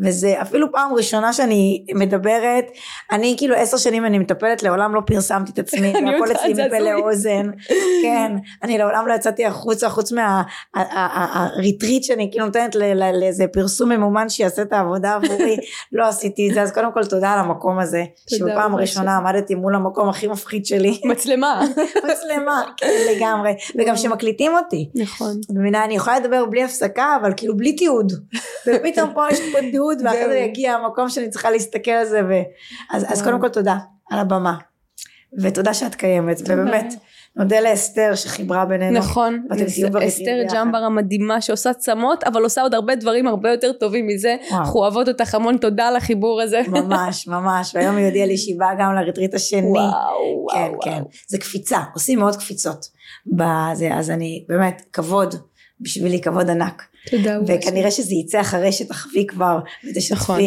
וזה 0.05 0.43
אפילו 0.43 0.73
פעם 0.73 0.95
ראשונה 0.95 1.33
שאני 1.33 1.85
מדברת 1.95 2.65
אני 3.13 3.35
כאילו 3.39 3.55
עשר 3.55 3.77
שנים 3.77 4.07
אני 4.07 4.19
מטפלת 4.19 4.63
לעולם 4.63 4.95
לא 4.95 5.01
פרסמתי 5.07 5.53
את 5.53 5.59
עצמי 5.59 5.89
יודעת, 5.97 6.31
אצלי 6.37 6.53
מפה. 6.67 6.79
לאוזן 6.79 7.51
כן 8.03 8.33
אני 8.63 8.79
לעולם 8.79 9.09
לא 9.09 9.15
יצאתי 9.15 9.47
החוצה 9.47 9.89
חוץ 9.89 10.13
מהריטריט 10.13 12.03
שאני 12.03 12.29
כאילו 12.31 12.47
נותנת 12.47 12.75
לאיזה 13.21 13.47
פרסום 13.53 13.93
ממומן 13.93 14.29
שיעשה 14.29 14.63
את 14.63 14.73
העבודה 14.73 15.15
עבורי 15.15 15.57
לא 15.93 16.09
עשיתי 16.09 16.49
את 16.49 16.55
זה 16.55 16.63
אז 16.63 16.73
קודם 16.73 16.93
כל 16.93 17.05
תודה 17.05 17.33
על 17.33 17.39
המקום 17.39 17.79
הזה 17.79 18.05
שבפעם 18.31 18.73
רבה 18.73 18.83
ראשונה 18.83 19.17
עמדתי 19.17 19.55
מול 19.55 19.75
המקום 19.81 20.09
הכי 20.09 20.27
מפחיד 20.27 20.67
שלי 20.67 21.01
מצלמה 21.05 21.63
מצלמה 22.13 22.63
כן, 22.77 22.91
לגמרי 23.17 23.53
וגם 23.79 23.97
שמקליטים 23.97 24.53
אותי 24.55 24.91
נכון 24.95 25.41
את 25.47 25.51
מבינה, 25.51 25.85
אני 25.85 25.95
יכולה 25.95 26.19
לדבר 26.19 26.47
בלי 26.47 26.65
הפסקה, 26.65 27.17
אבל 27.21 27.33
כאילו 27.37 27.57
בלי 27.57 27.77
תיעוד. 27.77 28.13
ופתאום 28.67 29.15
פה 29.15 29.27
יש 29.31 29.41
פה 29.53 29.59
תיעוד, 29.71 29.99
ואחרי. 30.05 30.29
זה 30.29 30.39
יגיע 30.39 30.73
המקום 30.73 31.09
שאני 31.09 31.31
צריכה 31.31 31.51
להסתכל 31.51 31.91
על 31.91 32.07
זה. 32.07 32.21
ו... 32.29 32.33
אז. 32.91 33.23
קודם 33.23 33.41
כל 33.41 33.49
תודה 33.49 33.77
על 34.11 34.19
הבמה. 34.19 34.57
ותודה 35.39 35.75
שאת 35.75 35.95
קיימת, 35.95 36.41
ובאמת, 36.41 36.95
נודה 37.37 37.61
לאסתר 37.61 38.15
שחיברה 38.15 38.65
בינינו. 38.65 38.99
נכון, 38.99 39.47
אסתר. 40.09 40.43
ג'מבר 40.53 40.79
המדהימה 40.79 41.41
שעושה 41.41 41.75
צמות, 41.75 42.25
אבל 42.25 42.43
עושה 42.43 42.63
עוד 42.63 42.75
הרבה 42.75 42.95
דברים 42.95 43.27
הרבה 43.27 43.51
יותר 43.51 43.73
טובים 43.73 44.07
מזה. 44.07 44.37
אנחנו 44.53 44.81
אוהבות 44.81 45.09
אותך 45.09 45.35
המון, 45.35 45.57
תודה 45.57 45.89
על 45.89 45.97
החיבור 45.97 46.41
הזה. 46.41 46.61
ממש, 46.69 47.29
ממש, 47.29 47.75
והיום 47.75 47.97
היא 47.97 48.07
הודיעה 48.07 48.27
לי 48.27 48.37
שהיא 48.37 48.59
באה 48.59 48.75
גם 48.79 48.95
לריטריט 48.95 49.35
השני. 49.35 49.61
וואו, 49.61 50.47
כן, 50.53 50.57
וואו, 50.57 50.81
כן, 50.81 50.91
וואו. 50.91 51.09
זה 51.29 51.39
קפיצה, 51.39 51.79
עושים 51.95 52.19
מאוד 52.19 52.37
קפיצות 52.37 52.87
בזה, 53.27 53.95
אז 53.95 54.11
אני, 54.11 54.45
באמת, 54.49 54.83
כבוד, 54.93 55.35
בשבילי 55.81 56.21
כבוד 56.21 56.51
ענק. 56.51 56.83
תודה. 57.11 57.39
וכנראה 57.47 57.91
שזה 57.91 58.15
יצא 58.15 58.41
אחרי 58.41 58.73
שתחווי 58.73 59.27
כבר, 59.27 59.59
נכון. 60.13 60.41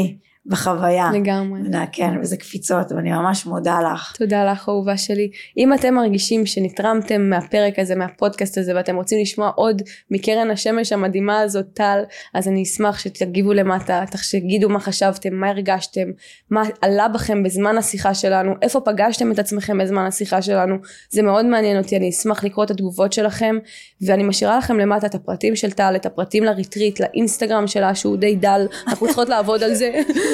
בחוויה. 0.45 1.09
לגמרי. 1.13 1.59
כן, 1.91 2.11
וזה 2.21 2.37
קפיצות, 2.37 2.91
ואני 2.91 3.11
ממש 3.11 3.45
מודה 3.45 3.79
לך. 3.93 4.15
תודה 4.17 4.51
לך 4.51 4.69
אהובה 4.69 4.97
שלי. 4.97 5.29
אם 5.57 5.73
אתם 5.73 5.93
מרגישים 5.93 6.45
שנתרמתם 6.45 7.29
מהפרק 7.29 7.79
הזה, 7.79 7.95
מהפודקאסט 7.95 8.57
הזה, 8.57 8.75
ואתם 8.75 8.95
רוצים 8.95 9.21
לשמוע 9.21 9.51
עוד 9.55 9.81
מקרן 10.11 10.51
השמש 10.51 10.93
המדהימה 10.93 11.39
הזאת, 11.39 11.65
טל, 11.73 11.99
אז 12.33 12.47
אני 12.47 12.63
אשמח 12.63 12.99
שתגיבו 12.99 13.53
למטה, 13.53 14.03
תגידו 14.31 14.69
מה 14.69 14.79
חשבתם, 14.79 15.33
מה 15.33 15.49
הרגשתם, 15.49 16.07
מה 16.49 16.63
עלה 16.81 17.07
בכם 17.07 17.43
בזמן 17.43 17.77
השיחה 17.77 18.13
שלנו, 18.13 18.53
איפה 18.61 18.79
פגשתם 18.79 19.31
את 19.31 19.39
עצמכם 19.39 19.77
בזמן 19.77 20.05
השיחה 20.05 20.41
שלנו. 20.41 20.75
זה 21.09 21.21
מאוד 21.21 21.45
מעניין 21.45 21.77
אותי, 21.77 21.97
אני 21.97 22.09
אשמח 22.09 22.43
לקרוא 22.43 22.65
את 22.65 22.71
התגובות 22.71 23.13
שלכם, 23.13 23.55
ואני 24.01 24.23
משאירה 24.23 24.57
לכם 24.57 24.79
למטה 24.79 25.07
את 25.07 25.15
הפרטים 25.15 25.55
של 25.55 25.71
טל, 25.71 25.93
את 25.95 26.05
הפרטים 26.05 26.43
לריטריט, 26.43 26.99
לאינסטגרם 26.99 27.67
שלה, 27.67 27.95
שהוא 27.95 28.17
די 28.17 28.35
דל, 28.35 28.67
אנחנו 28.87 29.07
צריכות 29.07 29.29
לעבוד 29.29 29.63
על 29.63 29.73
זה. 29.73 29.91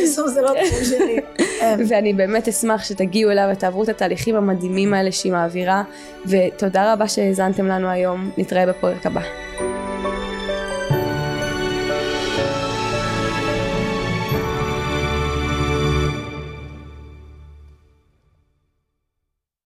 פרסום 0.00 0.28
זה 0.28 0.42
לא 0.42 0.48
תחום 0.48 0.84
שלי. 0.84 1.20
ואני 1.88 2.12
באמת 2.12 2.48
אשמח 2.48 2.84
שתגיעו 2.84 3.30
אליו 3.30 3.48
ותעברו 3.52 3.82
את 3.82 3.88
התהליכים 3.88 4.36
המדהימים 4.36 4.94
האלה 4.94 5.12
שהיא 5.12 5.32
מעבירה 5.32 5.82
ותודה 6.26 6.92
רבה 6.92 7.08
שהאזנתם 7.08 7.66
לנו 7.66 7.88
היום 7.88 8.30
נתראה 8.38 8.66
בפרק 8.66 9.06
הבא. 9.06 9.22